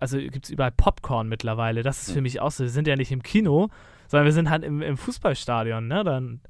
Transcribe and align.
also 0.00 0.18
gibt 0.18 0.46
es 0.46 0.50
überall 0.50 0.72
Popcorn 0.72 1.28
mittlerweile. 1.28 1.82
Das 1.82 2.02
ist 2.02 2.12
für 2.12 2.22
mich 2.22 2.40
auch 2.40 2.50
so. 2.50 2.64
Wir 2.64 2.70
sind 2.70 2.88
ja 2.88 2.96
nicht 2.96 3.12
im 3.12 3.22
Kino, 3.22 3.68
sondern 4.08 4.24
wir 4.24 4.32
sind 4.32 4.50
halt 4.50 4.64
im, 4.64 4.82
im 4.82 4.96
Fußballstadion, 4.96 5.86
ne? 5.86 6.02
Dann. 6.02 6.40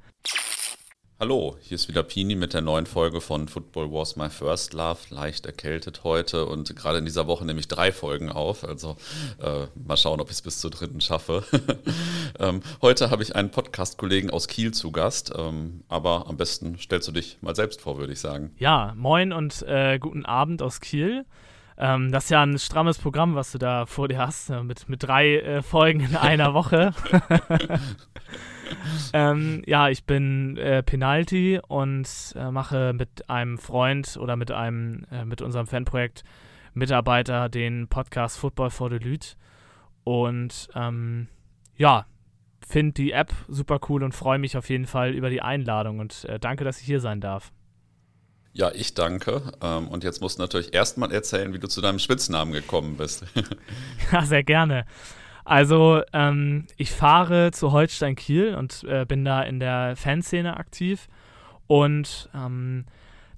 Hallo, 1.18 1.58
hier 1.60 1.74
ist 1.74 1.86
wieder 1.86 2.02
Pini 2.02 2.34
mit 2.34 2.54
der 2.54 2.62
neuen 2.62 2.86
Folge 2.86 3.20
von 3.20 3.46
Football 3.46 3.92
Was 3.92 4.16
My 4.16 4.30
First 4.30 4.72
Love. 4.72 5.00
Leicht 5.10 5.44
erkältet 5.44 6.02
heute 6.02 6.46
und 6.46 6.74
gerade 6.74 6.96
in 6.96 7.04
dieser 7.04 7.26
Woche 7.26 7.44
nehme 7.44 7.60
ich 7.60 7.68
drei 7.68 7.92
Folgen 7.92 8.30
auf. 8.30 8.64
Also 8.64 8.96
äh, 9.42 9.66
mal 9.74 9.98
schauen, 9.98 10.22
ob 10.22 10.28
ich 10.28 10.36
es 10.36 10.42
bis 10.42 10.60
zur 10.60 10.70
dritten 10.70 11.02
schaffe. 11.02 11.44
ähm, 12.38 12.62
heute 12.80 13.10
habe 13.10 13.22
ich 13.22 13.36
einen 13.36 13.50
Podcast-Kollegen 13.50 14.30
aus 14.30 14.48
Kiel 14.48 14.72
zu 14.72 14.92
Gast. 14.92 15.30
Ähm, 15.36 15.82
aber 15.88 16.26
am 16.26 16.38
besten 16.38 16.78
stellst 16.78 17.08
du 17.08 17.12
dich 17.12 17.36
mal 17.42 17.54
selbst 17.54 17.82
vor, 17.82 17.98
würde 17.98 18.14
ich 18.14 18.20
sagen. 18.20 18.54
Ja, 18.56 18.94
moin 18.96 19.34
und 19.34 19.60
äh, 19.62 19.98
guten 19.98 20.24
Abend 20.24 20.62
aus 20.62 20.80
Kiel. 20.80 21.26
Ähm, 21.82 22.12
das 22.12 22.24
ist 22.24 22.30
ja 22.30 22.42
ein 22.42 22.58
strammes 22.58 22.98
Programm, 22.98 23.34
was 23.34 23.52
du 23.52 23.58
da 23.58 23.86
vor 23.86 24.06
dir 24.06 24.18
hast, 24.18 24.50
äh, 24.50 24.62
mit, 24.62 24.86
mit 24.90 25.02
drei 25.02 25.38
äh, 25.38 25.62
Folgen 25.62 26.00
in 26.00 26.14
einer 26.14 26.52
Woche. 26.54 26.92
ähm, 29.14 29.62
ja, 29.66 29.88
ich 29.88 30.04
bin 30.04 30.58
äh, 30.58 30.82
Penalty 30.82 31.58
und 31.66 32.06
äh, 32.36 32.50
mache 32.50 32.92
mit 32.92 33.30
einem 33.30 33.56
Freund 33.56 34.18
oder 34.20 34.36
mit 34.36 34.50
einem, 34.50 35.06
äh, 35.10 35.24
mit 35.24 35.40
unserem 35.40 35.66
Fanprojekt 35.66 36.22
Mitarbeiter 36.74 37.48
den 37.48 37.88
Podcast 37.88 38.38
Football 38.38 38.68
for 38.68 38.90
the 38.90 38.98
Lüt. 38.98 39.38
Und 40.04 40.68
ähm, 40.74 41.28
ja, 41.76 42.04
finde 42.60 42.92
die 42.92 43.12
App 43.12 43.32
super 43.48 43.80
cool 43.88 44.02
und 44.02 44.14
freue 44.14 44.38
mich 44.38 44.54
auf 44.58 44.68
jeden 44.68 44.86
Fall 44.86 45.14
über 45.14 45.30
die 45.30 45.40
Einladung 45.40 45.98
und 45.98 46.26
äh, 46.26 46.38
danke, 46.38 46.64
dass 46.64 46.78
ich 46.78 46.86
hier 46.86 47.00
sein 47.00 47.22
darf. 47.22 47.52
Ja, 48.52 48.70
ich 48.74 48.94
danke. 48.94 49.42
Ähm, 49.62 49.88
und 49.88 50.04
jetzt 50.04 50.20
musst 50.20 50.38
du 50.38 50.42
natürlich 50.42 50.74
erstmal 50.74 51.12
erzählen, 51.12 51.52
wie 51.54 51.58
du 51.58 51.68
zu 51.68 51.80
deinem 51.80 51.98
Spitznamen 51.98 52.52
gekommen 52.52 52.96
bist. 52.96 53.24
ja, 54.12 54.22
sehr 54.22 54.42
gerne. 54.42 54.86
Also, 55.44 56.02
ähm, 56.12 56.66
ich 56.76 56.90
fahre 56.90 57.50
zu 57.52 57.72
Holstein 57.72 58.16
Kiel 58.16 58.54
und 58.54 58.84
äh, 58.84 59.04
bin 59.06 59.24
da 59.24 59.42
in 59.42 59.60
der 59.60 59.96
Fanszene 59.96 60.56
aktiv. 60.56 61.08
Und 61.66 62.28
ähm, 62.34 62.84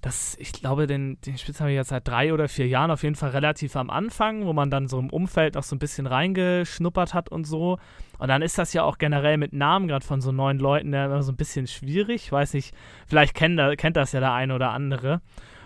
das, 0.03 0.35
ich 0.37 0.51
glaube, 0.51 0.85
den, 0.85 1.17
den 1.21 1.37
Spitz 1.37 1.61
habe 1.61 1.71
ich 1.71 1.77
jetzt 1.77 1.87
seit 1.87 2.05
drei 2.05 2.33
oder 2.33 2.49
vier 2.49 2.67
Jahren 2.67 2.91
auf 2.91 3.03
jeden 3.03 3.15
Fall 3.15 3.29
relativ 3.29 3.77
am 3.77 3.89
Anfang, 3.89 4.45
wo 4.45 4.51
man 4.51 4.69
dann 4.69 4.89
so 4.89 4.99
im 4.99 5.09
Umfeld 5.09 5.55
noch 5.55 5.63
so 5.63 5.77
ein 5.77 5.79
bisschen 5.79 6.07
reingeschnuppert 6.07 7.13
hat 7.13 7.29
und 7.29 7.45
so. 7.45 7.79
Und 8.17 8.27
dann 8.27 8.41
ist 8.41 8.57
das 8.57 8.73
ja 8.73 8.83
auch 8.83 8.97
generell 8.97 9.37
mit 9.37 9.53
Namen 9.53 9.87
gerade 9.87 10.05
von 10.05 10.19
so 10.19 10.33
neuen 10.33 10.59
Leuten 10.59 10.91
ja 10.91 11.05
immer 11.05 11.23
so 11.23 11.31
ein 11.31 11.37
bisschen 11.37 11.67
schwierig. 11.67 12.25
Ich 12.25 12.31
weiß 12.33 12.53
nicht, 12.53 12.75
vielleicht 13.07 13.33
kennt, 13.33 13.57
kennt 13.77 13.95
das 13.95 14.11
ja 14.11 14.19
der 14.19 14.33
eine 14.33 14.53
oder 14.55 14.71
andere. 14.71 15.21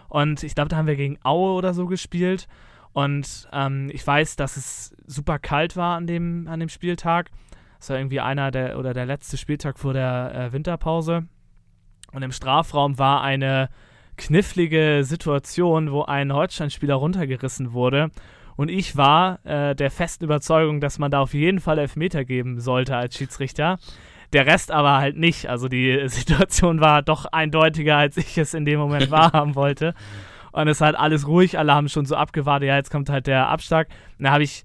Und 0.07 0.43
ich 0.43 0.53
glaube, 0.53 0.69
da 0.69 0.77
haben 0.77 0.87
wir 0.87 0.97
gegen 0.97 1.17
Aue 1.23 1.53
oder 1.53 1.73
so 1.73 1.87
gespielt. 1.87 2.47
Und 2.93 3.49
ähm, 3.51 3.89
ich 3.91 4.05
weiß, 4.05 4.35
dass 4.35 4.55
es 4.55 4.95
super 5.07 5.39
kalt 5.39 5.75
war 5.75 5.97
an 5.97 6.05
dem, 6.05 6.47
an 6.47 6.59
dem 6.59 6.69
Spieltag. 6.69 7.31
Das 7.79 7.89
war 7.89 7.97
irgendwie 7.97 8.19
einer 8.19 8.51
der 8.51 8.77
oder 8.77 8.93
der 8.93 9.07
letzte 9.07 9.35
Spieltag 9.35 9.79
vor 9.79 9.93
der 9.93 10.31
äh, 10.35 10.53
Winterpause. 10.53 11.23
Und 12.11 12.21
im 12.21 12.31
Strafraum 12.31 12.99
war 12.99 13.23
eine 13.23 13.69
knifflige 14.17 15.03
Situation, 15.03 15.91
wo 15.91 16.03
ein 16.03 16.33
Holstein-Spieler 16.33 16.95
runtergerissen 16.95 17.73
wurde. 17.73 18.09
Und 18.55 18.69
ich 18.69 18.97
war 18.97 19.39
äh, 19.45 19.75
der 19.75 19.91
festen 19.91 20.25
Überzeugung, 20.25 20.81
dass 20.81 20.99
man 20.99 21.11
da 21.11 21.21
auf 21.21 21.33
jeden 21.33 21.59
Fall 21.59 21.77
Elfmeter 21.77 22.25
geben 22.25 22.59
sollte 22.59 22.95
als 22.95 23.15
Schiedsrichter. 23.15 23.77
Der 24.33 24.45
Rest 24.45 24.71
aber 24.71 24.97
halt 24.97 25.15
nicht. 25.15 25.47
Also 25.47 25.67
die 25.67 26.03
Situation 26.07 26.81
war 26.81 27.01
doch 27.03 27.25
eindeutiger, 27.25 27.97
als 27.97 28.17
ich 28.17 28.37
es 28.37 28.53
in 28.53 28.65
dem 28.65 28.79
Moment 28.79 29.11
wahrhaben 29.11 29.55
wollte. 29.55 29.93
Und 30.51 30.67
es 30.67 30.77
ist 30.77 30.81
halt 30.81 30.95
alles 30.95 31.27
ruhig, 31.27 31.59
alle 31.59 31.73
haben 31.73 31.87
schon 31.87 32.05
so 32.05 32.15
abgewartet, 32.15 32.67
ja, 32.67 32.77
jetzt 32.77 32.89
kommt 32.89 33.09
halt 33.09 33.27
der 33.27 33.47
Abschlag. 33.47 33.87
Und 34.17 34.25
da 34.25 34.31
habe 34.31 34.43
ich 34.43 34.63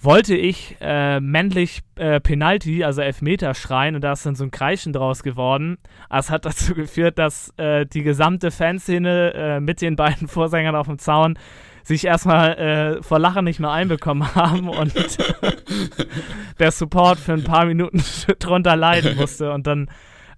wollte 0.00 0.36
ich 0.36 0.76
äh, 0.80 1.20
männlich 1.20 1.80
äh, 1.96 2.20
Penalty, 2.20 2.84
also 2.84 3.00
Elfmeter 3.02 3.54
schreien 3.54 3.96
und 3.96 4.02
da 4.02 4.12
ist 4.12 4.24
dann 4.24 4.36
so 4.36 4.44
ein 4.44 4.50
Kreischen 4.50 4.92
draus 4.92 5.22
geworden. 5.22 5.78
Das 6.08 6.30
hat 6.30 6.44
dazu 6.44 6.74
geführt, 6.74 7.18
dass 7.18 7.52
äh, 7.56 7.84
die 7.84 8.02
gesamte 8.02 8.50
Fanszene 8.50 9.34
äh, 9.34 9.60
mit 9.60 9.80
den 9.80 9.96
beiden 9.96 10.28
Vorsängern 10.28 10.76
auf 10.76 10.86
dem 10.86 10.98
Zaun 10.98 11.38
sich 11.82 12.04
erstmal 12.04 12.58
äh, 12.58 13.02
vor 13.02 13.18
Lachen 13.18 13.44
nicht 13.44 13.60
mehr 13.60 13.70
einbekommen 13.70 14.34
haben 14.34 14.68
und 14.68 14.92
der 16.58 16.70
Support 16.70 17.18
für 17.18 17.32
ein 17.32 17.44
paar 17.44 17.64
Minuten 17.64 18.02
drunter 18.38 18.76
leiden 18.76 19.16
musste 19.16 19.52
und 19.52 19.66
dann 19.66 19.90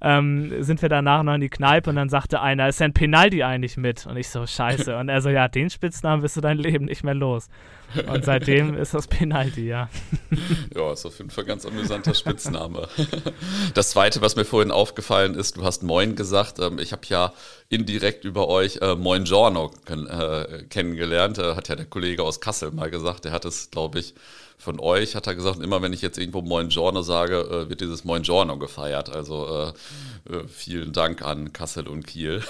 ähm, 0.02 0.62
sind 0.62 0.80
wir 0.80 0.88
danach 0.88 1.22
noch 1.22 1.34
in 1.34 1.42
die 1.42 1.50
Kneipe 1.50 1.90
und 1.90 1.96
dann 1.96 2.08
sagte 2.08 2.40
einer, 2.40 2.68
ist 2.68 2.80
denn 2.80 2.94
Penalty 2.94 3.42
eigentlich 3.42 3.76
mit? 3.76 4.06
Und 4.06 4.16
ich 4.16 4.28
so, 4.28 4.46
scheiße. 4.46 4.96
Und 4.96 5.08
er 5.10 5.20
so, 5.20 5.28
ja, 5.28 5.48
den 5.48 5.68
Spitznamen 5.68 6.22
bist 6.22 6.36
du 6.36 6.40
dein 6.40 6.56
Leben 6.56 6.86
nicht 6.86 7.04
mehr 7.04 7.14
los. 7.14 7.48
Und 8.06 8.24
seitdem 8.24 8.74
ist 8.78 8.94
das 8.94 9.08
Penalty, 9.08 9.68
ja. 9.68 9.90
Ja, 10.74 10.92
ist 10.92 11.04
auf 11.04 11.18
jeden 11.18 11.30
Fall 11.30 11.44
ein 11.44 11.48
ganz 11.48 11.66
amüsanter 11.66 12.14
Spitzname. 12.14 12.88
Das 13.74 13.90
Zweite, 13.90 14.20
was 14.20 14.36
mir 14.36 14.44
vorhin 14.44 14.70
aufgefallen 14.70 15.34
ist, 15.34 15.56
du 15.56 15.64
hast 15.64 15.82
Moin 15.82 16.16
gesagt. 16.16 16.58
Ähm, 16.58 16.78
ich 16.78 16.92
habe 16.92 17.02
ja 17.06 17.32
indirekt 17.68 18.24
über 18.24 18.48
euch 18.48 18.78
äh, 18.80 18.94
Moin 18.94 19.24
Giorno 19.24 19.70
äh, 19.86 20.64
kennengelernt. 20.64 21.38
Äh, 21.38 21.54
hat 21.54 21.68
ja 21.68 21.76
der 21.76 21.86
Kollege 21.86 22.22
aus 22.22 22.40
Kassel 22.40 22.70
mal 22.70 22.90
gesagt. 22.90 23.24
Der 23.24 23.32
hat 23.32 23.44
es, 23.44 23.70
glaube 23.70 24.00
ich, 24.00 24.14
von 24.60 24.78
euch 24.78 25.16
hat 25.16 25.26
er 25.26 25.34
gesagt, 25.34 25.60
immer 25.60 25.82
wenn 25.82 25.92
ich 25.92 26.02
jetzt 26.02 26.18
irgendwo 26.18 26.42
Moin 26.42 26.68
Giorno 26.68 27.02
sage, 27.02 27.40
äh, 27.40 27.68
wird 27.68 27.80
dieses 27.80 28.04
Moin 28.04 28.22
Giorno 28.22 28.58
gefeiert. 28.58 29.10
Also 29.10 29.72
äh, 30.28 30.34
äh, 30.34 30.46
vielen 30.48 30.92
Dank 30.92 31.22
an 31.22 31.52
Kassel 31.52 31.88
und 31.88 32.06
Kiel. 32.06 32.42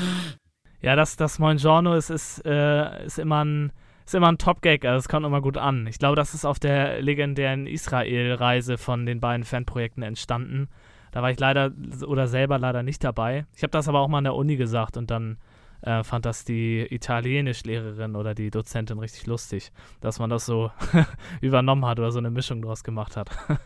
ja, 0.82 0.94
das, 0.94 1.16
das 1.16 1.38
Moin 1.38 1.56
Giorno 1.56 1.94
ist, 1.94 2.10
ist, 2.10 2.44
äh, 2.44 3.04
ist 3.04 3.18
immer 3.18 3.44
ein 3.44 3.72
ist 4.04 4.14
immer 4.14 4.28
ein 4.28 4.38
Top-Gag, 4.38 4.86
also 4.86 5.00
es 5.00 5.08
kommt 5.08 5.26
immer 5.26 5.42
gut 5.42 5.58
an. 5.58 5.86
Ich 5.86 5.98
glaube, 5.98 6.16
das 6.16 6.32
ist 6.32 6.46
auf 6.46 6.58
der 6.58 7.02
legendären 7.02 7.66
Israel-Reise 7.66 8.78
von 8.78 9.04
den 9.04 9.20
beiden 9.20 9.44
Fanprojekten 9.44 10.02
entstanden. 10.02 10.68
Da 11.12 11.20
war 11.20 11.30
ich 11.30 11.38
leider 11.38 11.72
oder 12.06 12.26
selber 12.26 12.58
leider 12.58 12.82
nicht 12.82 13.04
dabei. 13.04 13.44
Ich 13.54 13.62
habe 13.62 13.70
das 13.70 13.86
aber 13.86 14.00
auch 14.00 14.08
mal 14.08 14.18
an 14.18 14.24
der 14.24 14.34
Uni 14.34 14.56
gesagt 14.56 14.96
und 14.96 15.10
dann 15.10 15.36
äh, 15.82 16.02
fand 16.02 16.26
das 16.26 16.44
die 16.44 16.86
Italienischlehrerin 16.90 18.16
oder 18.16 18.34
die 18.34 18.50
Dozentin 18.50 18.98
richtig 18.98 19.26
lustig, 19.26 19.72
dass 20.00 20.18
man 20.18 20.30
das 20.30 20.46
so 20.46 20.70
übernommen 21.40 21.86
hat 21.86 21.98
oder 21.98 22.12
so 22.12 22.18
eine 22.18 22.30
Mischung 22.30 22.62
draus 22.62 22.84
gemacht 22.84 23.16
hat. 23.16 23.30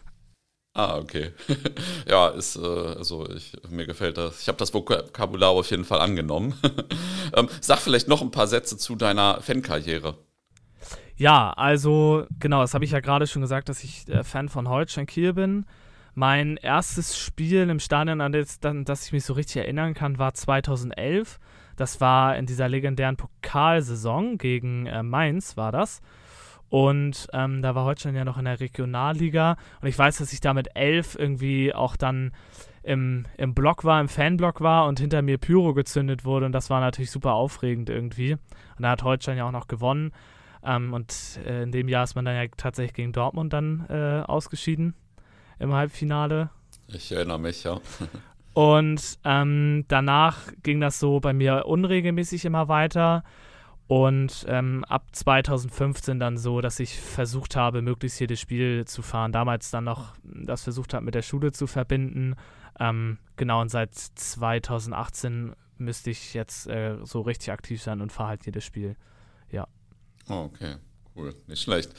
Ah, 0.75 0.97
okay. 0.97 1.33
ja, 2.09 2.29
ist, 2.29 2.57
äh, 2.57 2.61
also 2.61 3.29
ich, 3.29 3.53
mir 3.69 3.85
gefällt 3.85 4.17
das. 4.17 4.41
Ich 4.41 4.49
habe 4.49 4.57
das 4.57 4.73
Vokabular 4.73 5.51
auf 5.51 5.71
jeden 5.71 5.85
Fall 5.85 6.01
angenommen. 6.01 6.55
ähm, 7.37 7.51
sag 7.61 7.81
vielleicht 7.81 8.09
noch 8.09 8.23
ein 8.23 8.31
paar 8.31 8.47
Sätze 8.47 8.79
zu 8.79 8.97
deiner 8.97 9.43
Fankarriere. 9.43 10.17
Ja, 11.17 11.53
also 11.53 12.27
genau, 12.39 12.63
das 12.63 12.73
habe 12.73 12.87
ich 12.87 12.93
ja 12.93 13.01
gerade 13.01 13.27
schon 13.27 13.43
gesagt, 13.43 13.69
dass 13.69 13.85
ich 13.85 14.09
äh, 14.09 14.25
Fan 14.25 14.49
von 14.49 14.67
Holstein 14.67 15.05
Kiel 15.05 15.35
bin. 15.35 15.67
Mein 16.15 16.57
erstes 16.57 17.19
Spiel 17.19 17.69
im 17.69 17.79
Stadion, 17.79 18.21
an 18.21 18.33
das, 18.33 18.59
das 18.61 19.07
ich 19.07 19.13
mich 19.13 19.25
so 19.25 19.35
richtig 19.35 19.57
erinnern 19.57 19.95
kann, 19.95 20.19
war 20.19 20.35
2011. 20.35 21.39
Das 21.77 22.01
war 22.01 22.37
in 22.37 22.47
dieser 22.47 22.69
legendären 22.69 23.17
Pokalsaison 23.17 24.39
gegen 24.39 24.87
äh, 24.87 25.03
Mainz, 25.03 25.57
war 25.57 25.73
das. 25.73 26.01
Und 26.69 27.29
ähm, 27.35 27.61
da 27.61 27.75
war 27.75 27.85
Holstein 27.85 28.15
ja 28.15 28.25
noch 28.25 28.39
in 28.39 28.47
der 28.47 28.59
Regionalliga. 28.59 29.57
Und 29.83 29.89
ich 29.89 29.99
weiß, 29.99 30.19
dass 30.19 30.33
ich 30.33 30.41
da 30.41 30.55
mit 30.55 30.75
elf 30.75 31.17
irgendwie 31.19 31.75
auch 31.75 31.97
dann 31.97 32.33
im, 32.83 33.27
im 33.37 33.55
Block 33.55 33.85
war, 33.85 34.01
im 34.01 34.09
Fanblock 34.09 34.63
war 34.63 34.87
und 34.87 34.99
hinter 34.99 35.21
mir 35.21 35.37
Pyro 35.37 35.75
gezündet 35.75 36.25
wurde. 36.25 36.47
Und 36.47 36.53
das 36.53 36.71
war 36.71 36.81
natürlich 36.81 37.11
super 37.11 37.35
aufregend 37.35 37.91
irgendwie. 37.91 38.33
Und 38.33 38.83
da 38.83 38.91
hat 38.91 39.03
Holstein 39.03 39.37
ja 39.37 39.47
auch 39.47 39.53
noch 39.53 39.69
gewonnen. 39.69 40.13
Ähm, 40.65 40.95
und 40.95 41.41
äh, 41.45 41.63
in 41.63 41.73
dem 41.73 41.89
Jahr 41.89 42.05
ist 42.05 42.15
man 42.15 42.25
dann 42.25 42.37
ja 42.37 42.47
tatsächlich 42.57 42.95
gegen 42.95 43.13
Dortmund 43.13 43.53
dann 43.53 43.87
äh, 43.89 44.23
ausgeschieden 44.27 44.95
im 45.59 45.73
Halbfinale. 45.73 46.51
Ich 46.89 47.13
erinnere 47.13 47.39
mich, 47.39 47.65
ja. 47.65 47.81
Und 48.55 49.19
ähm, 49.25 49.85
danach 49.89 50.39
ging 50.63 50.81
das 50.81 50.99
so 51.01 51.21
bei 51.21 51.33
mir 51.33 51.67
unregelmäßig 51.67 52.45
immer 52.45 52.69
weiter. 52.69 53.25
Und 53.87 54.47
ähm, 54.49 54.85
ab 54.85 55.07
2015 55.13 56.19
dann 56.19 56.39
so, 56.39 56.61
dass 56.61 56.81
ich 56.81 56.99
versucht 56.99 57.57
habe, 57.57 57.83
möglichst 57.83 58.21
jedes 58.21 58.41
Spiel 58.41 58.85
zu 58.87 59.03
fahren. 59.03 59.33
Damals 59.33 59.71
dann 59.71 59.85
noch 59.85 60.15
das 60.23 60.63
versucht 60.63 60.95
habe, 60.95 61.05
mit 61.05 61.15
der 61.15 61.23
Schule 61.23 61.53
zu 61.53 61.67
verbinden. 61.67 62.37
Ähm, 62.79 63.19
genau, 63.37 63.61
und 63.61 63.71
seit 63.71 63.95
2018 63.95 65.55
müsste 65.79 66.11
ich 66.11 66.33
jetzt 66.33 66.67
äh, 66.69 66.97
so 67.03 67.21
richtig 67.21 67.53
aktiv 67.53 67.83
sein 67.83 68.01
und 68.01 68.13
fahre 68.13 68.31
halt 68.31 68.47
jedes 68.47 68.65
Spiel. 68.65 68.97
Ja. 69.51 69.67
Oh, 70.29 70.45
okay, 70.53 70.77
cool, 71.17 71.35
nicht 71.47 71.63
schlecht. 71.63 71.93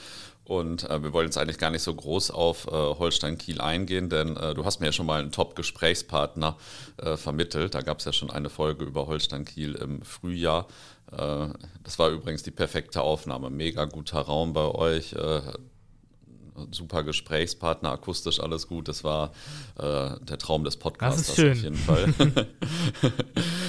Und 0.45 0.89
äh, 0.89 1.01
wir 1.01 1.13
wollen 1.13 1.27
jetzt 1.27 1.37
eigentlich 1.37 1.57
gar 1.57 1.69
nicht 1.69 1.83
so 1.83 1.93
groß 1.93 2.31
auf 2.31 2.67
äh, 2.67 2.71
Holstein 2.71 3.37
Kiel 3.37 3.61
eingehen, 3.61 4.09
denn 4.09 4.35
äh, 4.35 4.53
du 4.53 4.65
hast 4.65 4.81
mir 4.81 4.87
ja 4.87 4.91
schon 4.91 5.05
mal 5.05 5.21
einen 5.21 5.31
Top-Gesprächspartner 5.31 6.57
äh, 6.97 7.15
vermittelt. 7.15 7.75
Da 7.75 7.81
gab 7.81 7.99
es 7.99 8.05
ja 8.05 8.11
schon 8.11 8.29
eine 8.29 8.49
Folge 8.49 8.83
über 8.83 9.07
Holstein 9.07 9.45
Kiel 9.45 9.75
im 9.75 10.01
Frühjahr. 10.01 10.67
Äh, 11.11 11.47
das 11.83 11.97
war 11.97 12.09
übrigens 12.09 12.43
die 12.43 12.51
perfekte 12.51 13.01
Aufnahme. 13.01 13.49
Mega 13.49 13.85
guter 13.85 14.19
Raum 14.19 14.51
bei 14.51 14.65
euch. 14.65 15.13
Äh, 15.13 15.41
super 16.71 17.03
Gesprächspartner, 17.03 17.91
akustisch 17.91 18.39
alles 18.39 18.67
gut. 18.67 18.87
Das 18.87 19.03
war 19.03 19.31
der 19.75 20.37
Traum 20.37 20.63
des 20.63 20.77
Podcasts 20.77 21.31
auf 21.31 21.37
jeden 21.39 21.75
Fall. 21.75 22.13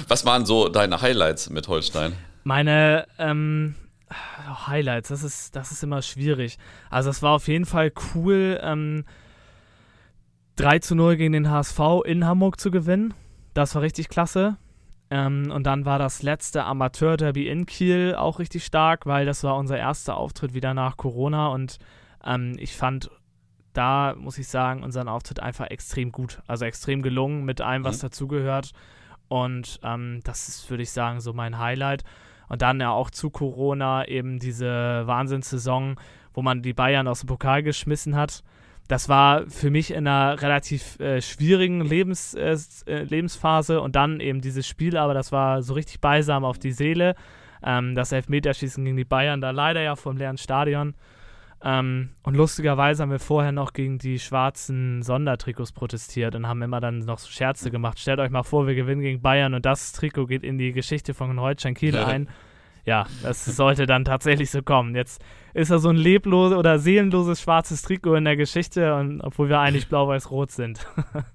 Was 0.07 0.23
waren 0.23 0.45
so 0.45 0.69
deine 0.69 1.01
Highlights 1.01 1.49
mit 1.49 1.67
Holstein? 1.67 2.13
Meine 2.43 3.07
ähm 3.17 3.73
Highlights, 4.67 5.09
das 5.09 5.23
ist, 5.23 5.55
das 5.55 5.71
ist 5.71 5.83
immer 5.83 6.01
schwierig. 6.01 6.57
Also 6.89 7.09
es 7.09 7.21
war 7.21 7.31
auf 7.31 7.47
jeden 7.47 7.65
Fall 7.65 7.91
cool, 8.13 8.59
ähm, 8.61 9.05
3 10.57 10.79
zu 10.79 10.95
0 10.95 11.17
gegen 11.17 11.33
den 11.33 11.49
HSV 11.49 11.79
in 12.05 12.25
Hamburg 12.25 12.59
zu 12.59 12.71
gewinnen. 12.71 13.13
Das 13.53 13.75
war 13.75 13.81
richtig 13.81 14.09
klasse. 14.09 14.57
Ähm, 15.09 15.51
und 15.51 15.65
dann 15.65 15.85
war 15.85 15.99
das 15.99 16.23
letzte 16.23 16.63
Amateur-Derby 16.63 17.47
in 17.47 17.65
Kiel 17.65 18.15
auch 18.15 18.39
richtig 18.39 18.65
stark, 18.65 19.05
weil 19.05 19.25
das 19.25 19.43
war 19.43 19.55
unser 19.57 19.77
erster 19.77 20.17
Auftritt 20.17 20.53
wieder 20.53 20.73
nach 20.73 20.97
Corona 20.97 21.47
und 21.47 21.77
ähm, 22.23 22.55
ich 22.57 22.75
fand 22.75 23.11
da, 23.73 24.15
muss 24.17 24.37
ich 24.37 24.47
sagen, 24.47 24.83
unseren 24.83 25.07
Auftritt 25.07 25.39
einfach 25.41 25.67
extrem 25.67 26.11
gut. 26.11 26.41
Also 26.47 26.65
extrem 26.65 27.01
gelungen 27.01 27.45
mit 27.45 27.61
allem, 27.61 27.83
was 27.83 27.97
mhm. 27.97 28.07
dazugehört. 28.07 28.71
Und 29.27 29.79
ähm, 29.83 30.21
das 30.23 30.47
ist, 30.47 30.69
würde 30.69 30.83
ich 30.83 30.91
sagen, 30.91 31.19
so 31.19 31.33
mein 31.33 31.59
Highlight. 31.59 32.03
Und 32.47 32.61
dann 32.61 32.79
ja 32.79 32.91
auch 32.91 33.09
zu 33.09 33.29
Corona 33.29 34.07
eben 34.07 34.39
diese 34.39 35.03
Wahnsinnssaison, 35.05 35.95
wo 36.33 36.41
man 36.41 36.61
die 36.61 36.73
Bayern 36.73 37.07
aus 37.07 37.21
dem 37.21 37.27
Pokal 37.27 37.63
geschmissen 37.63 38.15
hat. 38.15 38.43
Das 38.87 39.09
war 39.09 39.47
für 39.47 39.71
mich 39.71 39.91
in 39.91 40.07
einer 40.07 40.41
relativ 40.41 40.99
äh, 40.99 41.19
schwierigen 41.21 41.81
Lebens, 41.81 42.35
äh, 42.35 42.55
äh, 42.85 43.03
Lebensphase 43.03 43.81
und 43.81 43.95
dann 43.95 44.19
eben 44.19 44.41
dieses 44.41 44.67
Spiel, 44.67 44.95
aber 44.95 45.15
das 45.15 45.31
war 45.31 45.63
so 45.63 45.73
richtig 45.73 46.01
beisam 46.01 46.45
auf 46.45 46.59
die 46.59 46.71
Seele. 46.71 47.15
Ähm, 47.63 47.95
das 47.95 48.11
Elfmeterschießen 48.11 48.83
gegen 48.85 48.97
die 48.97 49.05
Bayern, 49.05 49.41
da 49.41 49.49
leider 49.49 49.81
ja 49.81 49.95
vom 49.95 50.17
leeren 50.17 50.37
Stadion. 50.37 50.93
Ähm, 51.63 52.09
und 52.23 52.35
lustigerweise 52.35 53.01
haben 53.01 53.11
wir 53.11 53.19
vorher 53.19 53.51
noch 53.51 53.73
gegen 53.73 53.97
die 53.97 54.19
schwarzen 54.19 55.01
Sondertrikots 55.01 55.71
protestiert 55.71 56.35
und 56.35 56.47
haben 56.47 56.61
immer 56.61 56.79
dann 56.79 56.99
noch 56.99 57.17
so 57.17 57.29
Scherze 57.29 57.71
gemacht. 57.71 57.99
Stellt 57.99 58.19
euch 58.19 58.29
mal 58.29 58.43
vor, 58.43 58.67
wir 58.67 58.75
gewinnen 58.75 59.01
gegen 59.01 59.21
Bayern 59.21 59.53
und 59.53 59.65
das 59.65 59.93
Trikot 59.93 60.27
geht 60.27 60.43
in 60.43 60.57
die 60.57 60.73
Geschichte 60.73 61.13
von 61.13 61.39
Holstein 61.39 61.73
Kiel 61.73 61.95
ja. 61.95 62.05
ein. 62.05 62.29
Ja, 62.85 63.07
das 63.23 63.43
sollte 63.45 63.87
dann 63.87 64.05
tatsächlich 64.05 64.51
so 64.51 64.61
kommen. 64.61 64.95
Jetzt 64.95 65.23
ist 65.55 65.71
er 65.71 65.79
so 65.79 65.89
ein 65.89 65.95
lebloses 65.95 66.55
oder 66.55 66.77
seelenloses 66.77 67.41
schwarzes 67.41 67.81
Trikot 67.81 68.15
in 68.15 68.25
der 68.25 68.37
Geschichte, 68.37 68.93
und, 68.95 69.21
obwohl 69.21 69.49
wir 69.49 69.59
eigentlich 69.59 69.87
blau-weiß-rot 69.87 70.51
sind. 70.51 70.85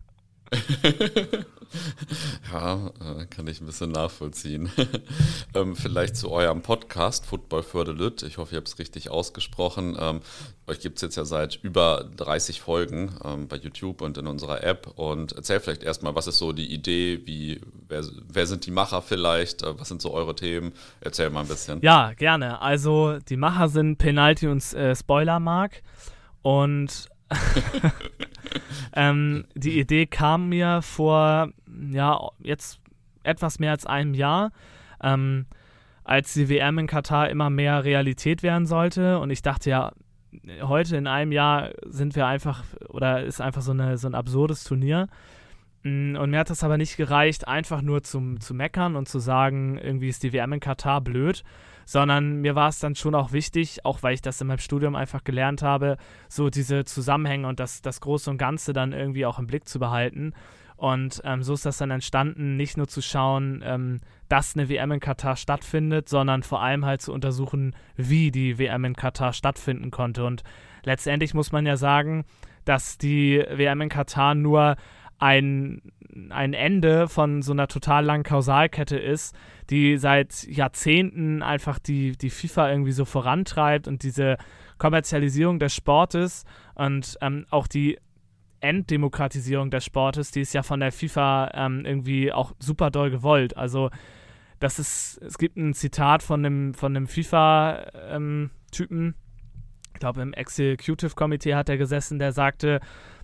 ja, 2.53 2.91
äh, 3.01 3.27
kann 3.27 3.47
ich 3.47 3.61
ein 3.61 3.67
bisschen 3.67 3.93
nachvollziehen. 3.93 4.71
ähm, 5.55 5.77
vielleicht 5.77 6.17
zu 6.17 6.31
eurem 6.31 6.63
Podcast 6.63 7.27
Football 7.27 7.63
für 7.63 7.85
Lütt. 7.85 8.25
Ich 8.25 8.39
hoffe, 8.39 8.55
ihr 8.55 8.59
habt 8.59 8.69
es 8.69 8.79
richtig 8.79 9.11
ausgesprochen. 9.11 9.97
Ähm, 9.99 10.21
euch 10.67 10.81
gibt 10.81 10.97
es 10.97 11.03
jetzt 11.03 11.17
ja 11.17 11.25
seit 11.25 11.61
über 11.63 12.09
30 12.17 12.61
Folgen 12.61 13.15
ähm, 13.25 13.47
bei 13.47 13.57
YouTube 13.57 14.03
und 14.03 14.19
in 14.19 14.27
unserer 14.27 14.65
App. 14.65 14.93
Und 14.97 15.33
erzähl 15.33 15.61
vielleicht 15.61 15.85
erstmal, 15.85 16.15
was 16.15 16.27
ist 16.27 16.39
so 16.39 16.53
die 16.53 16.73
Idee, 16.73 17.21
wie, 17.25 17.61
wer, 17.89 18.05
wer 18.29 18.47
sind 18.47 18.67
die 18.67 18.73
Macher 18.73 19.03
vielleicht, 19.03 19.63
äh, 19.63 19.79
was 19.79 19.89
sind 19.89 20.03
so 20.03 20.13
eure 20.13 20.35
Themen? 20.35 20.73
Erzähl 21.01 21.31
mal 21.31 21.43
ein 21.43 21.49
bisschen. 21.49 21.81
Ja, 21.83 22.13
gerne. 22.15 22.61
Also 22.61 23.19
die 23.29 23.37
Macher 23.37 23.69
sind 23.69 23.99
Penalty 23.99 24.49
und 24.49 24.73
äh, 24.75 24.97
Spoiler-Mark. 24.97 25.83
Und 26.43 27.09
ähm, 28.95 29.45
die 29.55 29.79
Idee 29.79 30.07
kam 30.07 30.49
mir 30.49 30.83
vor, 30.83 31.51
ja, 31.91 32.19
jetzt 32.41 32.81
etwas 33.23 33.59
mehr 33.59 33.73
als 33.73 33.87
einem 33.87 34.15
Jahr, 34.15 34.53
ähm, 35.03 35.47
als 36.05 36.35
die 36.35 36.49
WM 36.49 36.79
in 36.79 36.87
Katar 36.87 37.29
immer 37.29 37.51
mehr 37.51 37.85
Realität 37.85 38.43
werden 38.43 38.67
sollte. 38.67 39.19
Und 39.19 39.31
ich 39.31 39.43
dachte 39.43 39.71
ja, 39.71 39.93
heute 40.63 40.97
in 40.97 41.07
einem 41.07 41.33
Jahr 41.33 41.71
sind 41.87 42.17
wir 42.17 42.27
einfach, 42.27 42.65
oder 42.89 43.23
ist 43.25 43.41
einfach 43.41 43.63
so, 43.63 43.73
eine, 43.73 43.99
so 43.99 44.09
ein 44.09 44.15
absurdes 44.15 44.65
Turnier. 44.65 45.09
Mm, 45.83 46.17
und 46.17 46.31
mir 46.31 46.39
hat 46.39 46.51
das 46.51 46.65
aber 46.65 46.77
nicht 46.77 46.97
gereicht, 46.97 47.49
einfach 47.49 47.83
nur 47.83 48.03
zum, 48.03 48.41
zu 48.41 48.55
meckern 48.55 48.97
und 48.97 49.09
zu 49.09 49.19
sagen, 49.19 49.79
irgendwie 49.79 50.09
ist 50.09 50.23
die 50.23 50.33
WM 50.33 50.53
in 50.53 50.61
Katar 50.61 51.01
blöd, 51.01 51.43
sondern 51.91 52.37
mir 52.37 52.55
war 52.55 52.69
es 52.69 52.79
dann 52.79 52.95
schon 52.95 53.17
auch 53.17 53.33
wichtig, 53.33 53.85
auch 53.85 54.05
weil 54.05 54.15
ich 54.15 54.23
das 54.23 54.41
in 54.41 54.47
meinem 54.47 54.61
Studium 54.61 54.95
einfach 54.95 55.25
gelernt 55.25 55.61
habe, 55.63 55.97
so 56.29 56.49
diese 56.49 56.85
Zusammenhänge 56.85 57.49
und 57.49 57.59
das, 57.59 57.83
das 57.83 58.01
Große 58.01 58.31
und 58.31 58.39
Ganze 58.39 58.73
dann 58.73 58.93
irgendwie 58.93 59.27
auch 59.27 59.41
im 59.41 59.49
Blick 59.49 59.69
zu 59.69 59.81
behalten. 59.81 60.33
Und 60.77 61.21
ähm, 61.25 61.43
so 61.43 61.53
ist 61.53 61.67
das 61.67 61.79
dann 61.79 61.91
entstanden, 61.91 62.57
nicht 62.57 62.77
nur 62.77 62.87
zu 62.87 63.03
schauen, 63.03 63.61
ähm, 63.67 63.99
dass 64.29 64.55
eine 64.55 64.69
WM 64.69 64.93
in 64.93 65.01
Katar 65.01 65.35
stattfindet, 65.35 66.09
sondern 66.09 66.45
vor 66.45 66.63
allem 66.63 66.85
halt 66.85 67.03
zu 67.03 67.13
untersuchen, 67.13 67.75
wie 67.97 68.31
die 68.31 68.57
WM 68.61 68.85
in 68.85 68.95
Katar 68.95 69.33
stattfinden 69.33 69.91
konnte. 69.91 70.25
Und 70.25 70.45
letztendlich 70.85 71.35
muss 71.35 71.51
man 71.51 71.67
ja 71.67 71.77
sagen, 71.77 72.25
dass 72.65 72.99
die 72.99 73.45
WM 73.51 73.81
in 73.81 73.89
Katar 73.89 74.37
nur 74.37 74.77
ein, 75.21 75.83
ein 76.31 76.55
Ende 76.55 77.07
von 77.07 77.43
so 77.43 77.53
einer 77.53 77.69
total 77.69 78.05
langen 78.05 78.25
Kausalkette 78.25 78.99
ist, 78.99 79.37
die 79.69 79.99
seit 79.99 80.45
Jahrzehnten 80.49 81.43
einfach 81.43 81.79
die, 81.79 82.17
die 82.17 82.31
FIFA 82.31 82.71
irgendwie 82.71 82.93
so 82.93 83.05
vorantreibt 83.05 83.87
und 83.87 84.03
diese 84.03 84.39
Kommerzialisierung 84.79 85.59
des 85.59 85.75
Sportes 85.75 86.45
und 86.75 87.19
ähm, 87.21 87.47
auch 87.51 87.67
die 87.67 87.99
Enddemokratisierung 88.61 89.71
des 89.71 89.85
Sportes, 89.85 90.31
die 90.31 90.41
ist 90.41 90.55
ja 90.55 90.63
von 90.63 90.81
der 90.81 90.91
FIFA 90.91 91.51
ähm, 91.55 91.85
irgendwie 91.85 92.33
auch 92.33 92.53
super 92.59 92.91
doll 92.91 93.11
gewollt. 93.11 93.57
Also 93.57 93.91
das 94.59 94.79
ist, 94.79 95.21
es 95.23 95.39
gibt 95.39 95.57
ein 95.57 95.75
Zitat 95.75 96.23
von 96.23 96.45
einem, 96.45 96.75
von 96.75 96.97
einem 96.97 97.07
FIFA-Typen, 97.07 98.51
ähm, 99.07 99.15
ich 99.93 100.01
glaube 100.01 100.23
im 100.23 100.33
Executive 100.33 101.15
Committee 101.15 101.55
hat 101.55 101.69
er 101.69 101.77
gesessen, 101.77 102.19
der 102.19 102.33
sagte, 102.33 102.81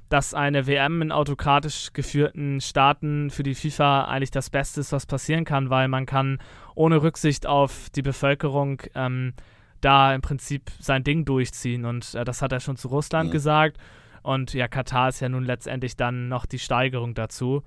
dass 0.08 0.34
eine 0.34 0.66
WM 0.66 1.02
in 1.02 1.12
autokratisch 1.12 1.92
geführten 1.92 2.60
Staaten 2.60 3.30
für 3.30 3.42
die 3.42 3.54
FIFA 3.54 4.04
eigentlich 4.04 4.30
das 4.30 4.50
Beste 4.50 4.80
ist, 4.80 4.92
was 4.92 5.06
passieren 5.06 5.44
kann, 5.44 5.70
weil 5.70 5.88
man 5.88 6.06
kann 6.06 6.38
ohne 6.74 7.02
Rücksicht 7.02 7.46
auf 7.46 7.90
die 7.90 8.02
Bevölkerung 8.02 8.82
ähm, 8.94 9.34
da 9.80 10.14
im 10.14 10.22
Prinzip 10.22 10.70
sein 10.78 11.04
Ding 11.04 11.24
durchziehen. 11.24 11.84
Und 11.84 12.14
äh, 12.14 12.24
das 12.24 12.42
hat 12.42 12.52
er 12.52 12.60
schon 12.60 12.76
zu 12.76 12.88
Russland 12.88 13.30
mhm. 13.30 13.32
gesagt. 13.32 13.78
Und 14.22 14.54
ja, 14.54 14.68
Katar 14.68 15.08
ist 15.08 15.20
ja 15.20 15.28
nun 15.28 15.44
letztendlich 15.44 15.96
dann 15.96 16.28
noch 16.28 16.46
die 16.46 16.58
Steigerung 16.58 17.14
dazu. 17.14 17.62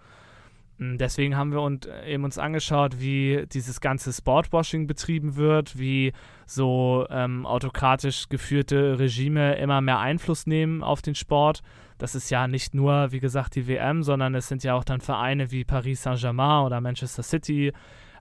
Hm, 0.79 0.97
deswegen 0.97 1.35
haben 1.35 1.51
wir 1.51 1.61
uns 1.61 1.85
äh, 1.85 2.13
eben 2.13 2.23
uns 2.23 2.37
angeschaut, 2.37 2.99
wie 2.99 3.45
dieses 3.51 3.81
ganze 3.81 4.13
Sportwashing 4.13 4.87
betrieben 4.87 5.35
wird, 5.35 5.77
wie 5.77 6.13
so 6.45 7.05
ähm, 7.09 7.45
autokratisch 7.45 8.29
geführte 8.29 8.97
Regime 8.97 9.55
immer 9.55 9.81
mehr 9.81 9.99
Einfluss 9.99 10.47
nehmen 10.47 10.83
auf 10.83 11.01
den 11.01 11.15
Sport. 11.15 11.61
Das 11.99 12.15
ist 12.15 12.29
ja 12.31 12.47
nicht 12.47 12.73
nur, 12.73 13.11
wie 13.11 13.19
gesagt, 13.19 13.55
die 13.55 13.67
WM, 13.67 14.03
sondern 14.03 14.33
es 14.33 14.47
sind 14.47 14.63
ja 14.63 14.73
auch 14.73 14.85
dann 14.85 15.01
Vereine 15.01 15.51
wie 15.51 15.65
Paris 15.65 16.01
Saint-Germain 16.01 16.65
oder 16.65 16.81
Manchester 16.81 17.23
City 17.23 17.73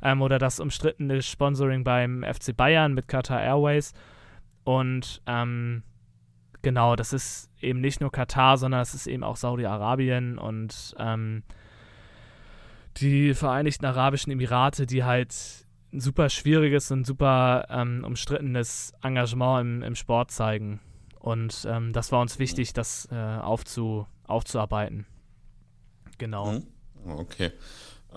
ähm, 0.03 0.21
oder 0.21 0.39
das 0.39 0.61
umstrittene 0.61 1.23
Sponsoring 1.23 1.85
beim 1.85 2.25
FC 2.25 2.55
Bayern 2.57 2.93
mit 2.93 3.07
Qatar 3.07 3.41
Airways. 3.41 3.95
Und 4.65 5.23
ähm, 5.27 5.85
genau, 6.61 6.97
das 6.97 7.13
ist 7.13 7.51
eben 7.61 7.81
nicht 7.81 8.01
nur 8.01 8.11
Katar, 8.11 8.59
sondern 8.59 8.81
es 8.81 8.95
ist 8.95 9.07
eben 9.07 9.23
auch 9.23 9.37
Saudi-Arabien 9.37 10.39
und 10.39 10.95
ähm, 10.99 11.45
die 12.97 13.35
Vereinigten 13.35 13.87
Arabischen 13.87 14.33
Emirate, 14.33 14.87
die 14.87 15.05
halt 15.05 15.35
ein 15.93 16.01
super 16.01 16.29
schwieriges 16.29 16.91
und 16.91 17.07
super 17.07 17.67
ähm, 17.71 18.03
umstrittenes 18.05 18.93
Engagement 19.03 19.61
im, 19.61 19.83
im 19.85 19.95
Sport 19.95 20.33
zeigen. 20.33 20.81
Und 21.19 21.67
ähm, 21.69 21.93
das 21.93 22.13
war 22.13 22.21
uns 22.21 22.39
wichtig, 22.39 22.73
das 22.73 23.09
äh, 23.11 23.17
aufzu, 23.17 24.07
aufzuarbeiten. 24.27 25.07
Genau. 26.19 26.53
Mhm. 26.53 26.63
Okay. 27.07 27.53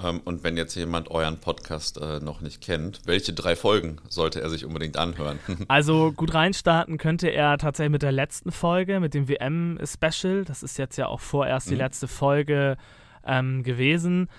Ähm, 0.01 0.21
und 0.23 0.43
wenn 0.43 0.55
jetzt 0.55 0.75
jemand 0.75 1.11
euren 1.11 1.39
Podcast 1.39 1.99
äh, 1.99 2.19
noch 2.19 2.41
nicht 2.41 2.61
kennt, 2.61 3.01
welche 3.05 3.33
drei 3.33 3.55
Folgen 3.55 3.97
sollte 4.07 4.41
er 4.41 4.49
sich 4.49 4.65
unbedingt 4.65 4.97
anhören? 4.97 5.39
also 5.67 6.11
gut 6.11 6.33
reinstarten 6.33 6.97
könnte 6.97 7.29
er 7.29 7.57
tatsächlich 7.57 7.91
mit 7.91 8.03
der 8.03 8.11
letzten 8.11 8.51
Folge, 8.51 8.99
mit 8.99 9.13
dem 9.13 9.27
WM-Special. 9.27 10.45
Das 10.45 10.63
ist 10.63 10.77
jetzt 10.77 10.97
ja 10.97 11.07
auch 11.07 11.19
vorerst 11.19 11.67
mhm. 11.67 11.71
die 11.71 11.77
letzte 11.77 12.07
Folge 12.07 12.77
ähm, 13.25 13.63
gewesen 13.63 14.29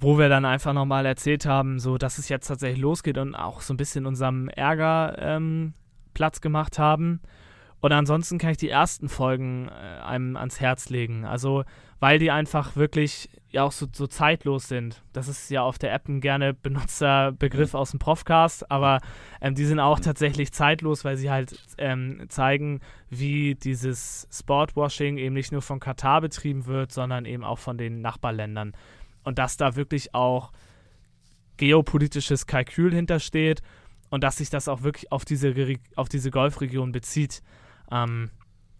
wo 0.00 0.18
wir 0.18 0.30
dann 0.30 0.46
einfach 0.46 0.72
nochmal 0.72 1.04
erzählt 1.04 1.44
haben, 1.44 1.78
so 1.78 1.98
dass 1.98 2.18
es 2.18 2.28
jetzt 2.28 2.48
tatsächlich 2.48 2.80
losgeht 2.80 3.18
und 3.18 3.34
auch 3.34 3.60
so 3.60 3.74
ein 3.74 3.76
bisschen 3.76 4.06
unserem 4.06 4.48
Ärger 4.48 5.16
ähm, 5.18 5.74
Platz 6.14 6.40
gemacht 6.40 6.78
haben. 6.78 7.20
Und 7.80 7.92
ansonsten 7.92 8.38
kann 8.38 8.50
ich 8.50 8.58
die 8.58 8.68
ersten 8.68 9.08
Folgen 9.08 9.68
äh, 9.68 10.02
einem 10.02 10.36
ans 10.36 10.60
Herz 10.60 10.90
legen. 10.90 11.24
Also, 11.24 11.64
weil 11.98 12.18
die 12.18 12.30
einfach 12.30 12.76
wirklich 12.76 13.30
ja 13.50 13.64
auch 13.64 13.72
so, 13.72 13.86
so, 13.92 14.06
zeitlos 14.06 14.68
sind. 14.68 15.02
Das 15.12 15.28
ist 15.28 15.50
ja 15.50 15.62
auf 15.62 15.78
der 15.78 15.92
App 15.92 16.08
ein 16.08 16.20
gerne 16.20 16.54
benutzter 16.54 17.32
Begriff 17.32 17.74
aus 17.74 17.90
dem 17.90 17.98
Profcast, 17.98 18.70
aber 18.70 19.00
ähm, 19.40 19.54
die 19.54 19.64
sind 19.64 19.80
auch 19.80 19.98
tatsächlich 19.98 20.52
zeitlos, 20.52 21.04
weil 21.04 21.16
sie 21.16 21.30
halt 21.30 21.58
ähm, 21.78 22.26
zeigen, 22.28 22.80
wie 23.08 23.56
dieses 23.56 24.28
Sportwashing 24.32 25.18
eben 25.18 25.34
nicht 25.34 25.52
nur 25.52 25.62
von 25.62 25.80
Katar 25.80 26.20
betrieben 26.20 26.66
wird, 26.66 26.92
sondern 26.92 27.24
eben 27.24 27.44
auch 27.44 27.58
von 27.58 27.76
den 27.76 28.00
Nachbarländern 28.00 28.72
und 29.24 29.38
dass 29.38 29.56
da 29.56 29.76
wirklich 29.76 30.14
auch 30.14 30.52
geopolitisches 31.56 32.46
Kalkül 32.46 32.94
hintersteht 32.94 33.62
und 34.10 34.24
dass 34.24 34.36
sich 34.36 34.50
das 34.50 34.68
auch 34.68 34.82
wirklich 34.82 35.12
auf 35.12 35.24
diese, 35.24 35.54
auf 35.96 36.08
diese 36.08 36.30
Golfregion 36.30 36.92
bezieht. 36.92 37.42
Ähm, 37.90 38.30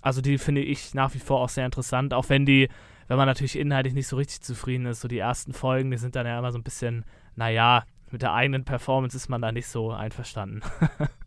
also 0.00 0.21
die 0.21 0.38
finde 0.38 0.62
ich 0.62 0.95
nach 0.95 1.14
wie 1.14 1.19
vor 1.19 1.40
auch 1.40 1.49
sehr 1.49 1.67
interessant, 1.67 2.14
auch 2.14 2.29
wenn 2.29 2.47
die, 2.47 2.69
wenn 3.09 3.17
man 3.17 3.26
natürlich 3.26 3.59
inhaltlich 3.59 3.95
nicht 3.95 4.09
so 4.09 4.17
richtig 4.17 4.40
zufrieden 4.40 4.87
ist, 4.87 5.00
so 5.00 5.09
die 5.09 5.19
ersten 5.19 5.52
Folgen, 5.52 5.90
die 5.90 5.99
sind 5.99 6.17
dann 6.17 6.26
ja 6.26 6.38
immer 6.38 6.52
so 6.52 6.59
ein 6.59 6.64
bisschen, 6.64 7.05
naja, 7.37 7.85
mit 8.11 8.23
der 8.23 8.33
eigenen 8.33 8.64
Performance 8.64 9.17
ist 9.17 9.29
man 9.29 9.43
da 9.43 9.52
nicht 9.52 9.69
so 9.69 9.90
einverstanden. 9.90 10.62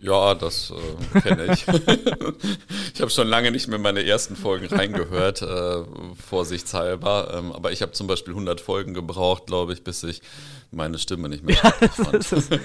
Ja, 0.00 0.34
das 0.34 0.72
äh, 1.14 1.20
kenne 1.20 1.52
ich. 1.52 1.66
ich 2.94 3.00
habe 3.00 3.10
schon 3.10 3.26
lange 3.26 3.50
nicht 3.50 3.66
mehr 3.66 3.80
meine 3.80 4.04
ersten 4.04 4.36
Folgen 4.36 4.66
reingehört, 4.66 5.42
äh, 5.42 5.82
vorsichtshalber. 6.28 7.34
Ähm, 7.36 7.52
aber 7.52 7.72
ich 7.72 7.82
habe 7.82 7.92
zum 7.92 8.06
Beispiel 8.06 8.32
100 8.32 8.60
Folgen 8.60 8.94
gebraucht, 8.94 9.46
glaube 9.46 9.72
ich, 9.72 9.82
bis 9.82 10.04
ich 10.04 10.22
meine 10.70 10.98
Stimme 10.98 11.28
nicht 11.28 11.42
mehr 11.42 11.56
ja, 11.62 11.70
fand. 11.88 12.14
Das 12.14 12.32
ist, 12.32 12.52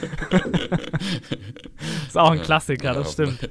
ist, 2.08 2.18
auch 2.18 2.32
ein 2.32 2.42
Klassiker, 2.44 2.94
das 2.94 3.14
stimmt. 3.14 3.50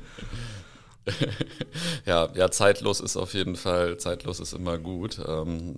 ja, 2.06 2.28
ja, 2.34 2.50
zeitlos 2.52 3.00
ist 3.00 3.16
auf 3.16 3.34
jeden 3.34 3.56
Fall, 3.56 3.96
zeitlos 3.96 4.38
ist 4.38 4.52
immer 4.52 4.78
gut. 4.78 5.20
Ähm, 5.26 5.74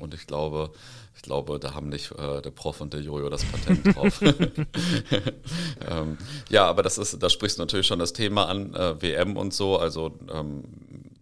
und 0.00 0.14
ich 0.14 0.26
glaube, 0.26 0.72
ich 1.20 1.24
glaube, 1.24 1.58
da 1.58 1.74
haben 1.74 1.90
nicht 1.90 2.12
äh, 2.12 2.40
der 2.40 2.50
Prof 2.50 2.80
und 2.80 2.94
der 2.94 3.02
Jojo 3.02 3.28
das 3.28 3.44
Patent 3.44 3.94
drauf. 3.94 4.22
ähm, 5.86 6.16
ja, 6.48 6.66
aber 6.66 6.82
das 6.82 6.96
ist, 6.96 7.22
da 7.22 7.28
sprichst 7.28 7.58
du 7.58 7.62
natürlich 7.62 7.86
schon 7.86 7.98
das 7.98 8.14
Thema 8.14 8.48
an, 8.48 8.74
äh, 8.74 9.02
WM 9.02 9.36
und 9.36 9.52
so. 9.52 9.76
Also 9.76 10.18
ähm, 10.32 10.64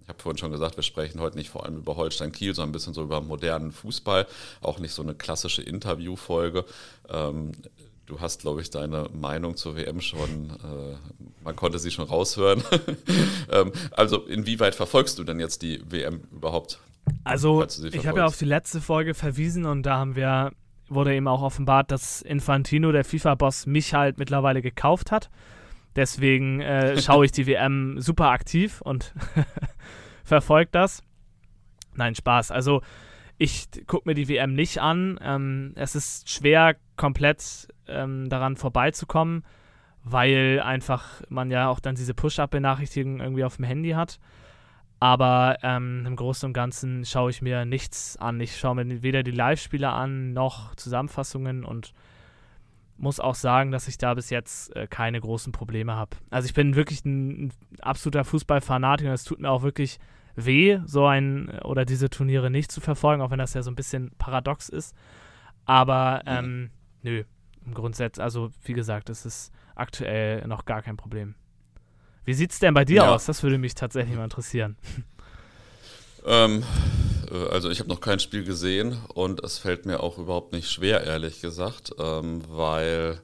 ich 0.05 0.09
habe 0.09 0.23
vorhin 0.23 0.39
schon 0.39 0.53
gesagt, 0.53 0.77
wir 0.77 0.85
sprechen 0.85 1.21
heute 1.21 1.37
nicht 1.37 1.51
vor 1.51 1.65
allem 1.65 1.79
über 1.79 1.97
Holstein 1.97 2.31
Kiel, 2.31 2.55
sondern 2.55 2.71
ein 2.71 2.73
bisschen 2.75 2.95
so 2.95 3.03
über 3.03 3.21
modernen 3.21 3.73
Fußball. 3.73 4.29
Auch 4.61 4.79
nicht 4.79 4.93
so 4.93 5.03
eine 5.03 5.17
klassische 5.17 5.63
Interviewfolge. 5.63 6.65
Ähm, 7.09 7.51
du 8.07 8.21
hast, 8.21 8.43
glaube 8.43 8.61
ich, 8.61 8.71
deine 8.71 9.09
Meinung 9.13 9.57
zur 9.57 9.75
WM 9.75 10.01
schon, 10.01 10.51
äh, 10.51 10.97
man 11.43 11.57
konnte 11.57 11.81
sie 11.81 11.91
schon 11.91 12.05
raushören. 12.05 12.63
ähm, 13.51 13.73
also 13.91 14.19
inwieweit 14.27 14.77
verfolgst 14.77 15.19
du 15.19 15.25
denn 15.25 15.41
jetzt 15.41 15.63
die 15.63 15.83
WM 15.91 16.21
überhaupt? 16.31 16.79
Also 17.25 17.65
ich 17.65 18.07
habe 18.07 18.21
ja 18.21 18.27
auf 18.27 18.39
die 18.39 18.45
letzte 18.45 18.81
Folge 18.81 19.15
verwiesen 19.15 19.67
und 19.67 19.85
da 19.85 19.99
haben 19.99 20.17
wir, 20.17 20.53
wurde 20.89 21.15
eben 21.15 21.29
auch 21.29 21.43
offenbart, 21.43 21.91
dass 21.91 22.23
Infantino, 22.23 22.93
der 22.93 23.05
FIFA-Boss, 23.05 23.67
mich 23.67 23.95
halt 23.95 24.19
mittlerweile 24.19 24.63
gekauft 24.63 25.13
hat. 25.13 25.31
Deswegen 25.97 26.61
äh, 26.61 26.99
schaue 27.03 27.27
ich 27.27 27.33
die 27.33 27.47
WM 27.47 28.01
super 28.01 28.31
aktiv 28.31 28.81
und 28.81 29.13
verfolge 30.25 30.71
das. 30.73 31.03
Nein, 31.95 32.15
Spaß. 32.15 32.51
Also 32.51 32.83
ich 33.39 33.69
gucke 33.87 34.09
mir 34.09 34.15
die 34.15 34.29
WM 34.29 34.55
nicht 34.55 34.81
an. 34.81 35.19
Ähm, 35.23 35.73
es 35.77 35.95
ist 35.95 36.29
schwer, 36.31 36.77
komplett 36.97 37.69
ähm, 37.87 38.29
daran 38.29 38.57
vorbeizukommen, 38.57 39.45
weil 40.03 40.61
einfach 40.65 41.23
man 41.29 41.51
ja 41.51 41.69
auch 41.69 41.81
dann 41.81 41.95
diese 41.95 42.15
Push-Up-Benachrichtigungen 42.15 43.21
irgendwie 43.21 43.45
auf 43.45 43.57
dem 43.57 43.65
Handy 43.65 43.91
hat. 43.91 44.19
Aber 45.01 45.59
ähm, 45.63 46.05
im 46.07 46.17
Großen 46.17 46.47
und 46.47 46.53
Ganzen 46.53 47.05
schaue 47.05 47.31
ich 47.31 47.41
mir 47.41 47.65
nichts 47.65 48.17
an. 48.17 48.41
Ich 48.41 48.57
schaue 48.59 48.75
mir 48.75 49.03
weder 49.03 49.23
die 49.23 49.31
Live-Spiele 49.31 49.89
an, 49.89 50.33
noch 50.33 50.75
Zusammenfassungen 50.75 51.65
und 51.65 51.93
muss 52.97 53.21
auch 53.21 53.37
sagen, 53.37 53.71
dass 53.71 53.87
ich 53.87 53.97
da 53.97 54.15
bis 54.15 54.31
jetzt 54.31 54.75
äh, 54.75 54.89
keine 54.89 55.21
großen 55.21 55.53
Probleme 55.53 55.95
habe. 55.95 56.17
Also 56.31 56.47
ich 56.47 56.55
bin 56.55 56.75
wirklich 56.75 57.05
ein, 57.05 57.47
ein 57.47 57.53
absoluter 57.81 58.25
Fußballfanatiker 58.25 59.11
und 59.11 59.15
es 59.15 59.25
tut 59.25 59.41
mir 59.41 59.51
auch 59.51 59.63
wirklich 59.63 59.99
weh, 60.35 60.81
so 60.85 61.07
ein 61.07 61.49
oder 61.61 61.85
diese 61.85 62.11
Turniere 62.11 62.51
nicht 62.51 62.73
zu 62.73 62.81
verfolgen, 62.81 63.23
auch 63.23 63.31
wenn 63.31 63.39
das 63.39 63.55
ja 63.55 63.63
so 63.63 63.71
ein 63.71 63.77
bisschen 63.77 64.11
paradox 64.19 64.69
ist. 64.69 64.97
Aber 65.65 66.23
ähm, 66.27 66.71
nö, 67.03 67.23
im 67.65 67.75
Grundsatz, 67.75 68.19
also 68.19 68.51
wie 68.65 68.73
gesagt, 68.73 69.11
es 69.11 69.25
ist 69.25 69.53
aktuell 69.75 70.47
noch 70.49 70.65
gar 70.65 70.83
kein 70.83 70.97
Problem. 70.97 71.35
Wie 72.29 72.35
sieht 72.35 72.53
es 72.53 72.59
denn 72.59 72.75
bei 72.75 72.85
dir 72.85 72.97
ja. 72.97 73.15
aus? 73.15 73.25
Das 73.25 73.43
würde 73.43 73.57
mich 73.57 73.75
tatsächlich 73.75 74.15
mal 74.15 74.25
interessieren. 74.25 74.77
Ähm, 76.27 76.63
äh, 77.31 77.49
also 77.49 77.71
ich 77.71 77.79
habe 77.79 77.89
noch 77.89 78.03
kein 78.03 78.19
Spiel 78.19 78.45
gesehen 78.45 78.99
und 79.15 79.43
es 79.43 79.57
fällt 79.57 79.87
mir 79.87 80.01
auch 80.01 80.19
überhaupt 80.19 80.53
nicht 80.53 80.71
schwer, 80.71 81.05
ehrlich 81.05 81.41
gesagt, 81.41 81.93
ähm, 81.99 82.43
weil 82.47 83.23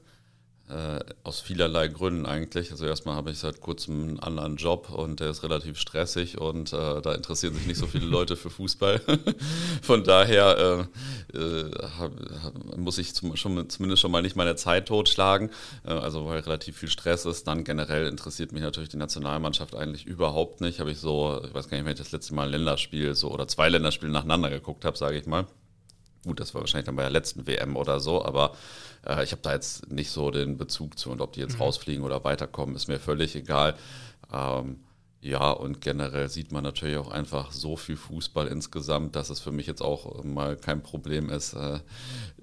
äh, 0.69 0.99
aus 1.23 1.39
vielerlei 1.39 1.87
Gründen 1.87 2.25
eigentlich. 2.25 2.71
Also 2.71 2.87
erstmal 2.87 3.15
habe 3.15 3.29
ich 3.29 3.37
seit 3.37 3.61
kurzem 3.61 4.07
einen 4.07 4.19
anderen 4.19 4.55
Job 4.55 4.89
und 4.89 5.19
der 5.19 5.29
ist 5.29 5.43
relativ 5.43 5.77
stressig 5.77 6.39
und 6.41 6.73
äh, 6.73 7.01
da 7.03 7.13
interessieren 7.13 7.53
sich 7.53 7.67
nicht 7.67 7.77
so 7.77 7.85
viele 7.85 8.07
Leute 8.07 8.35
für 8.35 8.49
Fußball. 8.49 9.01
Von 9.83 10.03
daher 10.03 10.87
äh, 11.33 11.71
hab, 11.99 12.11
hab, 12.43 12.77
muss 12.77 12.97
ich 12.97 13.13
zum, 13.13 13.35
schon, 13.35 13.69
zumindest 13.69 14.01
schon 14.01 14.11
mal 14.11 14.21
nicht 14.21 14.35
meine 14.35 14.55
Zeit 14.55 14.87
totschlagen, 14.87 15.49
äh, 15.85 15.91
also 15.91 16.25
weil 16.25 16.39
relativ 16.39 16.77
viel 16.77 16.89
Stress 16.89 17.25
ist. 17.25 17.47
Dann 17.47 17.63
generell 17.63 18.07
interessiert 18.07 18.51
mich 18.51 18.61
natürlich 18.61 18.89
die 18.89 18.97
Nationalmannschaft 18.97 19.75
eigentlich 19.75 20.05
überhaupt 20.05 20.61
nicht. 20.61 20.79
Habe 20.79 20.91
ich 20.91 20.99
so, 20.99 21.41
ich 21.45 21.53
weiß 21.53 21.69
gar 21.69 21.77
nicht, 21.77 21.85
wenn 21.85 21.93
ich 21.93 21.99
das 21.99 22.11
letzte 22.11 22.33
Mal 22.35 22.43
ein 22.43 22.51
Länderspiel 22.51 23.15
so 23.15 23.31
oder 23.31 23.47
zwei 23.47 23.69
Länderspiele 23.69 24.11
nacheinander 24.11 24.49
geguckt 24.49 24.85
habe, 24.85 24.97
sage 24.97 25.17
ich 25.17 25.25
mal. 25.25 25.47
Gut, 26.25 26.39
das 26.39 26.53
war 26.53 26.61
wahrscheinlich 26.61 26.85
dann 26.85 26.95
bei 26.95 27.03
der 27.03 27.11
letzten 27.11 27.45
WM 27.45 27.75
oder 27.75 27.99
so, 27.99 28.25
aber 28.25 28.55
äh, 29.05 29.23
ich 29.23 29.31
habe 29.31 29.41
da 29.43 29.53
jetzt 29.53 29.91
nicht 29.91 30.09
so 30.09 30.31
den 30.31 30.57
Bezug 30.57 30.97
zu 30.97 31.11
und 31.11 31.21
ob 31.21 31.33
die 31.33 31.39
jetzt 31.39 31.55
mhm. 31.55 31.61
rausfliegen 31.61 32.03
oder 32.03 32.23
weiterkommen, 32.23 32.75
ist 32.75 32.87
mir 32.87 32.99
völlig 32.99 33.35
egal. 33.35 33.75
Ähm, 34.33 34.79
ja, 35.25 35.49
und 35.49 35.81
generell 35.81 36.29
sieht 36.29 36.51
man 36.51 36.63
natürlich 36.63 36.97
auch 36.97 37.09
einfach 37.09 37.51
so 37.51 37.77
viel 37.77 37.97
Fußball 37.97 38.45
insgesamt, 38.45 39.15
dass 39.15 39.31
es 39.31 39.39
für 39.39 39.51
mich 39.51 39.65
jetzt 39.65 39.81
auch 39.81 40.23
mal 40.23 40.55
kein 40.55 40.83
Problem 40.83 41.31
ist, 41.31 41.53
äh, 41.53 41.79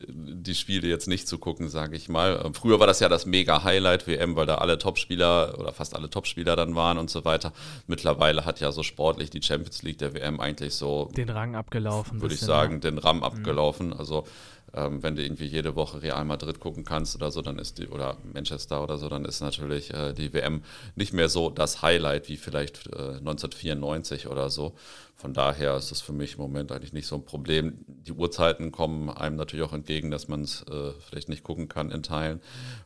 die 0.09 0.57
Spiele 0.57 0.89
jetzt 0.89 1.07
nicht 1.07 1.29
zu 1.29 1.39
gucken, 1.39 1.69
sage 1.69 1.95
ich 1.95 2.09
mal. 2.09 2.43
Ähm, 2.45 2.55
früher 2.55 2.81
war 2.81 2.89
das 2.89 2.99
ja 2.99 3.09
das 3.09 3.25
mega 3.25 3.63
Highlight 3.63 4.09
WM, 4.09 4.35
weil 4.35 4.47
da 4.47 4.57
alle 4.57 4.79
Topspieler 4.79 5.61
oder 5.61 5.73
fast 5.73 5.95
alle 5.95 6.11
Topspieler 6.11 6.57
dann 6.57 6.75
waren 6.75 6.99
und 6.99 7.09
so 7.09 7.25
weiter. 7.25 7.53
Mittlerweile 7.87 8.45
hat 8.45 8.59
ja 8.59 8.73
so 8.73 8.83
sportlich 8.83 9.31
die 9.31 9.43
Champions 9.43 9.85
League 9.85 9.99
der 9.99 10.13
WM 10.15 10.41
eigentlich 10.41 10.75
so 10.75 11.09
den 11.17 11.31
Rang 11.31 11.55
abgelaufen, 11.55 12.21
würde 12.21 12.35
ich 12.35 12.41
sagen, 12.41 12.75
ja. 12.75 12.91
den 12.91 12.99
Ram 12.99 13.19
mhm. 13.19 13.23
abgelaufen. 13.23 13.93
Also 13.93 14.27
ähm, 14.75 15.03
wenn 15.03 15.17
du 15.17 15.23
irgendwie 15.23 15.47
jede 15.47 15.77
Woche 15.77 16.03
Real 16.03 16.25
Madrid 16.25 16.61
gucken 16.61 16.85
kannst 16.85 17.15
oder 17.17 17.31
so, 17.31 17.43
dann 17.43 17.59
ist 17.59 17.79
die, 17.79 17.89
oder 17.89 18.17
Manchester 18.33 18.83
oder 18.83 18.99
so, 18.99 19.09
dann 19.09 19.25
ist 19.25 19.41
natürlich 19.41 19.93
äh, 19.93 20.13
die 20.13 20.33
WM 20.33 20.63
nicht 20.95 21.13
mehr 21.13 21.29
so 21.29 21.51
das 21.51 21.83
Highlight 21.83 22.29
wie 22.29 22.37
vielleicht 22.37 22.87
äh, 22.89 23.17
1994 23.19 24.29
oder 24.29 24.51
so. 24.51 24.75
Von 25.15 25.35
daher 25.35 25.77
ist 25.77 25.91
das 25.91 26.01
für 26.01 26.13
mich 26.13 26.35
im 26.35 26.41
Moment 26.41 26.73
eigentlich 26.73 26.93
nicht 26.93 27.07
so 27.07 27.17
ein 27.17 27.25
Problem. 27.25 27.85
Die 27.87 28.13
Uhrzeiten 28.13 28.73
kommen 28.73 29.09
einem 29.11 29.37
natürlich 29.37 29.65
auch 29.65 29.73
entgegen, 29.73 30.11
dass 30.11 30.29
man 30.29 30.43
es 30.43 30.63
äh, 30.63 30.93
vielleicht 31.09 31.29
nicht 31.29 31.45
gucken 31.45 31.69
kann 31.69 31.91
in 31.91 32.03
Teilen. 32.03 32.41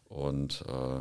Und 0.09 0.65
äh, 0.69 1.01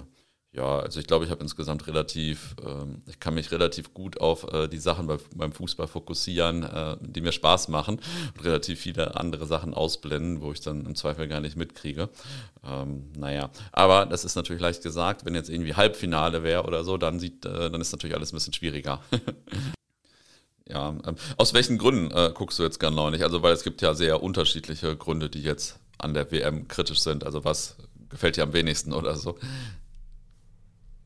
ja, 0.56 0.80
also 0.80 1.00
ich 1.00 1.08
glaube, 1.08 1.26
ich 1.26 1.32
habe 1.32 1.42
insgesamt 1.42 1.86
relativ, 1.88 2.56
ähm, 2.66 3.02
ich 3.08 3.20
kann 3.20 3.34
mich 3.34 3.52
relativ 3.52 3.94
gut 3.94 4.22
auf 4.22 4.52
äh, 4.54 4.68
die 4.70 4.78
Sachen 4.78 5.08
bei, 5.08 5.18
beim 5.36 5.52
Fußball 5.52 5.88
fokussieren, 5.88 6.64
äh, 6.64 6.96
die 7.02 7.22
mir 7.22 7.34
Spaß 7.34 7.68
machen 7.68 8.00
und 8.36 8.46
relativ 8.46 8.80
viele 8.80 9.18
andere 9.18 9.48
Sachen 9.48 9.74
ausblenden, 9.74 10.42
wo 10.42 10.54
ich 10.54 10.62
dann 10.62 10.86
im 10.86 10.96
Zweifel 10.96 11.28
gar 11.28 11.42
nicht 11.42 11.58
mitkriege. 11.58 12.10
Ähm, 12.64 13.12
naja, 13.18 13.50
aber 13.74 14.06
das 14.06 14.24
ist 14.24 14.36
natürlich 14.36 14.62
leicht 14.62 14.82
gesagt, 14.82 15.26
wenn 15.26 15.36
jetzt 15.36 15.50
irgendwie 15.50 15.74
Halbfinale 15.74 16.42
wäre 16.44 16.64
oder 16.64 16.86
so, 16.86 16.96
dann 16.98 17.20
sieht, 17.20 17.46
äh, 17.46 17.70
dann 17.70 17.82
ist 17.82 17.92
natürlich 17.92 18.16
alles 18.16 18.32
ein 18.32 18.38
bisschen 18.38 18.54
schwieriger. 18.54 19.02
ja, 20.70 20.90
ähm, 21.06 21.16
aus 21.36 21.54
welchen 21.54 21.78
Gründen 21.78 22.12
äh, 22.12 22.32
guckst 22.34 22.60
du 22.60 22.64
jetzt 22.64 22.80
genau 22.80 23.10
nicht? 23.10 23.24
Also, 23.24 23.44
weil 23.44 23.54
es 23.54 23.64
gibt 23.64 23.82
ja 23.82 23.94
sehr 23.94 24.24
unterschiedliche 24.24 24.96
Gründe, 24.96 25.30
die 25.30 25.42
jetzt 25.42 25.80
an 25.98 26.14
der 26.14 26.32
WM 26.32 26.70
kritisch 26.70 27.00
sind. 27.00 27.26
Also, 27.26 27.44
was 27.44 27.76
gefällt 28.10 28.38
dir 28.38 28.44
am 28.44 28.54
wenigsten 28.54 28.94
oder 28.94 29.16
so? 29.16 29.38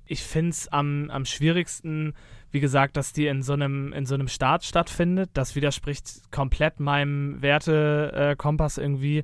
Ich 0.10 0.24
finde 0.24 0.50
es 0.50 0.68
am, 0.68 1.12
am 1.12 1.24
schwierigsten, 1.24 2.14
wie 2.50 2.60
gesagt, 2.60 2.98
dass 2.98 3.14
die 3.14 3.28
in 3.28 3.44
so 3.44 3.54
einem, 3.54 3.94
in 3.94 4.08
so 4.08 4.16
einem 4.16 4.28
Staat 4.28 4.64
stattfindet. 4.64 5.30
Das 5.34 5.56
widerspricht 5.56 6.32
komplett 6.32 6.80
meinem 6.80 7.40
Wertekompass 7.44 8.80
irgendwie. 8.80 9.24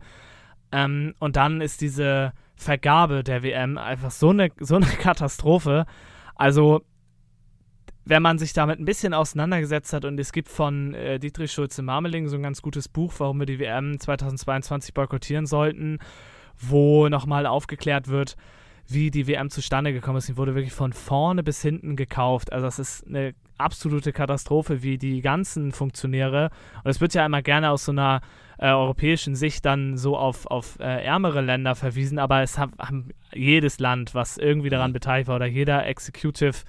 Ähm, 0.72 1.16
und 1.18 1.38
dann 1.38 1.60
ist 1.60 1.82
diese 1.82 2.34
Vergabe 2.56 3.24
der 3.24 3.42
WM 3.42 3.80
einfach 3.80 4.12
so 4.12 4.30
eine, 4.30 4.50
so 4.60 4.76
eine 4.76 4.86
Katastrophe. 5.02 5.88
Also, 6.36 6.84
wenn 8.06 8.22
man 8.22 8.38
sich 8.38 8.54
damit 8.54 8.80
ein 8.80 8.86
bisschen 8.86 9.16
auseinandergesetzt 9.16 9.92
hat 9.92 10.06
und 10.06 10.20
es 10.20 10.32
gibt 10.32 10.50
von 10.50 10.94
äh, 10.94 11.18
Dietrich 11.18 11.52
Schulze-Marmeling 11.52 12.28
so 12.28 12.36
ein 12.36 12.44
ganz 12.44 12.62
gutes 12.62 12.88
Buch, 12.88 13.12
warum 13.18 13.40
wir 13.40 13.48
die 13.48 13.58
WM 13.58 14.00
2022 14.00 14.94
boykottieren 14.94 15.48
sollten, 15.48 15.98
wo 16.60 17.10
nochmal 17.10 17.48
aufgeklärt 17.48 18.08
wird, 18.08 18.38
wie 18.88 19.12
die 19.12 19.28
WM 19.28 19.50
zustande 19.50 19.94
gekommen 19.94 20.18
ist. 20.18 20.28
Sie 20.28 20.38
wurde 20.38 20.56
wirklich 20.56 20.74
von 20.74 20.94
vorne 20.94 21.44
bis 21.44 21.62
hinten 21.62 21.96
gekauft. 21.96 22.54
Also 22.54 22.66
das 22.66 22.80
ist 22.80 23.08
eine 23.08 23.34
absolute 23.58 24.12
Katastrophe, 24.12 24.84
wie 24.84 24.98
die 24.98 25.22
ganzen 25.22 25.72
Funktionäre, 25.72 26.50
und 26.84 26.92
es 26.92 27.02
wird 27.02 27.14
ja 27.14 27.26
immer 27.26 27.42
gerne 27.42 27.72
aus 27.72 27.86
so 27.86 27.92
einer 27.92 28.22
äh, 28.58 28.70
europäischen 28.70 29.36
Sicht 29.36 29.66
dann 29.66 29.98
so 29.98 30.18
auf, 30.18 30.46
auf 30.48 30.78
äh, 30.80 31.04
ärmere 31.04 31.42
Länder 31.42 31.76
verwiesen, 31.76 32.20
aber 32.20 32.42
es 32.42 32.58
hat, 32.58 32.72
haben 32.80 33.10
jedes 33.34 33.80
Land, 33.80 34.14
was 34.14 34.38
irgendwie 34.38 34.70
daran 34.70 34.92
mhm. 34.92 34.96
beteiligt 34.96 35.28
war, 35.28 35.38
oder 35.38 35.46
jeder 35.46 35.86
Executive 35.86 36.64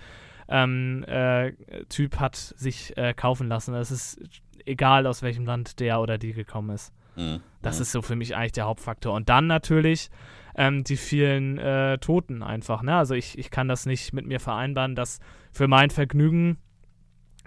ähm, 0.49 1.04
äh, 1.08 1.52
Typ 1.88 2.20
hat 2.20 2.37
sich 2.37 2.96
äh, 2.96 3.14
kaufen 3.14 3.49
lassen. 3.49 3.75
Es 3.75 3.90
ist 3.90 4.20
egal, 4.64 5.06
aus 5.06 5.23
welchem 5.23 5.44
Land 5.44 5.80
der 5.80 6.00
oder 6.00 6.18
die 6.18 6.32
gekommen 6.32 6.70
ist. 6.70 6.92
Mhm. 7.16 7.40
Das 7.62 7.76
mhm. 7.76 7.82
ist 7.82 7.92
so 7.92 8.02
für 8.02 8.16
mich 8.16 8.37
eigentlich 8.37 8.52
der 8.52 8.66
Hauptfaktor. 8.66 9.14
Und 9.14 9.28
dann 9.28 9.46
natürlich 9.46 10.11
ähm, 10.57 10.85
die 10.85 10.97
vielen 10.97 11.59
äh, 11.59 11.99
Toten 11.99 12.43
einfach. 12.43 12.83
Ne? 12.83 12.97
Also 12.97 13.15
ich, 13.15 13.39
ich 13.39 13.51
kann 13.51 13.69
das 13.69 13.87
nicht 13.87 14.13
mit 14.13 14.27
mir 14.27 14.41
vereinbaren, 14.41 14.95
dass 14.95 15.21
für 15.53 15.69
mein 15.69 15.91
Vergnügen 15.91 16.59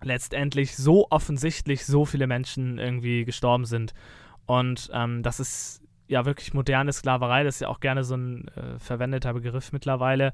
letztendlich 0.01 0.77
so 0.77 1.07
offensichtlich 1.09 1.85
so 1.85 2.05
viele 2.05 2.27
Menschen 2.27 2.77
irgendwie 2.77 3.25
gestorben 3.25 3.65
sind. 3.65 3.93
Und 4.45 4.89
ähm, 4.93 5.23
das 5.23 5.39
ist 5.39 5.81
ja 6.07 6.25
wirklich 6.25 6.53
moderne 6.53 6.93
Sklaverei, 6.93 7.43
das 7.43 7.55
ist 7.55 7.61
ja 7.61 7.67
auch 7.67 7.79
gerne 7.79 8.03
so 8.03 8.15
ein 8.15 8.47
äh, 8.49 8.79
verwendeter 8.79 9.33
Begriff 9.33 9.71
mittlerweile. 9.71 10.31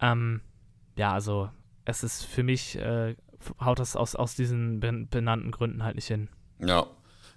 Ähm, 0.00 0.40
ja, 0.96 1.12
also 1.12 1.48
es 1.84 2.02
ist 2.02 2.24
für 2.24 2.42
mich, 2.42 2.76
äh, 2.76 3.16
haut 3.60 3.78
das 3.78 3.96
aus, 3.96 4.14
aus 4.14 4.34
diesen 4.34 4.80
benannten 4.80 5.50
Gründen 5.52 5.82
halt 5.82 5.94
nicht 5.94 6.08
hin. 6.08 6.28
Ja, 6.60 6.86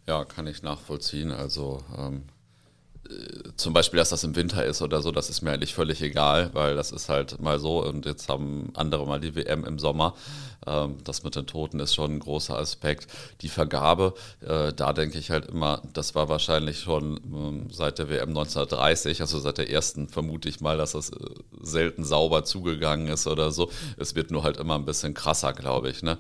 ja, 0.08 0.26
kann 0.26 0.48
ich 0.48 0.62
nachvollziehen. 0.64 1.32
Also 1.32 1.84
ähm, 1.98 2.24
zum 3.58 3.74
Beispiel, 3.74 3.98
dass 3.98 4.10
das 4.10 4.24
im 4.24 4.36
Winter 4.36 4.66
ist 4.66 4.82
oder 4.82 5.02
so, 5.02 5.12
das 5.12 5.30
ist 5.30 5.42
mir 5.42 5.52
eigentlich 5.52 5.74
völlig 5.74 6.02
egal, 6.02 6.50
weil 6.54 6.76
das 6.76 6.92
ist 6.92 7.10
halt 7.10 7.42
mal 7.42 7.60
so 7.60 7.84
und 7.84 8.06
jetzt 8.06 8.30
haben 8.30 8.72
andere 8.76 9.06
mal 9.06 9.20
die 9.20 9.36
WM 9.36 9.66
im 9.66 9.80
Sommer. 9.80 10.16
Ähm, 10.68 10.98
das 11.04 11.24
mit 11.24 11.36
den 11.36 11.48
Toten 11.48 11.80
ist 11.80 11.96
schon 11.96 12.16
ein 12.16 12.20
großer 12.20 12.58
Aspekt. 12.58 13.08
Die 13.42 13.50
Vergabe, 13.50 14.14
äh, 14.42 14.74
da 14.74 14.94
denke 14.94 15.18
ich 15.18 15.32
halt 15.32 15.48
immer, 15.48 15.82
das 15.94 16.14
war 16.14 16.30
wahrscheinlich 16.30 16.80
schon 16.80 17.20
ähm, 17.26 17.68
seit 17.72 18.00
der 18.00 18.10
WM 18.10 18.30
1930, 18.30 19.22
also 19.22 19.40
seit 19.40 19.58
der 19.58 19.70
ersten 19.72 20.08
vermute 20.08 20.50
ich 20.50 20.62
mal, 20.62 20.78
dass 20.78 20.92
das 20.92 21.10
äh, 21.10 21.16
selten 21.62 22.04
sauber 22.04 22.44
zugegangen 22.44 23.08
ist 23.08 23.28
oder 23.28 23.52
so. 23.52 23.72
Es 23.98 24.16
wird 24.16 24.30
nur 24.30 24.44
halt 24.44 24.58
immer 24.58 24.76
ein 24.76 24.86
bisschen 24.86 25.14
krasser, 25.14 25.54
glaube 25.54 25.90
ich. 25.90 26.04
Ne? 26.04 26.18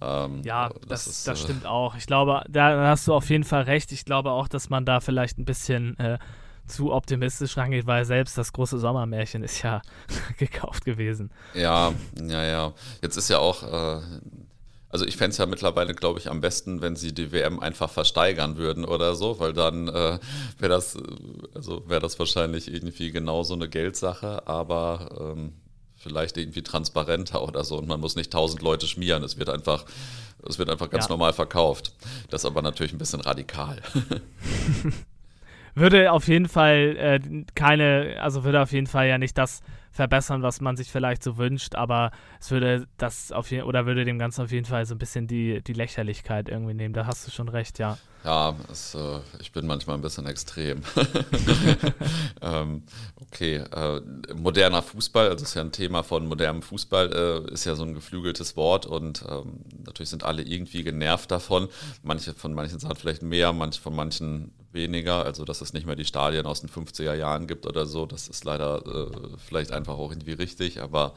Ähm, 0.00 0.42
ja, 0.44 0.70
das, 0.88 1.04
das, 1.04 1.06
ist, 1.06 1.28
das 1.28 1.40
äh, 1.40 1.44
stimmt 1.44 1.66
auch. 1.66 1.94
Ich 1.94 2.06
glaube, 2.06 2.44
da 2.48 2.88
hast 2.88 3.06
du 3.06 3.14
auf 3.14 3.30
jeden 3.30 3.44
Fall 3.44 3.62
recht. 3.62 3.92
Ich 3.92 4.04
glaube 4.04 4.32
auch, 4.32 4.48
dass 4.48 4.70
man 4.70 4.84
da 4.84 5.00
vielleicht 5.00 5.38
ein 5.38 5.44
bisschen 5.44 5.96
äh, 5.98 6.18
zu 6.66 6.92
optimistisch 6.92 7.56
rangeht, 7.56 7.86
weil 7.86 8.04
selbst 8.04 8.38
das 8.38 8.52
große 8.52 8.78
Sommermärchen 8.78 9.42
ist 9.42 9.62
ja 9.62 9.82
gekauft 10.38 10.84
gewesen. 10.84 11.30
Ja, 11.54 11.92
ja, 12.20 12.44
ja. 12.44 12.72
Jetzt 13.02 13.16
ist 13.16 13.28
ja 13.28 13.38
auch, 13.38 13.62
äh, 13.62 14.00
also 14.88 15.04
ich 15.06 15.16
fände 15.16 15.32
es 15.32 15.38
ja 15.38 15.46
mittlerweile, 15.46 15.94
glaube 15.94 16.20
ich, 16.20 16.30
am 16.30 16.40
besten, 16.40 16.80
wenn 16.80 16.96
sie 16.96 17.12
die 17.12 17.32
WM 17.32 17.60
einfach 17.60 17.90
versteigern 17.90 18.56
würden 18.56 18.84
oder 18.84 19.14
so, 19.14 19.40
weil 19.40 19.52
dann 19.52 19.88
äh, 19.88 20.18
wäre 20.58 20.68
das, 20.68 20.96
also 21.54 21.88
wäre 21.88 22.00
das 22.00 22.18
wahrscheinlich 22.18 22.72
irgendwie 22.72 23.10
genauso 23.10 23.54
eine 23.54 23.68
Geldsache, 23.68 24.46
aber 24.46 25.34
ähm, 25.36 25.52
vielleicht 25.96 26.36
irgendwie 26.36 26.62
transparenter 26.62 27.42
oder 27.42 27.64
so 27.64 27.78
und 27.78 27.88
man 27.88 28.00
muss 28.00 28.16
nicht 28.16 28.32
tausend 28.32 28.62
Leute 28.62 28.86
schmieren. 28.86 29.22
Es 29.22 29.38
wird 29.38 29.48
einfach, 29.48 29.84
es 30.48 30.58
wird 30.58 30.70
einfach 30.70 30.90
ganz 30.90 31.06
ja. 31.06 31.10
normal 31.10 31.32
verkauft. 31.32 31.92
Das 32.30 32.42
ist 32.42 32.46
aber 32.46 32.62
natürlich 32.62 32.92
ein 32.92 32.98
bisschen 32.98 33.20
radikal. 33.20 33.82
würde 35.74 36.12
auf 36.12 36.28
jeden 36.28 36.48
Fall 36.48 36.96
äh, 36.96 37.20
keine, 37.54 38.16
also 38.20 38.44
würde 38.44 38.62
auf 38.62 38.72
jeden 38.72 38.86
Fall 38.86 39.08
ja 39.08 39.18
nicht 39.18 39.36
das 39.36 39.60
verbessern, 39.94 40.42
was 40.42 40.60
man 40.60 40.76
sich 40.76 40.90
vielleicht 40.90 41.22
so 41.22 41.38
wünscht, 41.38 41.76
aber 41.76 42.10
es 42.40 42.50
würde 42.50 42.86
das 42.98 43.30
auf 43.30 43.50
jeden 43.50 43.64
oder 43.64 43.86
würde 43.86 44.04
dem 44.04 44.18
Ganzen 44.18 44.42
auf 44.42 44.50
jeden 44.50 44.66
Fall 44.66 44.84
so 44.86 44.94
ein 44.94 44.98
bisschen 44.98 45.28
die, 45.28 45.62
die 45.62 45.72
Lächerlichkeit 45.72 46.48
irgendwie 46.48 46.74
nehmen. 46.74 46.94
Da 46.94 47.06
hast 47.06 47.26
du 47.26 47.30
schon 47.30 47.48
recht, 47.48 47.78
ja. 47.78 47.96
Ja, 48.24 48.56
es, 48.72 48.94
äh, 48.94 49.20
ich 49.38 49.52
bin 49.52 49.66
manchmal 49.66 49.96
ein 49.96 50.02
bisschen 50.02 50.26
extrem. 50.26 50.82
ähm, 52.40 52.82
okay, 53.20 53.56
äh, 53.56 54.00
moderner 54.34 54.82
Fußball, 54.82 55.28
also 55.28 55.44
ist 55.44 55.54
ja 55.54 55.60
ein 55.60 55.72
Thema 55.72 56.02
von 56.02 56.26
modernem 56.26 56.62
Fußball, 56.62 57.44
äh, 57.48 57.52
ist 57.52 57.66
ja 57.66 57.76
so 57.76 57.84
ein 57.84 57.94
geflügeltes 57.94 58.56
Wort 58.56 58.86
und 58.86 59.24
ähm, 59.28 59.60
natürlich 59.84 60.08
sind 60.08 60.24
alle 60.24 60.42
irgendwie 60.42 60.82
genervt 60.82 61.30
davon. 61.30 61.68
Manche 62.02 62.34
von 62.34 62.54
manchen 62.54 62.80
sagen 62.80 62.96
vielleicht 62.96 63.22
mehr, 63.22 63.52
manche 63.52 63.80
von 63.80 63.94
manchen 63.94 64.52
weniger. 64.74 65.24
Also, 65.24 65.44
dass 65.44 65.60
es 65.60 65.72
nicht 65.72 65.86
mehr 65.86 65.96
die 65.96 66.04
Stadien 66.04 66.46
aus 66.46 66.60
den 66.60 66.70
50er 66.70 67.14
Jahren 67.14 67.46
gibt 67.46 67.66
oder 67.66 67.86
so, 67.86 68.06
das 68.06 68.28
ist 68.28 68.44
leider 68.44 68.84
äh, 68.86 69.36
vielleicht 69.38 69.72
einfach 69.72 69.94
auch 69.94 70.10
irgendwie 70.10 70.32
richtig, 70.32 70.82
aber 70.82 71.14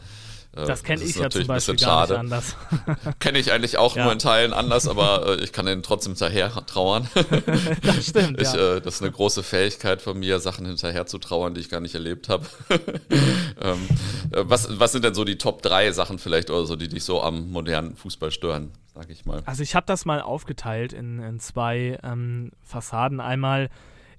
das 0.66 0.84
kenne 0.84 1.04
ich 1.04 1.16
ja 1.16 1.30
zum 1.30 1.46
Beispiel 1.46 1.76
gar 1.76 2.08
nicht 2.08 2.18
anders. 2.18 2.56
Kenne 3.20 3.40
ich 3.40 3.52
eigentlich 3.52 3.78
auch 3.78 3.96
ja. 3.96 4.04
nur 4.04 4.14
in 4.14 4.20
Teilen 4.20 4.54
anders, 4.54 4.88
aber 4.88 5.40
äh, 5.40 5.44
ich 5.44 5.52
kann 5.52 5.66
denen 5.66 5.84
trotzdem 5.84 6.14
hinterher 6.14 6.50
trauern. 6.66 7.10
das 7.84 8.08
stimmt, 8.08 8.42
ich, 8.42 8.54
ja. 8.54 8.76
äh, 8.76 8.82
das 8.82 8.96
ist 8.96 9.02
eine 9.02 9.12
große 9.12 9.44
Fähigkeit 9.44 10.02
von 10.02 10.18
mir, 10.18 10.40
Sachen 10.40 10.66
hinterher 10.66 11.06
zu 11.06 11.18
trauern, 11.18 11.54
die 11.54 11.62
ich 11.62 11.70
gar 11.70 11.82
nicht 11.82 11.94
erlebt 11.94 12.30
habe. 12.30 12.46
ähm, 12.70 13.88
äh, 14.32 14.44
was, 14.46 14.80
was 14.80 14.92
sind 14.92 15.04
denn 15.04 15.14
so 15.14 15.24
die 15.24 15.38
Top 15.38 15.62
3 15.62 15.92
Sachen 15.92 16.20
vielleicht 16.20 16.50
oder 16.50 16.66
so, 16.66 16.76
die 16.76 16.88
dich 16.88 17.04
so 17.04 17.22
am 17.22 17.52
modernen 17.52 17.96
Fußball 17.96 18.32
stören, 18.32 18.72
sage 18.94 19.14
ich 19.14 19.26
mal? 19.26 19.44
Also 19.46 19.64
ich 19.64 19.76
habe 19.76 19.86
das 19.86 20.06
mal 20.06 20.22
aufgeteilt 20.22 20.94
in, 20.94 21.20
in 21.20 21.40
zwei 21.40 22.00
ähm, 22.04 22.52
Fassaden. 22.64 23.20
Einmal 23.20 23.70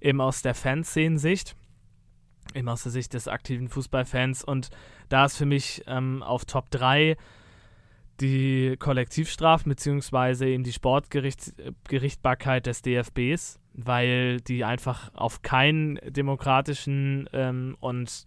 eben 0.01 0.21
aus 0.21 0.43
der 0.43 0.55
Fanszenen-Sicht 0.55 1.57
eben 2.55 2.69
aus 2.69 2.83
der 2.83 2.93
Sicht 2.93 3.15
des 3.15 3.29
aktiven 3.29 3.69
Fußballfans. 3.69 4.45
Und 4.45 4.71
da 5.09 5.25
ist 5.25 5.37
für 5.37 5.47
mich 5.47 5.83
ähm, 5.87 6.23
auf 6.23 6.45
Top 6.45 6.71
3 6.71 7.17
die 8.21 8.77
Kollektivstrafen 8.79 9.71
beziehungsweise 9.71 10.47
eben 10.47 10.65
die 10.65 10.73
Sportgerichtsbarkeit 10.73 12.67
des 12.67 12.83
DFBs, 12.83 13.61
weil 13.75 14.41
die 14.41 14.65
einfach 14.65 15.15
auf 15.15 15.43
keinen 15.43 16.01
demokratischen 16.05 17.29
ähm, 17.33 17.77
und 17.81 18.25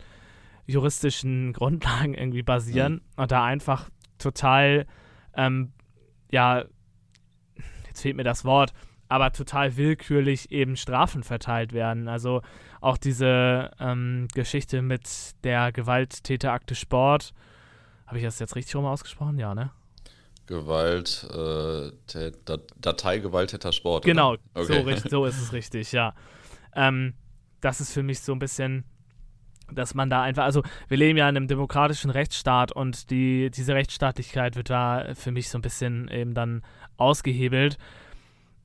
juristischen 0.66 1.54
Grundlagen 1.54 2.14
irgendwie 2.14 2.44
basieren 2.44 2.94
mhm. 2.94 3.02
und 3.24 3.32
da 3.32 3.44
einfach 3.44 3.90
total, 4.18 4.86
ähm, 5.36 5.74
ja, 6.32 6.64
jetzt 7.88 8.02
fehlt 8.02 8.16
mir 8.16 8.24
das 8.24 8.46
Wort, 8.46 8.72
aber 9.10 9.34
total 9.34 9.76
willkürlich 9.76 10.52
eben 10.52 10.78
Strafen 10.78 11.24
verteilt 11.24 11.74
werden. 11.74 12.08
Also 12.08 12.42
auch 12.82 12.98
diese 12.98 13.72
ähm, 13.80 14.28
Geschichte 14.34 14.82
mit 14.82 15.08
der 15.44 15.72
Gewalttäterakte 15.72 16.76
Sport. 16.76 17.34
Habe 18.08 18.18
ich 18.18 18.26
das 18.26 18.40
jetzt 18.40 18.56
richtig 18.56 18.76
rum 18.76 18.86
ausgesprochen? 18.86 19.38
Ja, 19.38 19.56
ne? 19.56 19.72
Gewalt, 20.48 21.26
äh, 21.32 22.32
Datei 22.82 23.20
Gewalttäter 23.20 23.72
Sport. 23.72 24.04
Genau, 24.04 24.36
okay. 24.54 24.84
so, 24.98 25.10
so, 25.10 25.26
ist 25.26 25.40
es 25.40 25.54
richtig, 25.54 25.92
ja. 25.94 26.14
Ähm, 26.76 27.14
das 27.62 27.80
ist 27.80 27.94
für 27.94 28.04
mich 28.04 28.20
so 28.20 28.34
ein 28.34 28.40
bisschen, 28.40 28.84
dass 29.72 29.94
man 29.94 30.10
da 30.10 30.24
einfach, 30.24 30.44
also 30.44 30.64
wir 30.88 30.98
leben 30.98 31.18
ja 31.18 31.30
in 31.30 31.38
einem 31.38 31.48
demokratischen 31.48 32.10
Rechtsstaat 32.10 32.72
und 32.72 33.12
die, 33.12 33.52
diese 33.52 33.76
Rechtsstaatlichkeit 33.76 34.56
wird 34.56 34.72
da 34.72 35.14
für 35.14 35.32
mich 35.32 35.50
so 35.50 35.58
ein 35.58 35.62
bisschen 35.62 36.10
eben 36.10 36.34
dann 36.34 36.64
ausgehebelt 36.98 37.78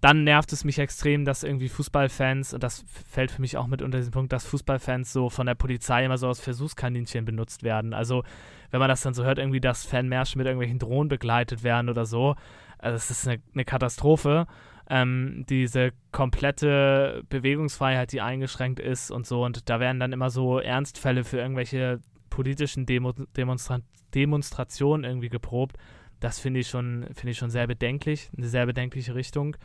dann 0.00 0.24
nervt 0.24 0.52
es 0.52 0.64
mich 0.64 0.78
extrem, 0.78 1.24
dass 1.24 1.42
irgendwie 1.42 1.68
Fußballfans, 1.68 2.54
und 2.54 2.62
das 2.62 2.84
fällt 3.08 3.30
für 3.30 3.40
mich 3.40 3.56
auch 3.56 3.66
mit 3.66 3.82
unter 3.82 3.98
diesen 3.98 4.12
Punkt, 4.12 4.32
dass 4.32 4.46
Fußballfans 4.46 5.12
so 5.12 5.30
von 5.30 5.46
der 5.46 5.54
Polizei 5.54 6.04
immer 6.04 6.18
so 6.18 6.28
als 6.28 6.40
Versuchskaninchen 6.40 7.24
benutzt 7.24 7.62
werden. 7.62 7.94
Also, 7.94 8.22
wenn 8.70 8.80
man 8.80 8.88
das 8.88 9.02
dann 9.02 9.14
so 9.14 9.24
hört, 9.24 9.38
irgendwie, 9.38 9.60
dass 9.60 9.84
Fanmärsche 9.84 10.38
mit 10.38 10.46
irgendwelchen 10.46 10.78
Drohnen 10.78 11.08
begleitet 11.08 11.62
werden 11.62 11.88
oder 11.88 12.04
so, 12.04 12.36
also 12.78 12.94
das 12.94 13.10
ist 13.10 13.26
eine, 13.26 13.40
eine 13.54 13.64
Katastrophe. 13.64 14.46
Ähm, 14.88 15.44
diese 15.48 15.92
komplette 16.12 17.22
Bewegungsfreiheit, 17.28 18.12
die 18.12 18.20
eingeschränkt 18.20 18.78
ist 18.78 19.10
und 19.10 19.26
so, 19.26 19.44
und 19.44 19.68
da 19.68 19.80
werden 19.80 19.98
dann 19.98 20.12
immer 20.12 20.30
so 20.30 20.60
Ernstfälle 20.60 21.24
für 21.24 21.38
irgendwelche 21.38 22.00
politischen 22.30 22.86
Demo 22.86 23.12
Demonstra 23.36 23.80
Demonstrationen 24.14 25.04
irgendwie 25.04 25.28
geprobt. 25.28 25.76
Das 26.20 26.38
finde 26.38 26.60
ich 26.60 26.68
schon, 26.68 27.06
finde 27.14 27.30
ich 27.30 27.38
schon 27.38 27.50
sehr 27.50 27.66
bedenklich, 27.66 28.30
eine 28.36 28.46
sehr 28.46 28.66
bedenkliche 28.66 29.14
Richtung. 29.14 29.56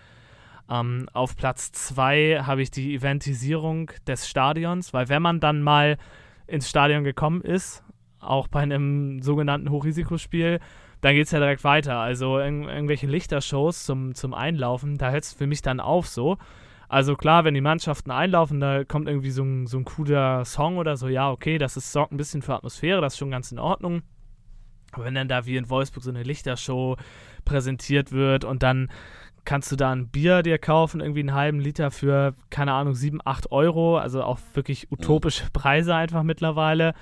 Ähm, 0.71 1.07
auf 1.12 1.36
Platz 1.36 1.71
2 1.73 2.43
habe 2.43 2.62
ich 2.62 2.71
die 2.71 2.95
Eventisierung 2.95 3.91
des 4.07 4.29
Stadions, 4.29 4.93
weil 4.93 5.10
wenn 5.10 5.21
man 5.21 5.41
dann 5.41 5.62
mal 5.62 5.97
ins 6.47 6.69
Stadion 6.69 7.03
gekommen 7.03 7.41
ist, 7.41 7.84
auch 8.19 8.47
bei 8.47 8.62
einem 8.62 9.21
sogenannten 9.21 9.69
Hochrisikospiel, 9.69 10.60
dann 11.01 11.15
geht 11.15 11.25
es 11.25 11.31
ja 11.31 11.39
direkt 11.39 11.63
weiter. 11.63 11.97
Also 11.97 12.39
in, 12.39 12.63
irgendwelche 12.63 13.07
Lichtershows 13.07 13.84
zum, 13.86 14.15
zum 14.15 14.34
Einlaufen, 14.34 14.97
da 14.97 15.12
hört 15.12 15.23
es 15.23 15.34
für 15.34 15.47
mich 15.47 15.62
dann 15.62 15.79
auf 15.79 16.07
so. 16.07 16.38
Also 16.88 17.15
klar, 17.15 17.43
wenn 17.43 17.53
die 17.53 17.62
Mannschaften 17.62 18.12
einlaufen, 18.12 18.60
da 18.60 18.84
kommt 18.84 19.07
irgendwie 19.07 19.31
so 19.31 19.43
ein, 19.43 19.67
so 19.67 19.77
ein 19.77 19.86
cooler 19.86 20.45
Song 20.45 20.77
oder 20.77 20.95
so, 20.95 21.07
ja, 21.07 21.31
okay, 21.31 21.57
das 21.57 21.75
ist, 21.75 21.91
sorgt 21.91 22.13
ein 22.13 22.17
bisschen 22.17 22.41
für 22.41 22.53
Atmosphäre, 22.53 23.01
das 23.01 23.13
ist 23.13 23.19
schon 23.19 23.31
ganz 23.31 23.51
in 23.51 23.60
Ordnung. 23.60 24.03
Aber 24.91 25.05
wenn 25.05 25.15
dann 25.15 25.29
da 25.29 25.45
wie 25.45 25.57
in 25.57 25.69
Wolfsburg 25.69 26.03
so 26.03 26.10
eine 26.10 26.23
Lichtershow 26.23 26.97
präsentiert 27.45 28.12
wird 28.12 28.43
und 28.43 28.62
dann 28.62 28.89
kannst 29.45 29.71
du 29.71 29.75
da 29.75 29.91
ein 29.91 30.08
Bier 30.08 30.43
dir 30.43 30.58
kaufen, 30.58 31.01
irgendwie 31.01 31.21
einen 31.21 31.34
halben 31.34 31.60
Liter 31.60 31.91
für, 31.91 32.36
keine 32.49 32.73
Ahnung, 32.73 32.93
7, 32.93 33.19
8 33.23 33.51
Euro, 33.51 33.97
also 33.97 34.23
auch 34.23 34.39
wirklich 34.54 34.91
utopische 34.91 35.45
Preise 35.54 35.95
einfach 35.95 36.23
mittlerweile. 36.23 36.93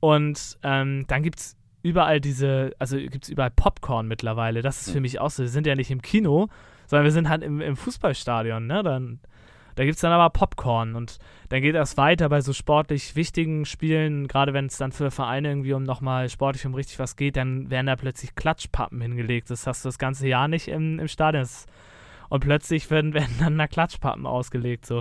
Und 0.00 0.58
ähm, 0.62 1.04
dann 1.06 1.22
gibt 1.22 1.38
es 1.38 1.56
überall 1.82 2.20
diese, 2.20 2.72
also 2.78 2.96
gibt 2.96 3.24
es 3.24 3.30
überall 3.30 3.50
Popcorn 3.50 4.08
mittlerweile. 4.08 4.62
Das 4.62 4.86
ist 4.86 4.92
für 4.92 5.00
mich 5.00 5.20
auch 5.20 5.30
so. 5.30 5.42
Wir 5.42 5.48
sind 5.48 5.66
ja 5.66 5.74
nicht 5.74 5.90
im 5.90 6.02
Kino, 6.02 6.48
sondern 6.86 7.04
wir 7.04 7.12
sind 7.12 7.28
halt 7.28 7.42
im, 7.42 7.60
im 7.60 7.76
Fußballstadion, 7.76 8.66
ne? 8.66 8.82
Dann 8.82 9.20
da 9.74 9.84
gibt 9.84 9.96
es 9.96 10.00
dann 10.00 10.12
aber 10.12 10.30
Popcorn 10.30 10.94
und 10.94 11.18
dann 11.48 11.62
geht 11.62 11.74
das 11.74 11.96
weiter 11.96 12.28
bei 12.28 12.40
so 12.40 12.52
sportlich 12.52 13.16
wichtigen 13.16 13.64
Spielen, 13.64 14.28
gerade 14.28 14.52
wenn 14.52 14.66
es 14.66 14.78
dann 14.78 14.92
für 14.92 15.10
Vereine 15.10 15.48
irgendwie 15.48 15.72
um 15.74 15.82
nochmal 15.82 16.28
sportlich 16.28 16.66
um 16.66 16.74
richtig 16.74 16.98
was 16.98 17.16
geht, 17.16 17.36
dann 17.36 17.70
werden 17.70 17.86
da 17.86 17.96
plötzlich 17.96 18.34
Klatschpappen 18.34 19.00
hingelegt. 19.00 19.50
Das 19.50 19.66
hast 19.66 19.84
du 19.84 19.88
das 19.88 19.98
ganze 19.98 20.28
Jahr 20.28 20.48
nicht 20.48 20.68
im, 20.68 20.98
im 20.98 21.08
Stadion. 21.08 21.46
Und 22.28 22.40
plötzlich 22.40 22.90
werden, 22.90 23.14
werden 23.14 23.36
dann 23.38 23.58
da 23.58 23.66
Klatschpappen 23.66 24.26
ausgelegt. 24.26 24.86
So. 24.86 25.00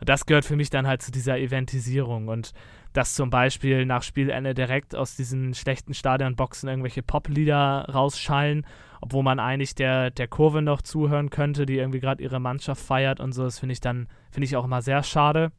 Und 0.00 0.08
das 0.08 0.26
gehört 0.26 0.44
für 0.44 0.56
mich 0.56 0.70
dann 0.70 0.86
halt 0.86 1.02
zu 1.02 1.12
dieser 1.12 1.38
Eventisierung. 1.38 2.28
Und 2.28 2.52
dass 2.92 3.14
zum 3.14 3.30
Beispiel 3.30 3.86
nach 3.86 4.02
Spielende 4.02 4.54
direkt 4.54 4.94
aus 4.94 5.16
diesen 5.16 5.54
schlechten 5.54 5.94
Stadionboxen 5.94 6.68
irgendwelche 6.68 7.02
Poplieder 7.02 7.86
rausschallen 7.92 8.66
obwohl 9.02 9.24
man 9.24 9.40
eigentlich 9.40 9.74
der, 9.74 10.10
der 10.12 10.28
Kurve 10.28 10.62
noch 10.62 10.80
zuhören 10.80 11.28
könnte, 11.28 11.66
die 11.66 11.76
irgendwie 11.76 11.98
gerade 11.98 12.22
ihre 12.22 12.38
Mannschaft 12.38 12.80
feiert 12.80 13.18
und 13.18 13.32
so. 13.32 13.42
Das 13.42 13.58
finde 13.58 13.72
ich 13.72 13.80
dann, 13.80 14.06
finde 14.30 14.46
ich 14.46 14.56
auch 14.56 14.64
immer 14.64 14.80
sehr 14.80 15.02
schade. 15.02 15.50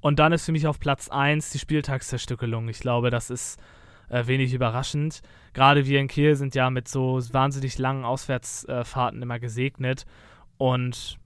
Und 0.00 0.18
dann 0.18 0.32
ist 0.32 0.44
für 0.44 0.52
mich 0.52 0.66
auf 0.66 0.78
Platz 0.78 1.08
1 1.08 1.50
die 1.50 1.58
Spieltagszerstückelung. 1.58 2.68
Ich 2.68 2.80
glaube, 2.80 3.08
das 3.08 3.30
ist 3.30 3.58
äh, 4.10 4.26
wenig 4.26 4.52
überraschend. 4.52 5.22
Gerade 5.54 5.86
wir 5.86 6.00
in 6.00 6.08
Kiel 6.08 6.36
sind 6.36 6.54
ja 6.54 6.68
mit 6.68 6.86
so 6.86 7.18
wahnsinnig 7.32 7.78
langen 7.78 8.04
Auswärtsfahrten 8.04 9.22
immer 9.22 9.38
gesegnet. 9.38 10.04
Und 10.58 11.18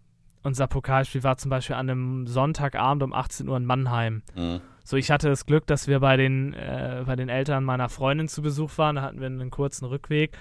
unser 0.44 0.68
Pokalspiel 0.68 1.24
war 1.24 1.36
zum 1.36 1.50
Beispiel 1.50 1.74
an 1.74 1.90
einem 1.90 2.26
Sonntagabend 2.28 3.02
um 3.02 3.12
18 3.12 3.48
Uhr 3.48 3.56
in 3.56 3.64
Mannheim. 3.64 4.22
Mhm. 4.36 4.60
So, 4.84 4.98
ich 4.98 5.10
hatte 5.10 5.28
das 5.28 5.46
Glück, 5.46 5.66
dass 5.66 5.88
wir 5.88 6.00
bei 6.00 6.18
den, 6.18 6.52
äh, 6.52 7.02
bei 7.06 7.16
den 7.16 7.30
Eltern 7.30 7.64
meiner 7.64 7.88
Freundin 7.88 8.28
zu 8.28 8.42
Besuch 8.42 8.76
waren. 8.76 8.96
Da 8.96 9.02
hatten 9.02 9.18
wir 9.18 9.26
einen 9.26 9.50
kurzen 9.50 9.86
Rückweg. 9.86 10.36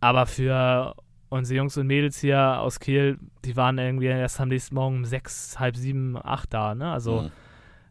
Aber 0.00 0.26
für 0.26 0.94
unsere 1.28 1.58
Jungs 1.58 1.76
und 1.76 1.88
Mädels 1.88 2.20
hier 2.20 2.60
aus 2.60 2.78
Kiel, 2.78 3.18
die 3.44 3.56
waren 3.56 3.76
irgendwie 3.78 4.06
erst 4.06 4.40
am 4.40 4.48
nächsten 4.48 4.76
Morgen 4.76 4.98
um 4.98 5.04
sechs, 5.04 5.58
halb 5.58 5.76
sieben, 5.76 6.16
acht 6.16 6.54
da. 6.54 6.76
Ne? 6.76 6.90
Also 6.90 7.22
mhm. 7.22 7.30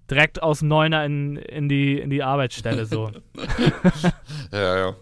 direkt 0.09 0.41
aus 0.41 0.59
dem 0.59 0.69
Neuner 0.69 1.05
in, 1.05 1.35
in, 1.35 1.67
die, 1.67 1.99
in 1.99 2.09
die 2.09 2.23
Arbeitsstelle 2.23 2.85
so. 2.85 3.11
ja, 4.53 4.77
ja. 4.77 4.95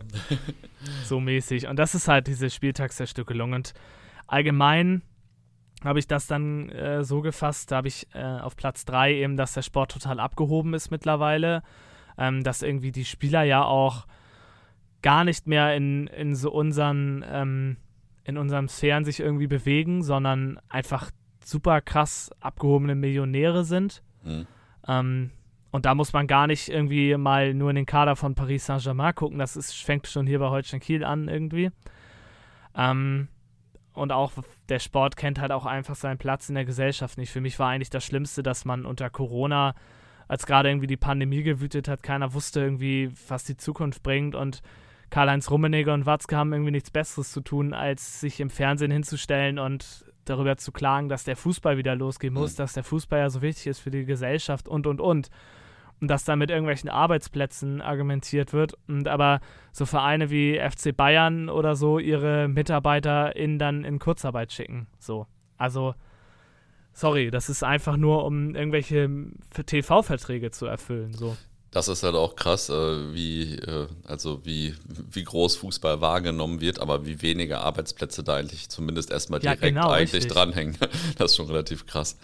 so 1.03 1.19
mäßig. 1.19 1.67
Und 1.67 1.77
das 1.77 1.93
ist 1.93 2.07
halt 2.07 2.25
diese 2.25 2.49
Spieltagszerstückelung. 2.49 3.53
Und 3.53 3.75
allgemein 4.25 5.03
habe 5.87 5.99
ich 5.99 6.07
das 6.07 6.27
dann 6.27 6.69
äh, 6.69 7.03
so 7.03 7.21
gefasst, 7.21 7.71
da 7.71 7.77
habe 7.77 7.87
ich 7.87 8.07
äh, 8.13 8.23
auf 8.23 8.55
Platz 8.55 8.85
3 8.85 9.13
eben, 9.13 9.37
dass 9.37 9.53
der 9.53 9.61
Sport 9.61 9.91
total 9.91 10.19
abgehoben 10.19 10.73
ist 10.73 10.91
mittlerweile, 10.91 11.63
ähm, 12.17 12.43
dass 12.43 12.61
irgendwie 12.61 12.91
die 12.91 13.05
Spieler 13.05 13.43
ja 13.43 13.63
auch 13.63 14.05
gar 15.01 15.23
nicht 15.23 15.47
mehr 15.47 15.75
in, 15.75 16.07
in 16.07 16.35
so 16.35 16.51
unseren, 16.51 17.23
ähm, 17.29 17.77
in 18.23 18.37
unseren 18.37 18.67
Sphären 18.67 19.05
sich 19.05 19.19
irgendwie 19.19 19.47
bewegen, 19.47 20.01
sondern 20.01 20.59
einfach 20.69 21.11
super 21.43 21.81
krass 21.81 22.31
abgehobene 22.39 22.95
Millionäre 22.95 23.63
sind. 23.63 24.01
Mhm. 24.23 24.47
Ähm, 24.87 25.31
und 25.71 25.85
da 25.85 25.93
muss 25.93 26.13
man 26.13 26.25
gar 26.25 26.47
nicht 26.47 26.69
irgendwie 26.69 27.15
mal 27.17 27.53
nur 27.53 27.69
in 27.69 27.75
den 27.75 27.85
Kader 27.85 28.15
von 28.15 28.33
Paris 28.33 28.65
Saint-Germain 28.65 29.13
gucken, 29.13 29.39
das 29.39 29.57
ist, 29.57 29.73
fängt 29.73 30.07
schon 30.07 30.25
hier 30.25 30.39
bei 30.39 30.49
Holstein 30.49 30.79
Kiel 30.79 31.03
an 31.03 31.27
irgendwie. 31.27 31.69
Ähm, 32.73 33.27
und 33.95 34.11
auch 34.11 34.31
der 34.69 34.79
Sport 34.79 35.15
kennt 35.15 35.39
halt 35.39 35.51
auch 35.51 35.65
einfach 35.65 35.95
seinen 35.95 36.17
Platz 36.17 36.49
in 36.49 36.55
der 36.55 36.65
Gesellschaft 36.65 37.17
nicht. 37.17 37.31
Für 37.31 37.41
mich 37.41 37.57
war 37.59 37.69
eigentlich 37.69 37.89
das 37.89 38.05
Schlimmste, 38.05 38.43
dass 38.43 38.65
man 38.65 38.85
unter 38.85 39.09
Corona, 39.09 39.73
als 40.27 40.45
gerade 40.45 40.69
irgendwie 40.69 40.87
die 40.87 40.97
Pandemie 40.97 41.43
gewütet 41.43 41.87
hat, 41.87 42.03
keiner 42.03 42.33
wusste 42.33 42.59
irgendwie, 42.59 43.11
was 43.27 43.43
die 43.43 43.57
Zukunft 43.57 44.03
bringt 44.03 44.35
und 44.35 44.61
Karl-Heinz 45.09 45.49
Rummenigge 45.49 45.93
und 45.93 46.05
Watzke 46.05 46.35
haben 46.35 46.51
irgendwie 46.51 46.71
nichts 46.71 46.91
Besseres 46.91 47.31
zu 47.31 47.41
tun, 47.41 47.73
als 47.73 48.19
sich 48.19 48.39
im 48.39 48.49
Fernsehen 48.49 48.91
hinzustellen 48.91 49.59
und 49.59 50.05
darüber 50.25 50.57
zu 50.57 50.71
klagen, 50.71 51.09
dass 51.09 51.23
der 51.23 51.37
Fußball 51.37 51.77
wieder 51.77 51.95
losgehen 51.95 52.33
muss, 52.33 52.53
mhm. 52.53 52.57
dass 52.57 52.73
der 52.73 52.83
Fußball 52.83 53.19
ja 53.19 53.29
so 53.29 53.41
wichtig 53.41 53.67
ist 53.67 53.79
für 53.79 53.91
die 53.91 54.05
Gesellschaft 54.05 54.67
und, 54.67 54.87
und, 54.87 54.99
und 54.99 55.29
und 56.01 56.09
dass 56.09 56.25
da 56.25 56.35
mit 56.35 56.49
irgendwelchen 56.49 56.89
Arbeitsplätzen 56.89 57.81
argumentiert 57.81 58.53
wird. 58.53 58.73
Und 58.87 59.07
aber 59.07 59.39
so 59.71 59.85
Vereine 59.85 60.29
wie 60.29 60.59
FC 60.59 60.95
Bayern 60.95 61.49
oder 61.49 61.75
so 61.75 61.99
ihre 61.99 62.47
MitarbeiterInnen 62.47 63.59
dann 63.59 63.83
in 63.83 63.99
Kurzarbeit 63.99 64.51
schicken. 64.51 64.87
So. 64.99 65.27
Also, 65.57 65.95
sorry, 66.93 67.31
das 67.31 67.49
ist 67.49 67.63
einfach 67.63 67.97
nur, 67.97 68.25
um 68.25 68.55
irgendwelche 68.55 69.09
TV-Verträge 69.65 70.51
zu 70.51 70.65
erfüllen. 70.65 71.13
So. 71.13 71.37
Das 71.75 71.89
ist 71.89 72.03
halt 72.03 72.15
auch 72.15 72.37
krass, 72.37 72.69
äh, 72.69 73.13
wie, 73.13 73.55
äh, 73.55 73.87
also 74.07 74.39
wie, 74.45 74.73
wie 75.11 75.25
groß 75.25 75.57
Fußball 75.57 75.99
wahrgenommen 75.99 76.61
wird, 76.61 76.79
aber 76.79 77.05
wie 77.05 77.21
wenige 77.21 77.59
Arbeitsplätze 77.59 78.23
da 78.23 78.37
eigentlich 78.37 78.69
zumindest 78.69 79.11
erstmal 79.11 79.41
direkt 79.41 79.61
ja, 79.61 79.67
genau, 79.67 79.89
eigentlich 79.89 80.13
richtig. 80.13 80.31
dranhängen. 80.31 80.77
Das 81.17 81.31
ist 81.31 81.35
schon 81.35 81.47
relativ 81.47 81.85
krass. 81.85 82.17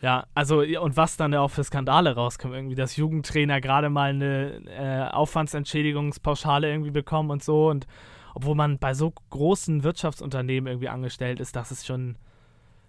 Ja, 0.00 0.26
also 0.34 0.60
und 0.60 0.96
was 0.96 1.18
dann 1.18 1.34
ja 1.34 1.40
auch 1.40 1.50
für 1.50 1.64
Skandale 1.64 2.14
rauskommen, 2.14 2.56
irgendwie, 2.56 2.74
dass 2.74 2.96
Jugendtrainer 2.96 3.60
gerade 3.60 3.90
mal 3.90 4.08
eine 4.08 4.62
äh, 4.66 5.12
Aufwandsentschädigungspauschale 5.12 6.70
irgendwie 6.70 6.92
bekommen 6.92 7.30
und 7.30 7.44
so 7.44 7.68
und 7.68 7.86
obwohl 8.34 8.54
man 8.54 8.78
bei 8.78 8.94
so 8.94 9.12
großen 9.28 9.82
Wirtschaftsunternehmen 9.82 10.66
irgendwie 10.66 10.88
angestellt 10.88 11.40
ist, 11.40 11.56
das 11.56 11.72
ist 11.72 11.86
schon, 11.86 12.16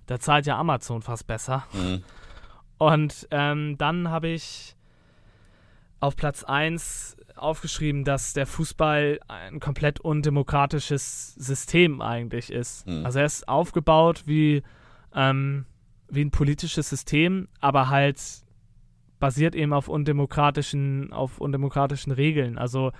da 0.06 0.18
zahlt 0.18 0.46
ja 0.46 0.58
Amazon 0.58 1.02
fast 1.02 1.28
besser. 1.28 1.66
Mhm. 1.74 2.04
Und 2.78 3.28
ähm, 3.32 3.78
dann 3.78 4.10
habe 4.10 4.30
ich 4.30 4.78
auf 6.04 6.18
Platz 6.18 6.44
1 6.44 7.16
aufgeschrieben, 7.38 8.04
dass 8.04 8.34
der 8.34 8.46
Fußball 8.46 9.20
ein 9.30 9.62
komplett 9.62 10.02
undemokratisches 10.02 11.34
System 11.36 12.02
eigentlich 12.02 12.52
ist. 12.52 12.86
Mhm. 12.86 13.06
Also 13.06 13.20
er 13.20 13.26
ist 13.26 13.48
aufgebaut 13.48 14.24
wie, 14.26 14.64
ähm, 15.16 15.66
wie 16.10 16.26
ein 16.26 16.32
politisches 16.32 16.90
System, 16.90 17.48
aber 17.62 17.88
halt 17.88 18.22
basiert 19.22 19.56
eben 19.56 19.72
auf 19.72 19.88
undemokratischen, 19.88 21.14
auf 21.14 21.40
undemokratischen 21.40 22.12
Regeln. 22.12 22.58
Also 22.58 22.92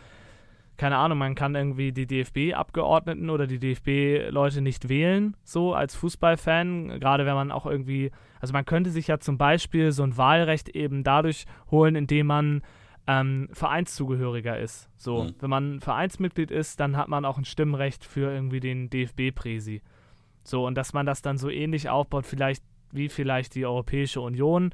keine 0.78 0.96
Ahnung, 0.96 1.18
man 1.18 1.36
kann 1.36 1.56
irgendwie 1.56 1.92
die 1.92 2.08
DFB-Abgeordneten 2.08 3.30
oder 3.30 3.48
die 3.48 3.60
DFB-Leute 3.60 4.62
nicht 4.62 4.88
wählen, 4.88 5.36
so 5.44 5.74
als 5.74 5.94
Fußballfan, 5.96 7.02
gerade 7.02 7.26
wenn 7.26 7.36
man 7.36 7.52
auch 7.52 7.66
irgendwie, 7.66 8.12
also 8.40 8.54
man 8.54 8.66
könnte 8.66 8.92
sich 8.92 9.08
ja 9.08 9.20
zum 9.20 9.38
Beispiel 9.38 9.92
so 9.92 10.04
ein 10.04 10.16
Wahlrecht 10.16 10.70
eben 10.70 11.04
dadurch 11.04 11.46
holen, 11.70 11.96
indem 11.96 12.28
man 12.28 12.64
ähm, 13.08 13.50
Vereinszugehöriger 13.52 14.58
ist. 14.58 14.90
So, 14.98 15.24
mhm. 15.24 15.36
wenn 15.40 15.50
man 15.50 15.82
Vereinsmitglied 15.82 16.52
ist, 16.52 16.80
dann 16.80 16.96
hat 16.98 17.08
man 17.08 17.26
auch 17.26 17.38
ein 17.38 17.46
Stimmrecht 17.46 18.06
für 18.06 18.32
irgendwie 18.34 18.60
den 18.60 18.90
DFB-Präsi. 18.90 19.82
So, 20.44 20.66
und 20.66 20.76
dass 20.76 20.94
man 20.94 21.06
das 21.06 21.22
dann 21.22 21.38
so 21.38 21.50
ähnlich 21.50 21.90
aufbaut, 21.90 22.26
vielleicht 22.26 22.64
wie 22.92 23.10
vielleicht 23.10 23.56
die 23.56 23.66
Europäische 23.66 24.22
Union, 24.22 24.74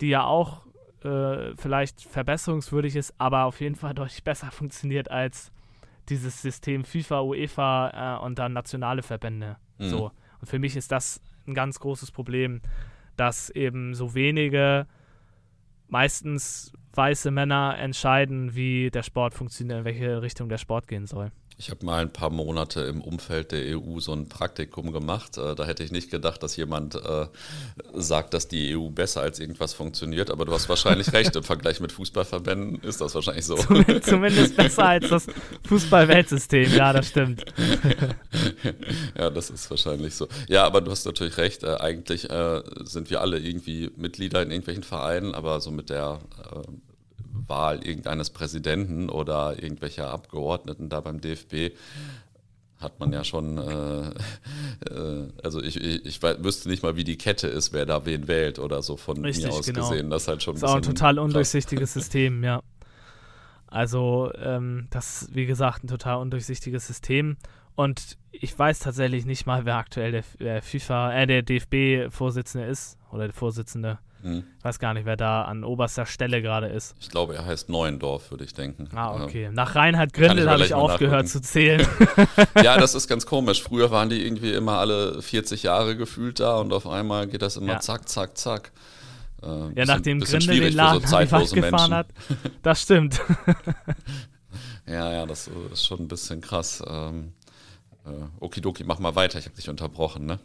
die 0.00 0.08
ja 0.08 0.24
auch 0.24 0.66
äh, 1.02 1.54
vielleicht 1.56 2.02
verbesserungswürdig 2.02 2.96
ist, 2.96 3.14
aber 3.18 3.44
auf 3.44 3.60
jeden 3.60 3.76
Fall 3.76 3.94
deutlich 3.94 4.24
besser 4.24 4.50
funktioniert 4.50 5.10
als 5.10 5.52
dieses 6.08 6.42
System 6.42 6.84
FIFA, 6.84 7.20
UEFA 7.22 8.18
äh, 8.18 8.24
und 8.24 8.38
dann 8.38 8.52
nationale 8.52 9.02
Verbände. 9.02 9.56
Mhm. 9.78 9.84
So. 9.84 10.12
Und 10.40 10.46
für 10.46 10.58
mich 10.58 10.76
ist 10.76 10.92
das 10.92 11.20
ein 11.46 11.54
ganz 11.54 11.80
großes 11.80 12.10
Problem, 12.10 12.60
dass 13.16 13.50
eben 13.50 13.94
so 13.94 14.14
wenige 14.14 14.86
meistens 15.88 16.72
weiße 16.96 17.30
Männer 17.30 17.76
entscheiden, 17.78 18.54
wie 18.54 18.90
der 18.90 19.02
Sport 19.02 19.34
funktioniert, 19.34 19.80
in 19.80 19.84
welche 19.84 20.22
Richtung 20.22 20.48
der 20.48 20.58
Sport 20.58 20.88
gehen 20.88 21.06
soll. 21.06 21.30
Ich 21.58 21.70
habe 21.70 21.86
mal 21.86 22.02
ein 22.02 22.12
paar 22.12 22.28
Monate 22.28 22.82
im 22.82 23.00
Umfeld 23.00 23.50
der 23.50 23.78
EU 23.78 23.98
so 23.98 24.12
ein 24.12 24.28
Praktikum 24.28 24.92
gemacht. 24.92 25.38
Äh, 25.38 25.54
da 25.54 25.64
hätte 25.64 25.82
ich 25.84 25.90
nicht 25.90 26.10
gedacht, 26.10 26.42
dass 26.42 26.54
jemand 26.56 26.96
äh, 26.96 27.28
sagt, 27.94 28.34
dass 28.34 28.46
die 28.46 28.76
EU 28.76 28.90
besser 28.90 29.22
als 29.22 29.40
irgendwas 29.40 29.72
funktioniert. 29.72 30.30
Aber 30.30 30.44
du 30.44 30.52
hast 30.52 30.68
wahrscheinlich 30.68 31.14
recht. 31.14 31.34
Im 31.34 31.44
Vergleich 31.44 31.80
mit 31.80 31.92
Fußballverbänden 31.92 32.82
ist 32.82 33.00
das 33.00 33.14
wahrscheinlich 33.14 33.46
so. 33.46 33.56
Zumindest 34.02 34.54
besser 34.54 34.84
als 34.84 35.08
das 35.08 35.26
Fußballweltsystem. 35.66 36.74
Ja, 36.74 36.92
das 36.92 37.08
stimmt. 37.08 37.42
ja, 39.18 39.30
das 39.30 39.48
ist 39.48 39.70
wahrscheinlich 39.70 40.14
so. 40.14 40.28
Ja, 40.48 40.64
aber 40.64 40.82
du 40.82 40.90
hast 40.90 41.06
natürlich 41.06 41.38
recht. 41.38 41.62
Äh, 41.62 41.76
eigentlich 41.76 42.28
äh, 42.28 42.62
sind 42.84 43.08
wir 43.08 43.22
alle 43.22 43.38
irgendwie 43.38 43.90
Mitglieder 43.96 44.42
in 44.42 44.50
irgendwelchen 44.50 44.82
Vereinen, 44.82 45.34
aber 45.34 45.62
so 45.62 45.70
mit 45.70 45.88
der 45.88 46.20
Wahl 47.48 47.84
irgendeines 47.84 48.30
Präsidenten 48.30 49.08
oder 49.08 49.62
irgendwelcher 49.62 50.10
Abgeordneten 50.10 50.88
da 50.88 51.00
beim 51.00 51.20
DFB 51.20 51.72
hat 52.78 53.00
man 53.00 53.12
ja 53.12 53.24
schon, 53.24 53.56
äh, 53.56 54.08
äh, 54.90 55.28
also 55.42 55.62
ich, 55.62 55.80
ich, 55.80 56.04
ich, 56.04 56.22
wüsste 56.22 56.68
nicht 56.68 56.82
mal, 56.82 56.96
wie 56.96 57.04
die 57.04 57.16
Kette 57.16 57.48
ist, 57.48 57.72
wer 57.72 57.86
da 57.86 58.04
wen 58.04 58.28
wählt 58.28 58.58
oder 58.58 58.82
so 58.82 58.96
von 58.96 59.24
Richtig, 59.24 59.46
mir 59.46 59.52
aus 59.52 59.66
genau. 59.66 59.88
gesehen. 59.88 60.10
Das 60.10 60.22
ist 60.22 60.28
halt 60.28 60.42
schon 60.42 60.56
ein, 60.56 60.60
das 60.60 60.70
ist 60.70 60.74
auch 60.74 60.76
ein 60.76 60.82
total 60.82 61.18
undurchsichtiges 61.18 61.92
System, 61.94 62.44
ja. 62.44 62.62
Also 63.66 64.30
ähm, 64.38 64.88
das 64.90 65.22
ist, 65.22 65.34
wie 65.34 65.46
gesagt, 65.46 65.84
ein 65.84 65.88
total 65.88 66.18
undurchsichtiges 66.18 66.86
System. 66.86 67.36
Und 67.74 68.16
ich 68.30 68.58
weiß 68.58 68.78
tatsächlich 68.78 69.26
nicht 69.26 69.46
mal, 69.46 69.64
wer 69.64 69.76
aktuell 69.76 70.12
der, 70.12 70.24
der 70.38 70.62
FIFA, 70.62 71.14
äh, 71.14 71.26
der 71.26 71.42
DFB-Vorsitzende 71.42 72.66
ist 72.66 72.98
oder 73.16 73.26
der 73.26 73.34
Vorsitzende. 73.34 73.98
Hm. 74.22 74.44
Ich 74.58 74.64
weiß 74.64 74.78
gar 74.78 74.94
nicht, 74.94 75.04
wer 75.04 75.16
da 75.16 75.42
an 75.42 75.64
oberster 75.64 76.06
Stelle 76.06 76.42
gerade 76.42 76.66
ist. 76.68 76.94
Ich 77.00 77.10
glaube, 77.10 77.34
er 77.34 77.44
heißt 77.44 77.68
Neuendorf, 77.68 78.30
würde 78.30 78.44
ich 78.44 78.54
denken. 78.54 78.88
Ah, 78.94 79.22
okay. 79.22 79.50
Nach 79.52 79.74
Reinhard 79.74 80.12
Grindel 80.12 80.48
habe 80.50 80.64
ich 80.64 80.74
aufgehört 80.74 81.28
zu 81.28 81.40
zählen. 81.40 81.86
ja, 82.62 82.78
das 82.78 82.94
ist 82.96 83.08
ganz 83.08 83.26
komisch. 83.26 83.62
Früher 83.62 83.90
waren 83.90 84.08
die 84.08 84.24
irgendwie 84.24 84.52
immer 84.52 84.78
alle 84.78 85.20
40 85.20 85.62
Jahre 85.62 85.96
gefühlt 85.96 86.40
da 86.40 86.56
und 86.56 86.72
auf 86.72 86.86
einmal 86.86 87.26
geht 87.26 87.42
das 87.42 87.56
immer 87.56 87.74
ja. 87.74 87.80
zack, 87.80 88.08
zack, 88.08 88.36
zack. 88.38 88.72
Äh, 89.42 89.78
ja, 89.78 89.84
nachdem 89.84 90.20
Grindel 90.20 90.60
den 90.60 90.74
Laden 90.74 91.06
so 91.06 91.54
gefahren 91.54 91.94
hat. 91.94 92.08
Das 92.62 92.82
stimmt. 92.82 93.20
ja, 94.86 95.12
ja, 95.12 95.26
das 95.26 95.50
ist 95.72 95.84
schon 95.84 96.00
ein 96.00 96.08
bisschen 96.08 96.40
krass. 96.40 96.82
Ähm, 96.86 97.32
äh, 98.06 98.10
okidoki, 98.40 98.84
mach 98.84 98.98
mal 98.98 99.14
weiter, 99.14 99.38
ich 99.38 99.44
habe 99.44 99.56
dich 99.56 99.68
unterbrochen, 99.68 100.26
ne? 100.26 100.38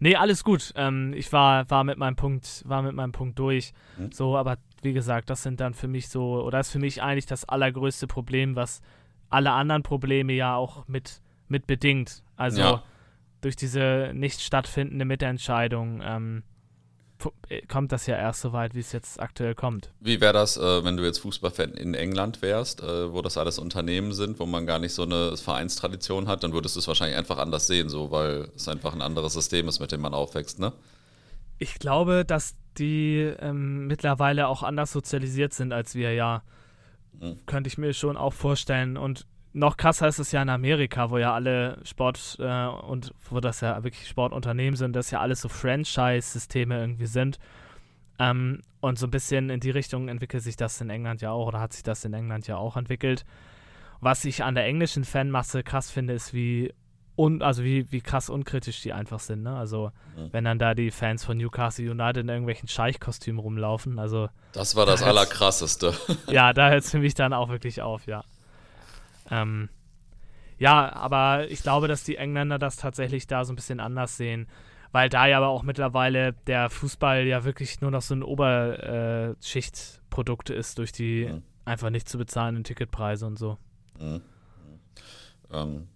Nee, 0.00 0.16
alles 0.16 0.44
gut. 0.44 0.72
Ähm, 0.76 1.12
ich 1.14 1.32
war, 1.32 1.68
war 1.70 1.84
mit 1.84 1.98
meinem 1.98 2.16
Punkt, 2.16 2.62
war 2.66 2.82
mit 2.82 2.94
meinem 2.94 3.12
Punkt 3.12 3.38
durch. 3.38 3.72
Mhm. 3.98 4.12
So, 4.12 4.36
aber 4.36 4.58
wie 4.82 4.92
gesagt, 4.92 5.30
das 5.30 5.42
sind 5.42 5.60
dann 5.60 5.74
für 5.74 5.88
mich 5.88 6.08
so, 6.08 6.42
oder 6.42 6.60
ist 6.60 6.70
für 6.70 6.78
mich 6.78 7.02
eigentlich 7.02 7.26
das 7.26 7.44
allergrößte 7.44 8.06
Problem, 8.06 8.56
was 8.56 8.82
alle 9.28 9.52
anderen 9.52 9.82
Probleme 9.82 10.32
ja 10.32 10.54
auch 10.54 10.86
mit, 10.88 11.20
mit 11.48 11.66
bedingt. 11.66 12.22
Also 12.36 12.60
ja. 12.60 12.82
durch 13.40 13.56
diese 13.56 14.12
nicht 14.14 14.40
stattfindende 14.40 15.04
Mitentscheidung 15.04 16.00
ähm, 16.04 16.42
äh, 16.42 16.55
kommt 17.68 17.92
das 17.92 18.06
ja 18.06 18.16
erst 18.16 18.40
so 18.42 18.52
weit, 18.52 18.74
wie 18.74 18.80
es 18.80 18.92
jetzt 18.92 19.20
aktuell 19.20 19.54
kommt. 19.54 19.92
Wie 20.00 20.20
wäre 20.20 20.32
das, 20.32 20.56
äh, 20.56 20.84
wenn 20.84 20.96
du 20.96 21.04
jetzt 21.04 21.18
Fußballfan 21.18 21.72
in 21.72 21.94
England 21.94 22.42
wärst, 22.42 22.82
äh, 22.82 23.12
wo 23.12 23.22
das 23.22 23.36
alles 23.38 23.58
Unternehmen 23.58 24.12
sind, 24.12 24.38
wo 24.38 24.46
man 24.46 24.66
gar 24.66 24.78
nicht 24.78 24.92
so 24.92 25.02
eine 25.02 25.36
Vereinstradition 25.36 26.28
hat, 26.28 26.42
dann 26.42 26.52
würdest 26.52 26.76
du 26.76 26.80
es 26.80 26.88
wahrscheinlich 26.88 27.16
einfach 27.16 27.38
anders 27.38 27.66
sehen, 27.66 27.88
so 27.88 28.10
weil 28.10 28.48
es 28.54 28.68
einfach 28.68 28.94
ein 28.94 29.02
anderes 29.02 29.32
System 29.32 29.68
ist, 29.68 29.80
mit 29.80 29.92
dem 29.92 30.00
man 30.00 30.14
aufwächst, 30.14 30.58
ne? 30.58 30.72
Ich 31.58 31.78
glaube, 31.78 32.24
dass 32.26 32.54
die 32.78 33.32
ähm, 33.40 33.86
mittlerweile 33.86 34.48
auch 34.48 34.62
anders 34.62 34.92
sozialisiert 34.92 35.54
sind 35.54 35.72
als 35.72 35.94
wir, 35.94 36.12
ja. 36.12 36.42
Mhm. 37.18 37.38
Könnte 37.46 37.68
ich 37.68 37.78
mir 37.78 37.94
schon 37.94 38.16
auch 38.16 38.34
vorstellen. 38.34 38.96
Und 38.96 39.26
noch 39.56 39.78
krasser 39.78 40.06
ist 40.06 40.18
es 40.18 40.32
ja 40.32 40.42
in 40.42 40.50
Amerika, 40.50 41.10
wo 41.10 41.16
ja 41.16 41.34
alle 41.34 41.78
Sport 41.82 42.36
äh, 42.38 42.66
und 42.66 43.14
wo 43.30 43.40
das 43.40 43.62
ja 43.62 43.82
wirklich 43.82 44.06
Sportunternehmen 44.06 44.76
sind, 44.76 44.94
dass 44.94 45.10
ja 45.10 45.20
alles 45.20 45.40
so 45.40 45.48
Franchise-Systeme 45.48 46.78
irgendwie 46.78 47.06
sind. 47.06 47.38
Ähm, 48.18 48.60
und 48.80 48.98
so 48.98 49.06
ein 49.06 49.10
bisschen 49.10 49.48
in 49.48 49.60
die 49.60 49.70
Richtung 49.70 50.08
entwickelt 50.08 50.42
sich 50.42 50.56
das 50.56 50.80
in 50.82 50.90
England 50.90 51.22
ja 51.22 51.30
auch 51.30 51.48
oder 51.48 51.60
hat 51.60 51.72
sich 51.72 51.82
das 51.82 52.04
in 52.04 52.12
England 52.12 52.46
ja 52.46 52.58
auch 52.58 52.76
entwickelt. 52.76 53.24
Was 54.00 54.26
ich 54.26 54.44
an 54.44 54.54
der 54.54 54.66
englischen 54.66 55.04
Fanmasse 55.04 55.62
krass 55.62 55.90
finde, 55.90 56.12
ist, 56.12 56.34
wie 56.34 56.74
un, 57.16 57.40
also 57.40 57.64
wie, 57.64 57.90
wie 57.90 58.02
krass 58.02 58.28
unkritisch 58.28 58.82
die 58.82 58.92
einfach 58.92 59.20
sind. 59.20 59.42
Ne? 59.42 59.56
Also 59.56 59.90
mhm. 60.16 60.28
wenn 60.32 60.44
dann 60.44 60.58
da 60.58 60.74
die 60.74 60.90
Fans 60.90 61.24
von 61.24 61.38
Newcastle 61.38 61.90
United 61.90 62.18
in 62.18 62.28
irgendwelchen 62.28 62.68
Scheichkostümen 62.68 63.40
rumlaufen. 63.40 63.98
Also 63.98 64.28
das 64.52 64.76
war 64.76 64.84
das 64.84 65.00
da 65.00 65.06
Allerkrasseste. 65.06 65.94
ja, 66.30 66.52
da 66.52 66.68
hört 66.68 66.84
es 66.84 66.90
für 66.90 66.98
mich 66.98 67.14
dann 67.14 67.32
auch 67.32 67.48
wirklich 67.48 67.80
auf, 67.80 68.06
ja. 68.06 68.22
Ähm, 69.30 69.68
ja, 70.58 70.90
aber 70.94 71.50
ich 71.50 71.62
glaube, 71.62 71.88
dass 71.88 72.04
die 72.04 72.16
Engländer 72.16 72.58
das 72.58 72.76
tatsächlich 72.76 73.26
da 73.26 73.44
so 73.44 73.52
ein 73.52 73.56
bisschen 73.56 73.80
anders 73.80 74.16
sehen, 74.16 74.46
weil 74.92 75.10
da 75.10 75.26
ja 75.26 75.36
aber 75.36 75.48
auch 75.48 75.62
mittlerweile 75.62 76.32
der 76.46 76.70
Fußball 76.70 77.26
ja 77.26 77.44
wirklich 77.44 77.80
nur 77.80 77.90
noch 77.90 78.02
so 78.02 78.14
ein 78.14 78.22
Oberschichtprodukt 78.22 80.50
ist 80.50 80.78
durch 80.78 80.92
die 80.92 81.26
mhm. 81.26 81.42
einfach 81.64 81.90
nicht 81.90 82.08
zu 82.08 82.18
bezahlenden 82.18 82.62
Ticketpreise 82.64 83.26
und 83.26 83.38
so. 83.38 83.58
Mhm. 83.98 84.22
Ähm, 85.52 85.88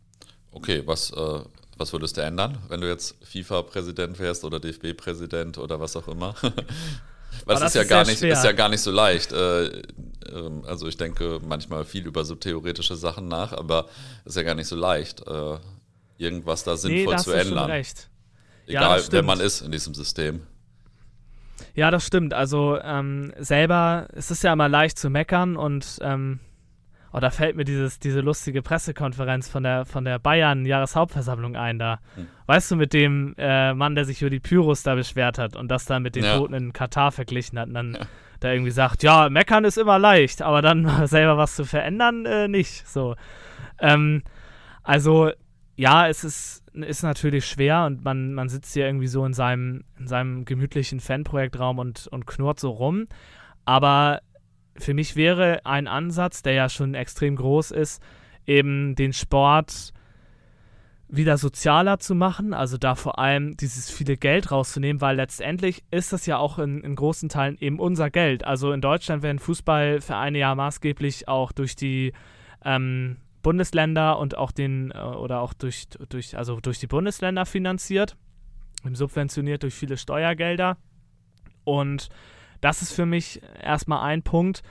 okay, 0.53 0.83
was, 0.87 1.11
äh, 1.13 1.41
was 1.79 1.93
würdest 1.93 2.17
du 2.19 2.23
ändern, 2.23 2.59
wenn 2.69 2.83
du 2.83 2.89
jetzt 2.89 3.17
FIFA-Präsident 3.25 4.19
wärst 4.19 4.45
oder 4.45 4.61
DFB-Präsident 4.61 5.59
oder 5.59 5.81
was 5.81 5.97
auch 5.97 6.09
immer? 6.09 6.35
Weil 7.45 7.57
es 7.57 7.63
ist 7.63 7.75
ja, 7.75 7.83
ist 7.83 7.89
gar 7.89 8.05
nicht, 8.05 8.23
ist 8.23 8.45
ja 8.45 8.53
gar 8.53 8.69
nicht 8.69 8.81
so 8.81 8.91
leicht. 8.91 9.33
Äh, 9.33 9.67
äh, 9.67 9.83
also 10.67 10.87
ich 10.87 10.97
denke 10.97 11.41
manchmal 11.47 11.85
viel 11.85 12.07
über 12.07 12.25
so 12.25 12.35
theoretische 12.35 12.97
Sachen 12.97 13.29
nach, 13.29 13.53
aber 13.53 13.87
es 14.25 14.33
ist 14.33 14.37
ja 14.37 14.43
gar 14.43 14.55
nicht 14.55 14.69
so 14.69 14.77
leicht, 14.77 15.27
äh, 15.27 15.59
irgendwas 16.19 16.65
da 16.65 16.77
sinnvoll 16.77 17.15
nee, 17.15 17.23
zu 17.23 17.33
ändern. 17.33 17.59
Schon 17.59 17.71
recht. 17.71 18.11
Egal, 18.67 19.01
ja, 19.01 19.07
wer 19.11 19.23
man 19.23 19.41
ist 19.41 19.63
in 19.63 19.73
diesem 19.73 19.95
System. 19.95 20.43
Ja, 21.75 21.91
das 21.91 22.07
stimmt. 22.07 22.35
Also 22.35 22.79
ähm, 22.83 23.33
selber, 23.39 24.09
es 24.13 24.31
ist 24.31 24.43
ja 24.43 24.53
immer 24.53 24.69
leicht 24.69 24.99
zu 24.99 25.11
meckern 25.11 25.57
und 25.57 25.99
ähm, 26.03 26.41
Oh, 27.13 27.19
da 27.19 27.31
fällt 27.31 27.57
mir 27.57 27.65
dieses, 27.65 27.99
diese 27.99 28.21
lustige 28.21 28.63
Pressekonferenz 28.63 29.49
von 29.49 29.65
der, 29.65 29.85
von 29.85 30.05
der 30.05 30.21
Bayern-Jahreshauptversammlung 30.21 31.57
ein 31.57 31.79
da. 31.79 31.99
Hm. 32.15 32.29
Weißt 32.47 32.71
du, 32.71 32.77
mit 32.77 32.93
dem 32.93 33.35
äh, 33.37 33.75
Mann, 33.75 33.97
der 33.97 34.05
sich 34.05 34.23
über 34.23 34.31
die 34.31 34.39
Pyros 34.39 34.85
da 34.85 34.95
beschwert 34.95 35.39
hat 35.39 35.57
und 35.57 35.69
das 35.69 35.87
dann 35.87 36.03
mit 36.03 36.15
den 36.15 36.25
ja. 36.25 36.39
Toten 36.39 36.55
in 36.55 36.73
Katar 36.73 37.11
verglichen 37.11 37.59
hat 37.59 37.69
und 37.69 37.75
dann 37.75 37.95
ja. 37.95 38.07
da 38.39 38.53
irgendwie 38.53 38.71
sagt, 38.71 39.03
ja, 39.03 39.29
meckern 39.29 39.65
ist 39.65 39.77
immer 39.77 39.99
leicht, 39.99 40.41
aber 40.41 40.63
dann 40.63 41.07
selber 41.07 41.37
was 41.37 41.57
zu 41.57 41.65
verändern, 41.65 42.27
äh, 42.27 42.47
nicht. 42.47 42.87
So. 42.87 43.17
Ähm, 43.81 44.23
also, 44.85 45.33
ja, 45.75 46.07
es 46.07 46.23
ist, 46.23 46.63
ist 46.75 47.03
natürlich 47.03 47.47
schwer 47.47 47.87
und 47.87 48.05
man, 48.05 48.35
man 48.35 48.49
sitzt 48.49 48.73
hier 48.75 48.87
irgendwie 48.87 49.09
so 49.09 49.25
in 49.25 49.33
seinem, 49.33 49.83
in 49.99 50.07
seinem 50.07 50.45
gemütlichen 50.45 51.01
Fanprojektraum 51.01 51.79
und, 51.79 52.07
und 52.07 52.27
knurrt 52.27 52.61
so 52.61 52.71
rum. 52.71 53.09
Aber 53.65 54.21
für 54.77 54.95
mich 54.95 55.17
wäre 55.17 55.65
ein 55.65 55.87
Ansatz, 55.87 56.43
der 56.43 56.55
ja 56.55 56.69
schon 56.69 56.95
extrem 56.95 57.37
groß 57.37 57.71
ist, 57.71 58.03
eben 58.47 58.95
den 58.95 59.13
Sport 59.13 59.93
wieder 61.13 61.39
sozialer 61.39 61.99
zu 61.99 62.15
machen, 62.15 62.55
also 62.55 62.79
da 62.79 62.95
vor 62.95 63.19
allem 63.19 63.57
dieses 63.57 63.91
viele 63.91 64.17
Geld 64.17 64.53
rauszunehmen, 64.53 65.01
weil 65.01 65.17
letztendlich 65.17 65.83
ist 65.91 66.13
das 66.13 66.27
ja 66.27 66.39
auch 66.39 66.59
in, 66.59 66.83
in 66.83 66.95
großen 66.95 67.29
Teilen 67.29 67.59
eben 67.59 67.81
unser 67.81 68.11
Geld. 68.11 68.45
Also 68.45 68.73
in 68.73 68.81
Deutschland 68.81 69.23
werden 69.23 69.41
Fußballvereine 69.41 70.39
ja 70.39 70.55
maßgeblich 70.55 71.27
auch 71.27 71.51
durch 71.53 71.75
die 71.75 72.13
ähm, 72.65 73.17
Bundesländer 73.43 74.19
und 74.19 74.37
auch 74.37 74.53
den 74.53 74.93
äh, 74.93 74.99
oder 74.99 75.41
auch 75.41 75.53
durch, 75.53 75.89
durch, 76.09 76.37
also 76.37 76.61
durch 76.61 76.79
die 76.79 76.87
Bundesländer 76.87 77.45
finanziert, 77.45 78.17
subventioniert 78.93 79.63
durch 79.63 79.75
viele 79.75 79.97
Steuergelder. 79.97 80.77
Und 81.65 82.09
das 82.61 82.83
ist 82.83 82.93
für 82.93 83.07
mich 83.07 83.41
erstmal 83.63 84.03
ein 84.05 84.23
Punkt. 84.23 84.63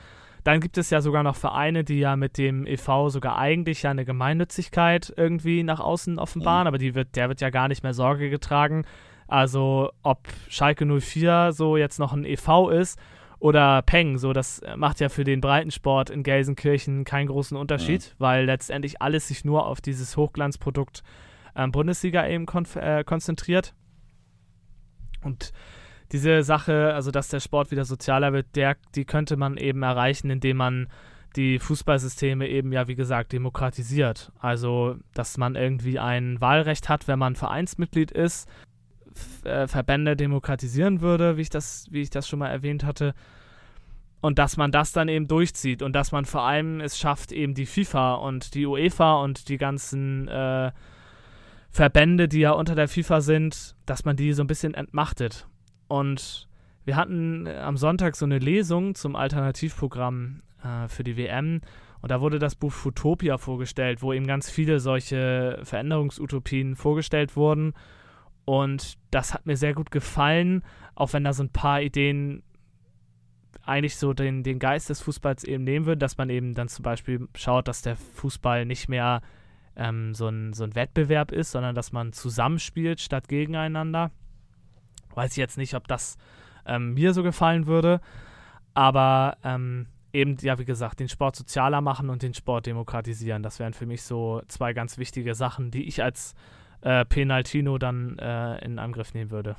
Dann 0.44 0.62
gibt 0.62 0.78
es 0.78 0.90
ja 0.90 1.02
sogar 1.02 1.24
noch 1.24 1.36
Vereine, 1.36 1.84
die 1.84 2.00
ja 2.00 2.16
mit 2.16 2.38
dem 2.38 2.66
e.V. 2.66 3.10
sogar 3.10 3.38
eigentlich 3.38 3.84
ja 3.84 3.92
eine 3.92 4.06
Gemeinnützigkeit 4.06 5.14
irgendwie 5.16 5.64
nach 5.64 5.80
außen 5.80 6.18
offenbaren, 6.18 6.64
mhm. 6.64 6.68
aber 6.68 6.78
die 6.78 6.96
wird, 6.96 7.16
der 7.16 7.30
wird 7.30 7.42
ja 7.42 7.50
gar 7.50 7.68
nicht 7.68 7.84
mehr 7.84 7.94
Sorge 7.94 8.30
getragen. 8.30 8.86
Also 9.28 9.92
ob 10.02 10.28
Schalke 10.48 10.86
04 10.86 11.52
so 11.52 11.78
jetzt 11.78 12.00
noch 12.00 12.14
ein 12.14 12.26
e.V. 12.26 12.70
ist 12.70 13.00
oder 13.40 13.82
Peng, 13.82 14.18
so 14.18 14.34
das 14.34 14.62
macht 14.76 15.00
ja 15.00 15.10
für 15.10 15.24
den 15.24 15.40
Breitensport 15.40 16.10
in 16.10 16.24
Gelsenkirchen 16.24 17.06
keinen 17.06 17.28
großen 17.28 17.56
Unterschied, 17.56 18.14
mhm. 18.14 18.24
weil 18.24 18.46
letztendlich 18.46 19.02
alles 19.02 19.28
sich 19.28 19.46
nur 19.46 19.66
auf 19.66 19.82
dieses 19.82 20.18
Hochglanzprodukt 20.18 21.04
ähm, 21.56 21.72
Bundesliga 21.72 22.28
eben 22.28 22.46
kon 22.46 22.66
äh, 22.76 23.04
konzentriert. 23.04 23.74
Und 25.22 25.52
diese 26.12 26.44
Sache, 26.44 26.94
also 26.94 27.12
dass 27.12 27.28
der 27.28 27.40
Sport 27.40 27.72
wieder 27.72 27.86
sozialer 27.86 28.34
wird, 28.34 28.56
der, 28.56 28.78
die 28.96 29.06
könnte 29.06 29.38
man 29.38 29.58
eben 29.58 29.84
erreichen, 29.84 30.30
indem 30.30 30.58
man 30.58 30.88
die 31.36 31.60
Fußballsysteme 31.60 32.48
eben 32.48 32.72
ja, 32.72 32.88
wie 32.88 32.96
gesagt, 32.96 33.34
demokratisiert. 33.34 34.32
Also, 34.40 34.96
dass 35.14 35.38
man 35.38 35.56
irgendwie 35.56 36.00
ein 36.00 36.42
Wahlrecht 36.42 36.90
hat, 36.90 37.08
wenn 37.08 37.20
man 37.20 37.36
Vereinsmitglied 37.36 38.12
ist, 38.12 38.50
äh, 39.44 39.68
Verbände 39.68 40.16
demokratisieren 40.16 41.02
würde, 41.02 41.38
wie 41.38 41.42
ich, 41.42 41.50
das, 41.50 41.88
wie 41.92 42.02
ich 42.02 42.10
das 42.10 42.28
schon 42.28 42.40
mal 42.40 42.50
erwähnt 42.50 42.84
hatte. 42.84 43.14
Und 44.22 44.40
dass 44.40 44.58
man 44.58 44.72
das 44.72 44.92
dann 44.92 45.08
eben 45.08 45.28
durchzieht 45.28 45.82
und 45.82 45.94
dass 45.94 46.12
man 46.12 46.26
vor 46.26 46.42
allem 46.42 46.82
es 46.82 46.98
schafft, 46.98 47.32
eben 47.32 47.54
die 47.54 47.66
FIFA 47.66 48.16
und 48.16 48.54
die 48.54 48.66
UEFA 48.66 49.22
und 49.22 49.48
die 49.48 49.58
ganzen 49.58 50.28
äh, 50.28 50.72
Verbände, 51.70 52.28
die 52.28 52.40
ja 52.40 52.52
unter 52.52 52.76
der 52.76 52.88
FIFA 52.88 53.22
sind, 53.22 53.76
dass 53.86 54.04
man 54.04 54.18
die 54.18 54.34
so 54.34 54.44
ein 54.44 54.48
bisschen 54.48 54.74
entmachtet 54.74 55.48
und 55.90 56.48
wir 56.86 56.96
hatten 56.96 57.46
äh, 57.46 57.58
am 57.58 57.78
Sonntag 57.78 58.16
so 58.16 58.26
eine 58.26 58.40
Lesung 58.40 58.96
zum 58.96 59.16
Alternativprogramm 59.16 60.42
äh, 60.64 60.88
für 60.88 61.04
die 61.04 61.18
WM. 61.18 61.62
Und 62.02 62.12
da 62.12 62.22
wurde 62.22 62.40
das 62.40 62.56
Buch 62.56 62.72
Futopia 62.72 63.38
vorgestellt, 63.38 64.02
wo 64.02 64.14
eben 64.14 64.26
ganz 64.26 64.50
viele 64.50 64.80
solche 64.80 65.60
Veränderungsutopien 65.64 66.78
vorgestellt 66.78 67.36
wurden. 67.36 67.74
Und 68.46 68.98
das 69.12 69.34
hat 69.34 69.46
mir 69.46 69.58
sehr 69.58 69.74
gut 69.74 69.92
gefallen, 69.92 70.64
auch 70.96 71.12
wenn 71.14 71.26
da 71.26 71.34
so 71.34 71.44
ein 71.44 71.50
paar 71.50 71.82
Ideen 71.82 72.42
eigentlich 73.64 73.98
so 73.98 74.14
den, 74.14 74.44
den 74.44 74.58
Geist 74.58 74.90
des 74.90 75.02
Fußballs 75.02 75.44
eben 75.44 75.64
nehmen 75.64 75.86
würden, 75.86 76.00
dass 76.00 76.18
man 76.18 76.30
eben 76.30 76.54
dann 76.54 76.70
zum 76.70 76.84
Beispiel 76.84 77.28
schaut, 77.36 77.68
dass 77.68 77.82
der 77.82 77.98
Fußball 77.98 78.66
nicht 78.66 78.90
mehr 78.90 79.22
ähm, 79.76 80.16
so, 80.16 80.28
ein, 80.28 80.54
so 80.54 80.64
ein 80.64 80.74
Wettbewerb 80.74 81.32
ist, 81.32 81.52
sondern 81.52 81.76
dass 81.76 81.92
man 81.92 82.14
zusammenspielt 82.14 83.00
statt 83.00 83.28
gegeneinander. 83.28 84.12
Weiß 85.14 85.32
ich 85.32 85.38
jetzt 85.38 85.58
nicht, 85.58 85.76
ob 85.76 85.88
das 85.88 86.18
ähm, 86.66 86.94
mir 86.94 87.14
so 87.14 87.24
gefallen 87.24 87.68
würde. 87.68 88.02
Aber 88.74 89.38
ähm, 89.44 89.88
eben, 90.14 90.38
ja, 90.42 90.58
wie 90.60 90.66
gesagt, 90.66 91.00
den 91.00 91.10
Sport 91.10 91.36
sozialer 91.36 91.82
machen 91.82 92.10
und 92.10 92.22
den 92.22 92.34
Sport 92.34 92.66
demokratisieren. 92.66 93.44
Das 93.44 93.60
wären 93.60 93.74
für 93.74 93.86
mich 93.86 94.04
so 94.04 94.42
zwei 94.48 94.74
ganz 94.74 94.98
wichtige 94.98 95.36
Sachen, 95.36 95.72
die 95.72 95.88
ich 95.88 96.04
als 96.04 96.34
äh, 96.82 97.06
Penaltino 97.06 97.78
dann 97.78 98.18
äh, 98.20 98.64
in 98.64 98.80
Angriff 98.80 99.14
nehmen 99.14 99.32
würde. 99.32 99.56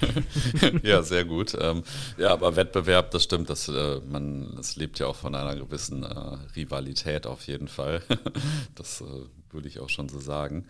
ja, 0.82 1.02
sehr 1.02 1.24
gut. 1.24 1.56
Ähm, 1.60 1.82
ja, 2.16 2.32
aber 2.32 2.56
Wettbewerb, 2.56 3.10
das 3.12 3.24
stimmt, 3.24 3.48
das, 3.50 3.68
äh, 3.68 4.00
man, 4.08 4.54
das 4.56 4.76
lebt 4.76 4.98
ja 4.98 5.06
auch 5.06 5.16
von 5.16 5.34
einer 5.34 5.54
gewissen 5.56 6.02
äh, 6.02 6.36
Rivalität 6.56 7.26
auf 7.26 7.46
jeden 7.46 7.68
Fall. 7.68 8.02
das 8.74 9.00
äh, 9.00 9.04
würde 9.50 9.68
ich 9.68 9.80
auch 9.80 9.88
schon 9.88 10.08
so 10.08 10.18
sagen. 10.18 10.66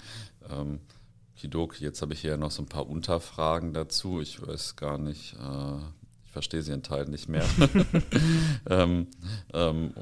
Ähm, 0.50 0.80
Kidoki, 1.38 1.84
jetzt 1.84 2.02
habe 2.02 2.14
ich 2.14 2.20
hier 2.20 2.36
noch 2.36 2.50
so 2.50 2.62
ein 2.62 2.68
paar 2.68 2.88
Unterfragen 2.88 3.72
dazu. 3.72 4.20
Ich 4.20 4.44
weiß 4.44 4.74
gar 4.76 4.98
nicht, 4.98 5.34
äh, 5.34 5.78
ich 6.24 6.32
verstehe 6.32 6.62
sie 6.62 6.72
in 6.72 6.82
Teilen 6.82 7.10
nicht 7.10 7.28
mehr. 7.28 7.44
ähm, 8.68 9.06
ähm, 9.54 9.94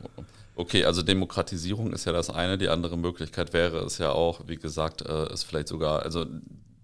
okay, 0.55 0.85
also 0.85 1.03
Demokratisierung 1.03 1.93
ist 1.93 2.07
ja 2.07 2.13
das 2.13 2.31
eine. 2.31 2.57
Die 2.57 2.71
andere 2.71 2.97
Möglichkeit 2.97 3.53
wäre 3.53 3.79
es 3.81 3.99
ja 3.99 4.13
auch, 4.13 4.49
wie 4.49 4.57
gesagt, 4.57 5.03
äh, 5.03 5.33
ist 5.33 5.45
vielleicht 5.45 5.69
sogar, 5.69 6.03
also 6.03 6.25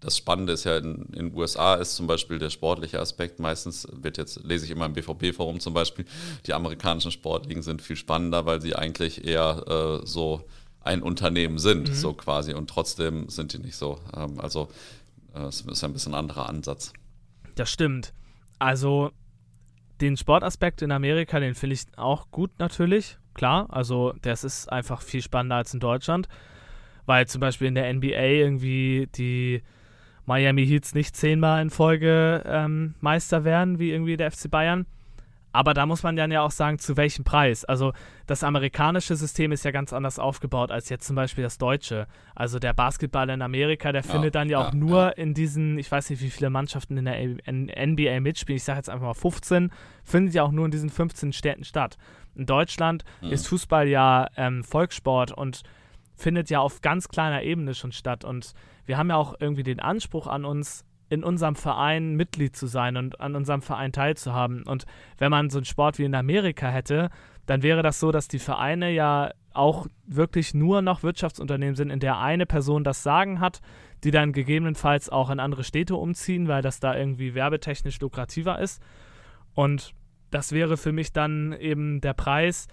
das 0.00 0.16
Spannende 0.16 0.52
ist 0.52 0.64
ja 0.64 0.78
in 0.78 1.06
den 1.12 1.34
USA 1.34 1.76
ist 1.76 1.94
zum 1.94 2.06
Beispiel 2.06 2.38
der 2.38 2.50
sportliche 2.50 3.00
Aspekt. 3.00 3.38
Meistens 3.38 3.86
wird 3.90 4.18
jetzt, 4.18 4.42
lese 4.44 4.64
ich 4.64 4.72
immer 4.72 4.86
im 4.86 4.94
BVB-Forum 4.94 5.60
zum 5.60 5.74
Beispiel, 5.74 6.04
die 6.44 6.52
amerikanischen 6.52 7.12
Sportligen 7.12 7.62
sind 7.62 7.80
viel 7.80 7.96
spannender, 7.96 8.44
weil 8.44 8.60
sie 8.60 8.74
eigentlich 8.74 9.24
eher 9.24 10.00
äh, 10.02 10.06
so 10.06 10.44
ein 10.84 11.02
Unternehmen 11.02 11.58
sind, 11.58 11.88
mhm. 11.88 11.94
so 11.94 12.12
quasi. 12.12 12.54
Und 12.54 12.68
trotzdem 12.68 13.28
sind 13.28 13.52
die 13.52 13.58
nicht 13.58 13.76
so. 13.76 13.98
Ähm, 14.16 14.40
also 14.40 14.68
äh, 15.34 15.42
es 15.42 15.62
ist 15.62 15.84
ein 15.84 15.92
bisschen 15.92 16.14
ein 16.14 16.18
anderer 16.18 16.48
Ansatz. 16.48 16.92
Das 17.54 17.70
stimmt. 17.70 18.12
Also 18.58 19.10
den 20.00 20.16
Sportaspekt 20.16 20.82
in 20.82 20.90
Amerika, 20.90 21.38
den 21.40 21.54
finde 21.54 21.74
ich 21.74 21.86
auch 21.96 22.30
gut 22.30 22.50
natürlich, 22.58 23.18
klar. 23.34 23.66
Also 23.70 24.14
das 24.22 24.44
ist 24.44 24.70
einfach 24.70 25.00
viel 25.02 25.22
spannender 25.22 25.56
als 25.56 25.72
in 25.74 25.80
Deutschland, 25.80 26.28
weil 27.06 27.26
zum 27.26 27.40
Beispiel 27.40 27.68
in 27.68 27.74
der 27.74 27.92
NBA 27.92 28.08
irgendwie 28.08 29.08
die 29.14 29.62
Miami 30.26 30.66
Heats 30.66 30.94
nicht 30.94 31.16
zehnmal 31.16 31.62
in 31.62 31.70
Folge 31.70 32.42
ähm, 32.46 32.94
Meister 33.00 33.44
werden, 33.44 33.78
wie 33.78 33.90
irgendwie 33.90 34.16
der 34.16 34.30
FC 34.30 34.50
Bayern. 34.50 34.86
Aber 35.52 35.74
da 35.74 35.86
muss 35.86 36.02
man 36.02 36.16
dann 36.16 36.30
ja 36.30 36.42
auch 36.42 36.50
sagen, 36.50 36.78
zu 36.78 36.96
welchem 36.96 37.24
Preis. 37.24 37.64
Also 37.64 37.92
das 38.26 38.42
amerikanische 38.42 39.16
System 39.16 39.52
ist 39.52 39.64
ja 39.64 39.70
ganz 39.70 39.92
anders 39.92 40.18
aufgebaut 40.18 40.70
als 40.70 40.88
jetzt 40.88 41.06
zum 41.06 41.16
Beispiel 41.16 41.44
das 41.44 41.58
deutsche. 41.58 42.06
Also 42.34 42.58
der 42.58 42.72
Basketball 42.72 43.28
in 43.28 43.42
Amerika, 43.42 43.92
der 43.92 44.02
ja, 44.02 44.10
findet 44.10 44.34
dann 44.34 44.48
ja, 44.48 44.60
ja 44.60 44.68
auch 44.68 44.72
nur 44.72 45.02
ja. 45.02 45.08
in 45.10 45.34
diesen, 45.34 45.78
ich 45.78 45.90
weiß 45.90 46.10
nicht, 46.10 46.22
wie 46.22 46.30
viele 46.30 46.50
Mannschaften 46.50 46.96
in 46.96 47.04
der 47.04 47.20
NBA 47.86 48.20
mitspielen, 48.20 48.56
ich 48.56 48.64
sage 48.64 48.78
jetzt 48.78 48.88
einfach 48.88 49.06
mal 49.06 49.14
15, 49.14 49.70
findet 50.02 50.34
ja 50.34 50.42
auch 50.42 50.52
nur 50.52 50.64
in 50.64 50.70
diesen 50.70 50.90
15 50.90 51.32
Städten 51.32 51.64
statt. 51.64 51.98
In 52.34 52.46
Deutschland 52.46 53.04
mhm. 53.20 53.30
ist 53.30 53.46
Fußball 53.48 53.88
ja 53.88 54.28
ähm, 54.36 54.64
Volkssport 54.64 55.32
und 55.32 55.62
findet 56.14 56.50
ja 56.50 56.60
auf 56.60 56.80
ganz 56.80 57.08
kleiner 57.08 57.42
Ebene 57.42 57.74
schon 57.74 57.92
statt. 57.92 58.24
Und 58.24 58.54
wir 58.86 58.96
haben 58.96 59.10
ja 59.10 59.16
auch 59.16 59.34
irgendwie 59.38 59.62
den 59.62 59.80
Anspruch 59.80 60.26
an 60.26 60.44
uns, 60.44 60.84
in 61.12 61.24
unserem 61.24 61.56
Verein 61.56 62.16
Mitglied 62.16 62.56
zu 62.56 62.66
sein 62.66 62.96
und 62.96 63.20
an 63.20 63.36
unserem 63.36 63.60
Verein 63.60 63.92
teilzuhaben. 63.92 64.62
Und 64.62 64.86
wenn 65.18 65.30
man 65.30 65.50
so 65.50 65.58
einen 65.58 65.66
Sport 65.66 65.98
wie 65.98 66.04
in 66.04 66.14
Amerika 66.14 66.68
hätte, 66.68 67.10
dann 67.44 67.62
wäre 67.62 67.82
das 67.82 68.00
so, 68.00 68.12
dass 68.12 68.28
die 68.28 68.38
Vereine 68.38 68.90
ja 68.90 69.30
auch 69.52 69.86
wirklich 70.06 70.54
nur 70.54 70.80
noch 70.80 71.02
Wirtschaftsunternehmen 71.02 71.74
sind, 71.74 71.90
in 71.90 72.00
der 72.00 72.18
eine 72.18 72.46
Person 72.46 72.82
das 72.82 73.02
Sagen 73.02 73.40
hat, 73.40 73.60
die 74.04 74.10
dann 74.10 74.32
gegebenenfalls 74.32 75.10
auch 75.10 75.28
in 75.28 75.38
andere 75.38 75.64
Städte 75.64 75.96
umziehen, 75.96 76.48
weil 76.48 76.62
das 76.62 76.80
da 76.80 76.96
irgendwie 76.96 77.34
werbetechnisch 77.34 78.00
lukrativer 78.00 78.58
ist. 78.58 78.82
Und 79.52 79.92
das 80.30 80.52
wäre 80.52 80.78
für 80.78 80.92
mich 80.92 81.12
dann 81.12 81.52
eben 81.52 82.00
der 82.00 82.14
Preis, 82.14 82.68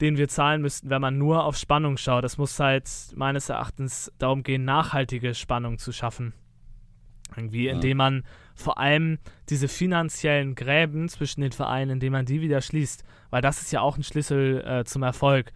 den 0.00 0.16
wir 0.16 0.28
zahlen 0.28 0.62
müssten, 0.62 0.88
wenn 0.88 1.02
man 1.02 1.18
nur 1.18 1.44
auf 1.44 1.58
Spannung 1.58 1.98
schaut. 1.98 2.24
Es 2.24 2.38
muss 2.38 2.58
halt 2.58 2.88
meines 3.14 3.50
Erachtens 3.50 4.10
darum 4.16 4.42
gehen, 4.42 4.64
nachhaltige 4.64 5.34
Spannung 5.34 5.76
zu 5.76 5.92
schaffen. 5.92 6.32
Irgendwie, 7.34 7.68
indem 7.68 7.98
man 7.98 8.24
vor 8.54 8.78
allem 8.78 9.18
diese 9.48 9.68
finanziellen 9.68 10.54
Gräben 10.54 11.08
zwischen 11.08 11.42
den 11.42 11.52
Vereinen, 11.52 11.90
indem 11.90 12.12
man 12.12 12.24
die 12.24 12.40
wieder 12.40 12.60
schließt. 12.60 13.04
Weil 13.30 13.42
das 13.42 13.60
ist 13.60 13.72
ja 13.72 13.80
auch 13.80 13.96
ein 13.96 14.02
Schlüssel 14.02 14.64
äh, 14.66 14.84
zum 14.84 15.02
Erfolg. 15.02 15.52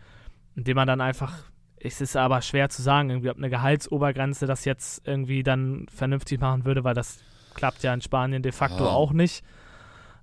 Indem 0.57 0.77
man 0.77 0.87
dann 0.87 1.01
einfach, 1.01 1.33
es 1.77 2.01
ist 2.01 2.17
aber 2.17 2.43
schwer 2.43 2.69
zu 2.69 2.83
sagen, 2.83 3.11
irgendwie, 3.11 3.31
ob 3.31 3.39
eine 3.39 3.51
Gehaltsobergrenze 3.51 4.47
das 4.47 4.65
jetzt 4.65 5.07
irgendwie 5.07 5.43
dann 5.43 5.87
vernünftig 5.95 6.41
machen 6.41 6.65
würde, 6.65 6.85
weil 6.85 6.95
das 6.95 7.21
klappt 7.55 7.83
ja 7.83 7.95
in 7.95 8.01
Spanien 8.01 8.43
de 8.43 8.53
facto 8.53 8.85
ja. 8.85 8.91
auch 8.91 9.13
nicht. 9.13 9.45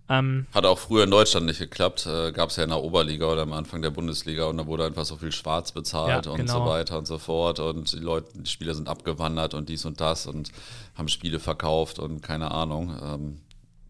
Ähm, 0.09 0.47
Hat 0.53 0.65
auch 0.65 0.79
früher 0.79 1.03
in 1.03 1.11
Deutschland 1.11 1.45
nicht 1.45 1.59
geklappt. 1.59 2.05
Äh, 2.05 2.31
Gab 2.31 2.49
es 2.49 2.55
ja 2.55 2.63
in 2.63 2.69
der 2.69 2.81
Oberliga 2.81 3.25
oder 3.25 3.41
am 3.41 3.53
Anfang 3.53 3.81
der 3.81 3.89
Bundesliga 3.89 4.45
und 4.45 4.57
da 4.57 4.65
wurde 4.65 4.85
einfach 4.85 5.05
so 5.05 5.17
viel 5.17 5.31
schwarz 5.31 5.71
bezahlt 5.73 6.25
ja, 6.25 6.31
und 6.31 6.37
genau. 6.37 6.65
so 6.65 6.65
weiter 6.65 6.97
und 6.97 7.07
so 7.07 7.17
fort. 7.17 7.59
Und 7.59 7.91
die 7.91 7.99
Leute, 7.99 8.29
die 8.35 8.49
Spieler 8.49 8.73
sind 8.73 8.87
abgewandert 8.87 9.53
und 9.53 9.67
dies 9.67 9.85
und 9.85 9.99
das 9.99 10.25
und 10.27 10.51
haben 10.95 11.09
Spiele 11.09 11.39
verkauft 11.39 11.99
und 11.99 12.21
keine 12.21 12.51
Ahnung. 12.51 12.97
Ähm, 13.01 13.41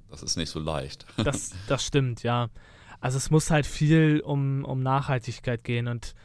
das 0.10 0.24
ist 0.24 0.38
nicht 0.38 0.50
so 0.50 0.60
leicht. 0.60 1.06
Das, 1.24 1.52
das 1.68 1.86
stimmt, 1.86 2.24
ja. 2.24 2.50
Also 3.00 3.18
es 3.18 3.30
muss 3.30 3.52
halt 3.52 3.68
viel 3.68 4.22
um, 4.22 4.66
um 4.66 4.82
Nachhaltigkeit 4.82 5.64
gehen 5.64 5.88
und 5.88 6.16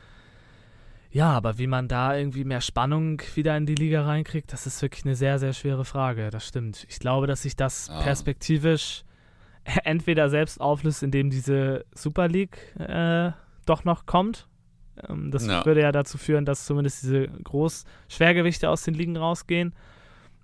ja, 1.11 1.29
aber 1.29 1.59
wie 1.59 1.67
man 1.67 1.89
da 1.89 2.17
irgendwie 2.17 2.45
mehr 2.45 2.63
Spannung 2.63 3.21
wieder 3.35 3.55
in 3.59 3.67
die 3.67 3.75
Liga 3.75 4.07
reinkriegt, 4.07 4.51
das 4.51 4.67
ist 4.67 4.81
wirklich 4.81 5.05
eine 5.05 5.15
sehr, 5.15 5.39
sehr 5.39 5.53
schwere 5.53 5.85
Frage. 5.85 6.31
Das 6.31 6.49
stimmt. 6.49 6.87
Ich 6.89 7.01
glaube, 7.01 7.27
dass 7.27 7.43
sich 7.43 7.55
das 7.55 7.89
ja. 7.89 8.01
perspektivisch 8.01 9.05
entweder 9.85 10.29
selbst 10.31 10.61
auflöst, 10.61 11.03
indem 11.03 11.31
diese 11.31 11.85
Super 11.95 12.29
League 12.29 12.59
äh, 12.79 13.33
doch 13.67 13.85
noch 13.85 14.07
kommt. 14.07 14.49
Ähm, 15.09 15.31
das 15.31 15.47
ja. 15.47 15.65
würde 15.65 15.83
ja 15.83 15.93
dazu 15.93 16.19
führen, 16.19 16.45
dass 16.45 16.67
zumindest 16.67 17.03
diese 17.03 17.29
Groß-Schwergewichte 17.29 18.69
aus 18.69 18.83
den 18.83 18.95
Ligen 18.95 19.17
rausgehen. 19.17 19.75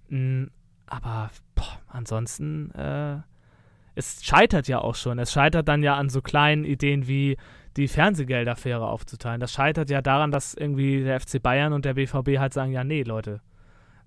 Mhm, 0.09 0.50
aber 0.87 1.31
boah, 1.54 1.81
ansonsten, 1.88 2.70
äh, 2.72 3.18
es 3.94 4.24
scheitert 4.24 4.68
ja 4.68 4.78
auch 4.78 4.94
schon. 4.94 5.18
Es 5.18 5.33
scheitert 5.33 5.68
dann 5.68 5.83
ja 5.83 5.96
an 5.96 6.09
so 6.09 6.22
kleinen 6.22 6.64
Ideen 6.64 7.09
wie 7.09 7.37
die 7.76 7.88
Fernsehgeldaffäre 7.88 8.87
aufzuteilen. 8.87 9.40
Das 9.40 9.52
scheitert 9.52 9.90
ja 9.90 10.00
daran, 10.02 10.31
dass 10.31 10.54
irgendwie 10.54 11.02
der 11.02 11.20
FC 11.20 11.42
Bayern 11.42 11.72
und 11.72 11.85
der 11.85 11.94
BVB 11.94 12.38
halt 12.38 12.54
sagen, 12.54 12.72
ja, 12.72 12.85
nee, 12.85 13.02
Leute, 13.02 13.40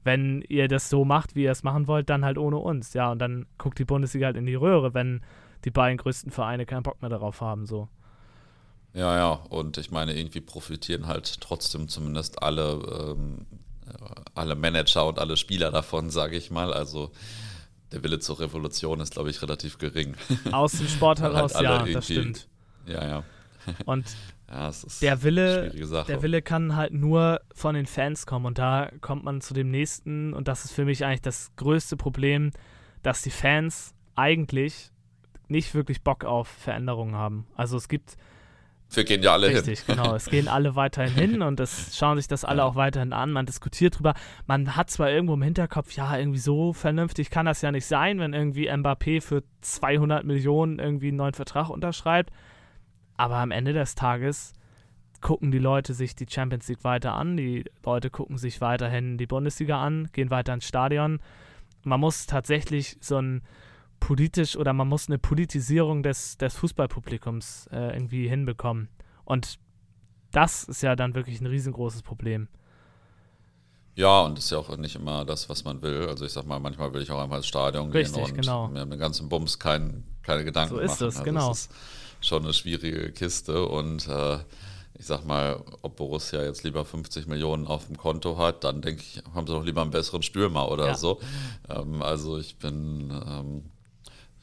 wenn 0.03 0.43
ihr 0.47 0.67
das 0.67 0.89
so 0.89 1.05
macht, 1.05 1.35
wie 1.35 1.43
ihr 1.43 1.51
es 1.51 1.63
machen 1.63 1.87
wollt, 1.87 2.09
dann 2.09 2.25
halt 2.25 2.37
ohne 2.37 2.57
uns. 2.57 2.93
Ja, 2.93 3.11
und 3.11 3.19
dann 3.19 3.45
guckt 3.57 3.79
die 3.79 3.85
Bundesliga 3.85 4.27
halt 4.27 4.37
in 4.37 4.45
die 4.45 4.55
Röhre, 4.55 4.93
wenn 4.93 5.21
die 5.63 5.71
beiden 5.71 5.97
größten 5.97 6.31
Vereine 6.31 6.65
keinen 6.65 6.83
Bock 6.83 7.01
mehr 7.01 7.09
darauf 7.09 7.41
haben, 7.41 7.65
so. 7.65 7.87
Ja, 8.93 9.15
ja, 9.15 9.31
und 9.49 9.77
ich 9.77 9.91
meine, 9.91 10.17
irgendwie 10.17 10.41
profitieren 10.41 11.07
halt 11.07 11.39
trotzdem 11.39 11.87
zumindest 11.87 12.43
alle, 12.43 13.13
ähm, 13.15 13.45
alle 14.35 14.55
Manager 14.55 15.07
und 15.07 15.19
alle 15.19 15.37
Spieler 15.37 15.71
davon, 15.71 16.09
sage 16.09 16.35
ich 16.35 16.51
mal. 16.51 16.73
Also 16.73 17.11
der 17.91 18.03
Wille 18.03 18.19
zur 18.19 18.39
Revolution 18.39 18.99
ist, 18.99 19.13
glaube 19.13 19.29
ich, 19.29 19.41
relativ 19.41 19.77
gering. 19.77 20.15
Aus 20.51 20.73
dem 20.73 20.87
Sport 20.87 21.21
halt 21.21 21.35
heraus, 21.35 21.55
halt 21.55 21.63
ja, 21.63 21.85
das 21.85 22.05
stimmt. 22.05 22.47
Ja, 22.85 23.07
ja. 23.07 23.23
Und 23.85 24.05
ja, 24.51 24.71
der 25.01 25.23
Wille, 25.23 25.69
der 26.07 26.21
Wille 26.21 26.41
kann 26.41 26.75
halt 26.75 26.93
nur 26.93 27.41
von 27.53 27.73
den 27.73 27.85
Fans 27.85 28.25
kommen 28.25 28.45
und 28.45 28.57
da 28.57 28.91
kommt 28.99 29.23
man 29.23 29.39
zu 29.41 29.53
dem 29.53 29.71
nächsten 29.71 30.33
und 30.33 30.47
das 30.47 30.65
ist 30.65 30.73
für 30.73 30.85
mich 30.85 31.05
eigentlich 31.05 31.21
das 31.21 31.55
größte 31.55 31.95
Problem, 31.95 32.51
dass 33.01 33.21
die 33.21 33.29
Fans 33.29 33.93
eigentlich 34.15 34.91
nicht 35.47 35.73
wirklich 35.73 36.01
Bock 36.01 36.25
auf 36.25 36.47
Veränderungen 36.47 37.15
haben. 37.15 37.47
Also 37.55 37.77
es 37.77 37.87
gibt 37.87 38.17
wir 38.93 39.05
gehen 39.05 39.23
ja 39.23 39.31
alle 39.33 39.47
Richtig, 39.47 39.81
hin. 39.81 39.95
genau. 39.95 40.15
Es 40.15 40.25
gehen 40.25 40.47
alle 40.47 40.75
weiterhin 40.75 41.13
hin 41.13 41.41
und 41.41 41.59
es 41.59 41.97
schauen 41.97 42.17
sich 42.17 42.27
das 42.27 42.43
alle 42.43 42.59
ja. 42.59 42.65
auch 42.65 42.75
weiterhin 42.75 43.13
an. 43.13 43.31
Man 43.31 43.45
diskutiert 43.45 43.97
drüber. 43.97 44.15
Man 44.47 44.75
hat 44.75 44.89
zwar 44.89 45.09
irgendwo 45.09 45.33
im 45.33 45.41
Hinterkopf, 45.41 45.93
ja, 45.93 46.17
irgendwie 46.17 46.39
so 46.39 46.73
vernünftig 46.73 47.29
kann 47.29 47.45
das 47.45 47.61
ja 47.61 47.71
nicht 47.71 47.85
sein, 47.85 48.19
wenn 48.19 48.33
irgendwie 48.33 48.69
Mbappé 48.69 49.21
für 49.21 49.43
200 49.61 50.25
Millionen 50.25 50.79
irgendwie 50.79 51.07
einen 51.07 51.17
neuen 51.17 51.33
Vertrag 51.33 51.69
unterschreibt. 51.69 52.31
Aber 53.17 53.37
am 53.37 53.51
Ende 53.51 53.73
des 53.73 53.95
Tages 53.95 54.53
gucken 55.21 55.51
die 55.51 55.59
Leute 55.59 55.93
sich 55.93 56.15
die 56.15 56.25
Champions 56.29 56.67
League 56.67 56.83
weiter 56.83 57.13
an, 57.13 57.37
die 57.37 57.63
Leute 57.85 58.09
gucken 58.09 58.37
sich 58.37 58.59
weiterhin 58.59 59.17
die 59.17 59.27
Bundesliga 59.27 59.81
an, 59.81 60.09
gehen 60.13 60.31
weiter 60.31 60.53
ins 60.53 60.67
Stadion. 60.67 61.19
Man 61.83 61.99
muss 61.99 62.25
tatsächlich 62.25 62.97
so 62.99 63.17
ein 63.17 63.43
politisch 63.99 64.57
oder 64.57 64.73
man 64.73 64.87
muss 64.87 65.07
eine 65.07 65.19
Politisierung 65.19 66.03
des, 66.03 66.37
des 66.37 66.55
Fußballpublikums 66.55 67.67
äh, 67.71 67.93
irgendwie 67.93 68.27
hinbekommen. 68.27 68.89
Und 69.23 69.59
das 70.31 70.63
ist 70.63 70.81
ja 70.81 70.95
dann 70.95 71.13
wirklich 71.13 71.39
ein 71.39 71.47
riesengroßes 71.47 72.01
Problem. 72.01 72.47
Ja, 73.95 74.21
und 74.21 74.37
das 74.37 74.45
ist 74.45 74.51
ja 74.51 74.57
auch 74.57 74.75
nicht 74.77 74.95
immer 74.95 75.25
das, 75.25 75.49
was 75.49 75.63
man 75.63 75.81
will. 75.81 76.07
Also 76.07 76.25
ich 76.25 76.31
sag 76.31 76.45
mal, 76.45 76.59
manchmal 76.59 76.93
will 76.93 77.01
ich 77.01 77.11
auch 77.11 77.21
einfach 77.21 77.37
ins 77.37 77.47
Stadion 77.47 77.91
Richtig, 77.91 78.15
gehen 78.15 78.31
und 78.31 78.41
genau. 78.41 78.67
mir 78.69 78.85
den 78.85 78.99
ganzen 78.99 79.29
Bums 79.29 79.59
kein, 79.59 80.03
keine 80.23 80.45
Gedanken 80.45 80.75
machen. 80.75 80.87
So 80.87 80.93
ist 80.93 81.01
es, 81.01 81.17
also 81.17 81.23
genau. 81.23 81.51
Es 81.51 81.61
ist, 81.61 81.71
schon 82.21 82.43
eine 82.43 82.53
schwierige 82.53 83.11
Kiste 83.11 83.65
und 83.65 84.07
äh, 84.07 84.37
ich 85.01 85.07
sag 85.07 85.25
mal, 85.25 85.59
ob 85.81 85.95
Borussia 85.95 86.43
jetzt 86.43 86.63
lieber 86.63 86.85
50 86.85 87.25
Millionen 87.25 87.65
auf 87.65 87.87
dem 87.87 87.97
Konto 87.97 88.37
hat, 88.37 88.63
dann 88.63 88.83
denke 88.83 89.01
ich, 89.01 89.23
haben 89.33 89.47
sie 89.47 89.53
doch 89.53 89.65
lieber 89.65 89.81
einen 89.81 89.89
besseren 89.89 90.21
Stürmer 90.21 90.69
oder 90.69 90.87
ja. 90.87 90.95
so. 90.95 91.19
Ähm, 91.69 92.03
also 92.03 92.37
ich 92.37 92.57
bin, 92.57 93.09
ähm, 93.09 93.63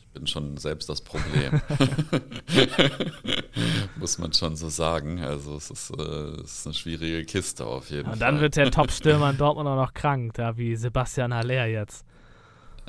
ich 0.00 0.08
bin 0.08 0.26
schon 0.26 0.56
selbst 0.56 0.88
das 0.88 1.00
Problem. 1.00 1.60
Muss 3.96 4.18
man 4.18 4.32
schon 4.32 4.56
so 4.56 4.68
sagen. 4.68 5.22
Also 5.22 5.54
es 5.54 5.70
ist, 5.70 5.90
äh, 5.90 6.02
es 6.42 6.58
ist 6.58 6.66
eine 6.66 6.74
schwierige 6.74 7.24
Kiste 7.24 7.64
auf 7.64 7.90
jeden 7.90 8.00
und 8.00 8.04
Fall. 8.06 8.12
Und 8.14 8.20
dann 8.20 8.40
wird 8.40 8.56
der 8.56 8.72
Top-Stürmer 8.72 9.30
in 9.30 9.36
Dortmund 9.36 9.68
auch 9.68 9.76
noch 9.76 9.94
krank, 9.94 10.34
da 10.34 10.56
wie 10.56 10.74
Sebastian 10.74 11.32
Haller 11.32 11.66
jetzt. 11.66 12.04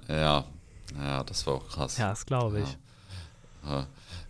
Ja, 0.08 0.46
ja, 0.98 1.24
das 1.24 1.46
war 1.46 1.54
auch 1.54 1.68
krass. 1.70 2.00
Ja, 2.00 2.10
das 2.10 2.26
glaube 2.26 2.62
ich. 2.62 2.78
Ja. 3.64 3.86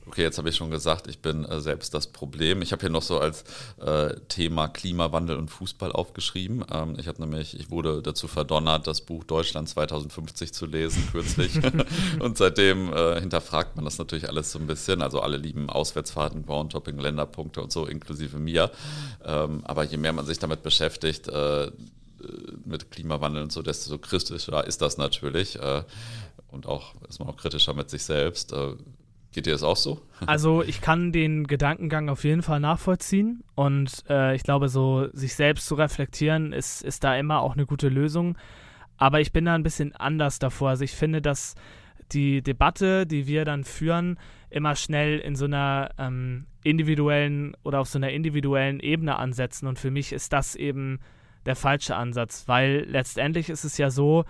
Okay, 0.10 0.24
jetzt 0.24 0.40
habe 0.40 0.50
ich 0.50 0.56
schon 0.56 0.72
gesagt, 0.72 1.06
ich 1.06 1.20
bin 1.20 1.46
äh, 1.46 1.62
selbst 1.62 1.94
das 1.94 2.08
Problem. 2.08 2.64
Ich 2.64 2.72
habe 2.72 2.82
hier 2.82 2.90
noch 2.90 3.04
so 3.04 3.20
als 3.20 3.44
äh, 3.80 4.16
Thema 4.28 4.68
Klimawandel 4.68 5.38
und 5.38 5.50
Fußball 5.50 5.92
aufgeschrieben. 5.92 6.66
Ähm, 6.74 6.96
ich 6.98 7.08
habe 7.08 7.22
nämlich, 7.22 7.60
ich 7.60 7.70
wurde 7.70 8.02
dazu 8.02 8.28
verdonnert, 8.28 8.88
das 8.88 9.02
Buch 9.02 9.24
Deutschland 9.24 9.70
2050 9.70 10.52
zu 10.52 10.66
lesen 10.66 11.08
kürzlich. 11.12 11.60
und 12.20 12.40
seitdem 12.40 12.92
äh, 12.92 13.20
hinterfragt 13.20 13.76
man 13.76 13.86
das 13.86 14.00
natürlich 14.00 14.28
alles 14.28 14.52
so 14.52 14.58
ein 14.58 14.66
bisschen. 14.66 15.04
Also 15.04 15.20
alle 15.22 15.38
lieben 15.38 15.70
Auswärtsfahrten, 15.70 16.44
Groundtopping, 16.44 16.98
Länderpunkte 16.98 17.62
und 17.62 17.72
so, 17.72 17.86
inklusive 17.86 18.40
mir. 18.40 18.72
Ähm, 19.24 19.62
aber 19.64 19.84
je 19.84 19.98
mehr 19.98 20.14
man 20.14 20.26
sich 20.26 20.40
damit 20.40 20.64
beschäftigt, 20.64 21.28
äh, 21.28 21.70
mit 22.66 22.90
Klimawandel 22.90 23.44
und 23.44 23.52
so, 23.52 23.62
desto 23.62 24.00
kritischer 24.00 24.66
ist 24.66 24.82
das 24.82 24.98
natürlich. 24.98 25.58
Äh, 25.60 25.84
und 26.48 26.66
auch 26.66 26.96
ist 27.08 27.20
man 27.20 27.30
auch 27.30 27.38
kritischer 27.38 27.76
mit 27.76 27.92
sich 27.92 28.02
selbst. 28.02 28.56
Geht 29.40 29.46
dir 29.46 29.54
das 29.54 29.64
auch 29.64 29.78
so? 29.78 30.02
Also 30.26 30.64
ich 30.64 30.82
kann 30.82 31.14
den 31.14 31.48
Gedankengang 31.48 32.10
auf 32.10 32.26
jeden 32.26 32.42
Fall 32.42 32.60
nachvollziehen 32.60 33.42
und 33.56 34.04
äh, 34.10 34.36
ich 34.36 34.44
glaube, 34.44 34.68
so 34.68 35.08
sich 35.14 35.34
selbst 35.34 35.66
zu 35.66 35.76
reflektieren 35.76 36.52
ist, 36.52 36.84
ist 36.84 37.06
da 37.06 37.16
immer 37.16 37.40
auch 37.40 37.54
eine 37.54 37.66
gute 37.66 37.88
Lösung. 37.88 38.38
Aber 38.98 39.22
ich 39.22 39.32
bin 39.32 39.46
da 39.46 39.56
ein 39.56 39.64
bisschen 39.64 39.96
anders 39.96 40.38
davor. 40.38 40.72
Also 40.72 40.84
ich 40.84 40.92
finde, 40.92 41.22
dass 41.22 41.56
die 42.12 42.42
Debatte, 42.42 43.08
die 43.08 43.28
wir 43.28 43.46
dann 43.46 43.64
führen, 43.64 44.20
immer 44.50 44.76
schnell 44.76 45.20
in 45.20 45.38
so 45.38 45.46
einer 45.46 45.92
ähm, 45.98 46.48
individuellen 46.66 47.56
oder 47.64 47.80
auf 47.80 47.88
so 47.88 47.98
einer 47.98 48.10
individuellen 48.10 48.82
Ebene 48.82 49.16
ansetzen. 49.16 49.68
Und 49.68 49.80
für 49.80 49.90
mich 49.90 50.12
ist 50.12 50.34
das 50.34 50.56
eben 50.56 51.00
der 51.46 51.56
falsche 51.56 51.96
Ansatz, 51.96 52.44
weil 52.48 52.86
letztendlich 52.90 53.50
ist 53.50 53.64
es 53.64 53.78
ja 53.78 53.90
so, 53.90 54.26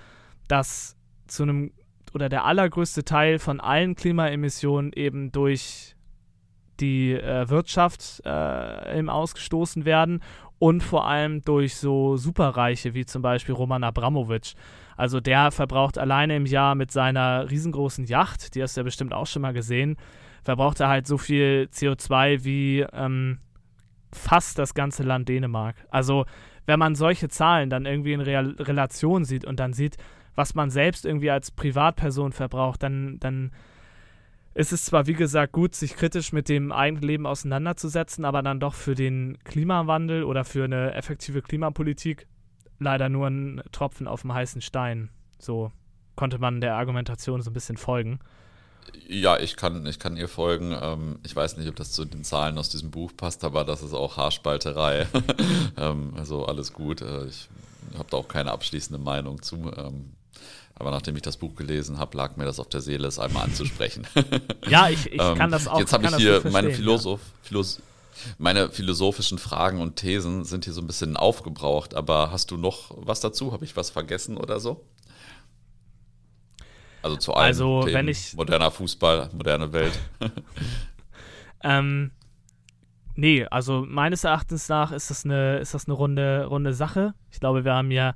dass 0.47 0.95
zu 1.25 1.41
einem 1.41 1.71
oder 2.13 2.29
der 2.29 2.45
allergrößte 2.45 3.03
Teil 3.03 3.39
von 3.39 3.59
allen 3.59 3.95
Klimaemissionen 3.95 4.93
eben 4.93 5.31
durch 5.31 5.95
die 6.79 7.13
äh, 7.13 7.49
Wirtschaft 7.49 8.21
äh, 8.25 8.97
eben 8.97 9.09
ausgestoßen 9.09 9.85
werden 9.85 10.21
und 10.59 10.83
vor 10.83 11.07
allem 11.07 11.41
durch 11.41 11.75
so 11.75 12.17
Superreiche 12.17 12.93
wie 12.93 13.05
zum 13.05 13.21
Beispiel 13.21 13.55
Roman 13.55 13.83
Abramowitsch. 13.83 14.53
Also 14.97 15.19
der 15.19 15.51
verbraucht 15.51 15.97
alleine 15.97 16.35
im 16.35 16.45
Jahr 16.45 16.75
mit 16.75 16.91
seiner 16.91 17.49
riesengroßen 17.49 18.05
Yacht, 18.05 18.55
die 18.55 18.61
hast 18.61 18.75
du 18.75 18.81
ja 18.81 18.83
bestimmt 18.83 19.13
auch 19.13 19.27
schon 19.27 19.41
mal 19.41 19.53
gesehen, 19.53 19.95
verbraucht 20.43 20.79
er 20.81 20.89
halt 20.89 21.07
so 21.07 21.17
viel 21.17 21.69
CO2 21.71 22.43
wie 22.43 22.85
ähm, 22.91 23.39
fast 24.13 24.59
das 24.59 24.73
ganze 24.73 25.03
Land 25.03 25.29
Dänemark. 25.29 25.75
Also 25.89 26.25
wenn 26.65 26.79
man 26.79 26.95
solche 26.95 27.29
Zahlen 27.29 27.69
dann 27.69 27.85
irgendwie 27.85 28.13
in 28.13 28.21
Real 28.21 28.55
Relation 28.59 29.23
sieht 29.23 29.45
und 29.45 29.59
dann 29.59 29.73
sieht, 29.73 29.97
was 30.35 30.55
man 30.55 30.69
selbst 30.69 31.05
irgendwie 31.05 31.31
als 31.31 31.51
Privatperson 31.51 32.31
verbraucht, 32.31 32.83
dann, 32.83 33.19
dann 33.19 33.51
ist 34.53 34.73
es 34.73 34.85
zwar, 34.85 35.07
wie 35.07 35.13
gesagt, 35.13 35.53
gut, 35.53 35.75
sich 35.75 35.95
kritisch 35.95 36.33
mit 36.33 36.49
dem 36.49 36.71
eigenen 36.71 37.03
Leben 37.03 37.25
auseinanderzusetzen, 37.25 38.25
aber 38.25 38.41
dann 38.41 38.59
doch 38.59 38.73
für 38.73 38.95
den 38.95 39.37
Klimawandel 39.43 40.23
oder 40.23 40.43
für 40.43 40.65
eine 40.65 40.93
effektive 40.93 41.41
Klimapolitik 41.41 42.27
leider 42.79 43.09
nur 43.09 43.27
ein 43.27 43.61
Tropfen 43.71 44.07
auf 44.07 44.21
dem 44.21 44.33
heißen 44.33 44.61
Stein. 44.61 45.09
So 45.37 45.71
konnte 46.15 46.39
man 46.39 46.61
der 46.61 46.75
Argumentation 46.75 47.41
so 47.41 47.49
ein 47.51 47.53
bisschen 47.53 47.77
folgen. 47.77 48.19
Ja, 49.07 49.37
ich 49.37 49.55
kann, 49.55 49.85
ich 49.85 49.99
kann 49.99 50.17
ihr 50.17 50.27
folgen. 50.27 50.75
Ähm, 50.79 51.19
ich 51.23 51.35
weiß 51.35 51.57
nicht, 51.57 51.69
ob 51.69 51.75
das 51.75 51.91
zu 51.91 52.05
den 52.05 52.23
Zahlen 52.23 52.57
aus 52.57 52.69
diesem 52.69 52.91
Buch 52.91 53.11
passt, 53.15 53.43
aber 53.43 53.63
das 53.63 53.83
ist 53.83 53.93
auch 53.93 54.17
Haarspalterei. 54.17 55.07
ähm, 55.77 56.13
also 56.15 56.45
alles 56.45 56.73
gut. 56.73 57.01
Äh, 57.01 57.25
ich 57.27 57.49
habe 57.97 58.09
da 58.09 58.17
auch 58.17 58.27
keine 58.27 58.51
abschließende 58.51 59.01
Meinung 59.01 59.41
zu. 59.41 59.71
Ähm, 59.77 60.13
aber 60.79 60.91
nachdem 60.91 61.15
ich 61.15 61.21
das 61.21 61.37
Buch 61.37 61.55
gelesen 61.55 61.97
habe, 61.97 62.17
lag 62.17 62.37
mir 62.37 62.45
das 62.45 62.59
auf 62.59 62.69
der 62.69 62.81
Seele, 62.81 63.07
es 63.07 63.19
einmal 63.19 63.43
anzusprechen. 63.43 64.07
ja, 64.69 64.89
ich, 64.89 65.11
ich 65.11 65.17
kann 65.17 65.51
das 65.51 65.67
auch. 65.67 65.79
Jetzt 65.79 65.93
habe 65.93 66.07
ich 66.07 66.15
hier 66.15 66.41
meine 66.51 66.71
Philosoph, 66.71 67.21
ja. 67.21 67.47
Philosoph 67.47 67.81
meine 68.37 68.69
philosophischen 68.69 69.37
Fragen 69.37 69.79
und 69.79 69.95
Thesen 69.95 70.43
sind 70.43 70.65
hier 70.65 70.73
so 70.73 70.81
ein 70.81 70.87
bisschen 70.87 71.15
aufgebraucht, 71.17 71.95
aber 71.95 72.31
hast 72.31 72.51
du 72.51 72.57
noch 72.57 72.91
was 72.97 73.21
dazu? 73.21 73.53
Habe 73.53 73.65
ich 73.65 73.75
was 73.75 73.89
vergessen 73.89 74.37
oder 74.37 74.59
so? 74.59 74.85
Also 77.01 77.15
zu 77.15 77.33
allen 77.33 77.47
also, 77.47 77.81
Themen, 77.83 77.93
wenn 77.93 78.07
ich 78.09 78.33
moderner 78.33 78.71
Fußball, 78.71 79.29
moderne 79.33 79.71
Welt. 79.71 79.97
ähm, 81.63 82.11
nee, 83.15 83.45
also 83.45 83.85
meines 83.87 84.25
Erachtens 84.25 84.67
nach 84.67 84.91
ist 84.91 85.09
das 85.09 85.23
eine, 85.23 85.59
ist 85.59 85.73
das 85.73 85.85
eine 85.85 85.93
runde, 85.93 86.45
runde 86.45 86.73
Sache. 86.73 87.13
Ich 87.31 87.39
glaube, 87.39 87.63
wir 87.63 87.73
haben 87.73 87.91
ja 87.91 88.15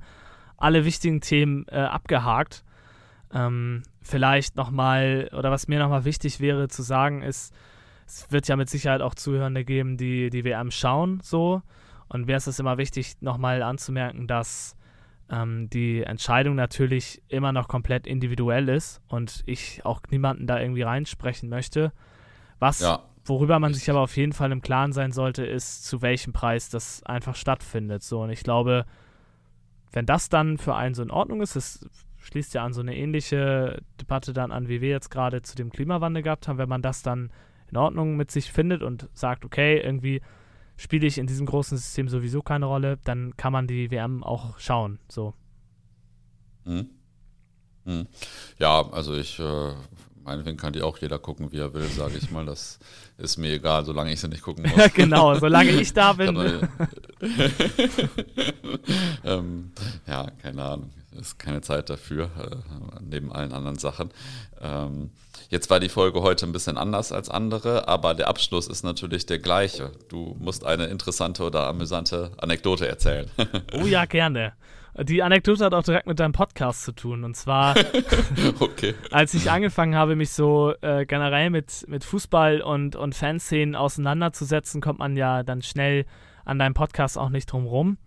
alle 0.56 0.84
wichtigen 0.84 1.20
Themen 1.20 1.66
äh, 1.68 1.76
abgehakt. 1.76 2.64
Ähm, 3.32 3.82
vielleicht 4.00 4.56
nochmal, 4.56 5.30
oder 5.32 5.50
was 5.50 5.68
mir 5.68 5.78
nochmal 5.78 6.04
wichtig 6.04 6.40
wäre 6.40 6.68
zu 6.68 6.82
sagen, 6.82 7.22
ist, 7.22 7.54
es 8.06 8.30
wird 8.30 8.48
ja 8.48 8.56
mit 8.56 8.68
Sicherheit 8.68 9.00
auch 9.00 9.14
Zuhörende 9.14 9.64
geben, 9.64 9.96
die 9.96 10.30
die 10.30 10.44
WM 10.44 10.70
schauen, 10.70 11.20
so. 11.22 11.62
Und 12.08 12.26
mir 12.26 12.36
ist 12.36 12.46
es 12.46 12.58
immer 12.58 12.78
wichtig, 12.78 13.14
nochmal 13.20 13.62
anzumerken, 13.62 14.26
dass 14.26 14.76
ähm, 15.30 15.68
die 15.70 16.02
Entscheidung 16.02 16.54
natürlich 16.54 17.22
immer 17.28 17.52
noch 17.52 17.66
komplett 17.66 18.06
individuell 18.06 18.68
ist 18.68 19.00
und 19.08 19.42
ich 19.46 19.84
auch 19.84 20.00
niemanden 20.10 20.46
da 20.46 20.60
irgendwie 20.60 20.82
reinsprechen 20.82 21.48
möchte. 21.48 21.92
Was, 22.58 22.80
ja, 22.80 23.02
worüber 23.24 23.58
man 23.58 23.74
sich 23.74 23.88
aber 23.90 24.00
auf 24.00 24.16
jeden 24.16 24.32
Fall 24.32 24.52
im 24.52 24.62
Klaren 24.62 24.92
sein 24.92 25.12
sollte, 25.12 25.44
ist, 25.44 25.84
zu 25.84 26.02
welchem 26.02 26.32
Preis 26.32 26.68
das 26.68 27.02
einfach 27.04 27.34
stattfindet. 27.34 28.02
So, 28.02 28.22
und 28.22 28.30
ich 28.30 28.42
glaube, 28.42 28.84
wenn 29.94 30.06
das 30.06 30.28
dann 30.28 30.58
für 30.58 30.74
einen 30.74 30.94
so 30.94 31.02
in 31.02 31.10
Ordnung 31.10 31.40
ist, 31.40 31.54
das 31.54 31.86
schließt 32.18 32.52
ja 32.54 32.64
an 32.64 32.72
so 32.72 32.80
eine 32.80 32.96
ähnliche 32.96 33.80
Debatte 34.00 34.32
dann 34.32 34.50
an, 34.50 34.68
wie 34.68 34.80
wir 34.80 34.88
jetzt 34.88 35.10
gerade 35.10 35.42
zu 35.42 35.54
dem 35.54 35.70
Klimawandel 35.70 36.22
gehabt 36.22 36.48
haben, 36.48 36.58
wenn 36.58 36.68
man 36.68 36.82
das 36.82 37.02
dann 37.02 37.30
in 37.70 37.76
Ordnung 37.76 38.16
mit 38.16 38.30
sich 38.30 38.50
findet 38.50 38.82
und 38.82 39.08
sagt, 39.14 39.44
okay, 39.44 39.80
irgendwie 39.80 40.20
spiele 40.76 41.06
ich 41.06 41.18
in 41.18 41.28
diesem 41.28 41.46
großen 41.46 41.78
System 41.78 42.08
sowieso 42.08 42.42
keine 42.42 42.66
Rolle, 42.66 42.98
dann 43.04 43.36
kann 43.36 43.52
man 43.52 43.68
die 43.68 43.90
WM 43.92 44.24
auch 44.24 44.58
schauen. 44.58 44.98
So. 45.08 45.32
Mhm. 46.64 46.90
Mhm. 47.84 48.08
Ja, 48.58 48.90
also 48.90 49.14
ich, 49.14 49.38
äh, 49.38 49.72
meinetwegen 50.24 50.56
kann 50.56 50.72
die 50.72 50.82
auch 50.82 50.98
jeder 50.98 51.18
gucken, 51.18 51.52
wie 51.52 51.58
er 51.58 51.72
will, 51.74 51.84
sage 51.84 52.16
ich 52.18 52.30
mal. 52.30 52.44
Das 52.46 52.78
ist 53.18 53.36
mir 53.36 53.52
egal, 53.52 53.84
solange 53.84 54.12
ich 54.12 54.20
sie 54.20 54.28
nicht 54.28 54.42
gucken 54.42 54.64
muss. 54.68 54.76
Ja, 54.76 54.88
genau, 54.88 55.34
solange 55.34 55.70
ich 55.70 55.92
da 55.92 56.12
bin. 56.12 56.36
ähm, 59.24 59.72
ja, 60.06 60.30
keine 60.42 60.62
Ahnung. 60.62 60.90
Ist 61.20 61.38
keine 61.38 61.60
Zeit 61.60 61.90
dafür, 61.90 62.24
äh, 62.24 62.56
neben 63.00 63.32
allen 63.32 63.52
anderen 63.52 63.78
Sachen. 63.78 64.10
Ähm, 64.60 65.10
Jetzt 65.50 65.70
war 65.70 65.78
die 65.78 65.88
Folge 65.88 66.22
heute 66.22 66.46
ein 66.46 66.52
bisschen 66.52 66.76
anders 66.76 67.12
als 67.12 67.28
andere, 67.28 67.86
aber 67.86 68.14
der 68.14 68.28
Abschluss 68.28 68.66
ist 68.66 68.82
natürlich 68.82 69.26
der 69.26 69.38
gleiche. 69.38 69.92
Du 70.08 70.36
musst 70.40 70.64
eine 70.64 70.86
interessante 70.86 71.44
oder 71.44 71.66
amüsante 71.66 72.32
Anekdote 72.38 72.88
erzählen. 72.88 73.30
Oh 73.72 73.86
ja, 73.86 74.04
gerne. 74.04 74.54
Die 75.02 75.22
Anekdote 75.24 75.64
hat 75.64 75.74
auch 75.74 75.82
direkt 75.82 76.06
mit 76.06 76.20
deinem 76.20 76.32
Podcast 76.32 76.84
zu 76.84 76.92
tun. 76.92 77.24
Und 77.24 77.36
zwar, 77.36 77.74
okay. 78.60 78.94
als 79.10 79.34
ich 79.34 79.50
angefangen 79.50 79.96
habe, 79.96 80.14
mich 80.14 80.30
so 80.30 80.72
äh, 80.82 81.04
generell 81.04 81.50
mit, 81.50 81.84
mit 81.88 82.04
Fußball 82.04 82.60
und, 82.60 82.94
und 82.94 83.14
Fanszenen 83.14 83.74
auseinanderzusetzen, 83.74 84.80
kommt 84.80 85.00
man 85.00 85.16
ja 85.16 85.42
dann 85.42 85.62
schnell 85.62 86.06
an 86.44 86.58
deinem 86.58 86.74
Podcast 86.74 87.18
auch 87.18 87.30
nicht 87.30 87.50
drum 87.50 87.66
rum. 87.66 87.98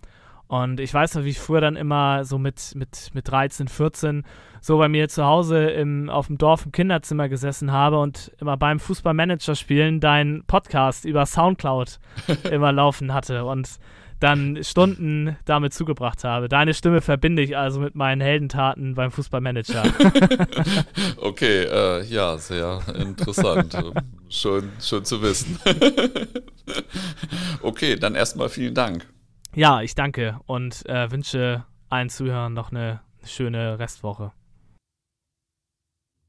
Und 0.47 0.79
ich 0.79 0.93
weiß 0.93 1.15
noch, 1.15 1.25
wie 1.25 1.29
ich 1.29 1.39
früher 1.39 1.59
dann 1.59 1.75
immer 1.75 2.23
so 2.23 2.38
mit, 2.38 2.73
mit, 2.75 3.09
mit 3.13 3.27
13, 3.27 3.67
14 3.67 4.23
so 4.61 4.77
bei 4.77 4.88
mir 4.88 5.09
zu 5.09 5.25
Hause 5.25 5.69
im, 5.69 6.09
auf 6.09 6.27
dem 6.27 6.38
Dorf 6.38 6.65
im 6.65 6.71
Kinderzimmer 6.71 7.27
gesessen 7.27 7.73
habe 7.73 7.99
und 7.99 8.31
immer 8.39 8.55
beim 8.55 8.79
Fußballmanager 8.79 9.55
spielen 9.55 9.99
deinen 9.99 10.45
Podcast 10.45 11.03
über 11.03 11.25
Soundcloud 11.25 11.99
immer 12.51 12.71
laufen 12.71 13.13
hatte 13.13 13.43
und 13.43 13.77
dann 14.20 14.63
Stunden 14.63 15.38
damit 15.45 15.74
zugebracht 15.74 16.24
habe. 16.24 16.49
Deine 16.49 16.74
Stimme 16.74 17.01
verbinde 17.01 17.41
ich 17.41 17.55
also 17.57 17.80
mit 17.80 17.95
meinen 17.95 18.22
Heldentaten 18.22 18.95
beim 18.95 19.11
Fußballmanager. 19.11 19.84
okay, 21.22 21.63
äh, 21.63 22.03
ja, 22.05 22.38
sehr 22.38 22.82
interessant. 22.95 23.78
schön, 24.30 24.72
schön 24.82 25.05
zu 25.05 25.22
wissen. 25.22 25.59
okay, 27.61 27.95
dann 27.95 28.15
erstmal 28.15 28.49
vielen 28.49 28.74
Dank. 28.74 29.07
Ja, 29.53 29.82
ich 29.82 29.95
danke 29.95 30.39
und 30.45 30.86
äh, 30.88 31.11
wünsche 31.11 31.65
allen 31.89 32.09
Zuhörern 32.09 32.53
noch 32.53 32.72
eine 32.72 33.01
schöne 33.26 33.80
Restwoche. 33.80 34.32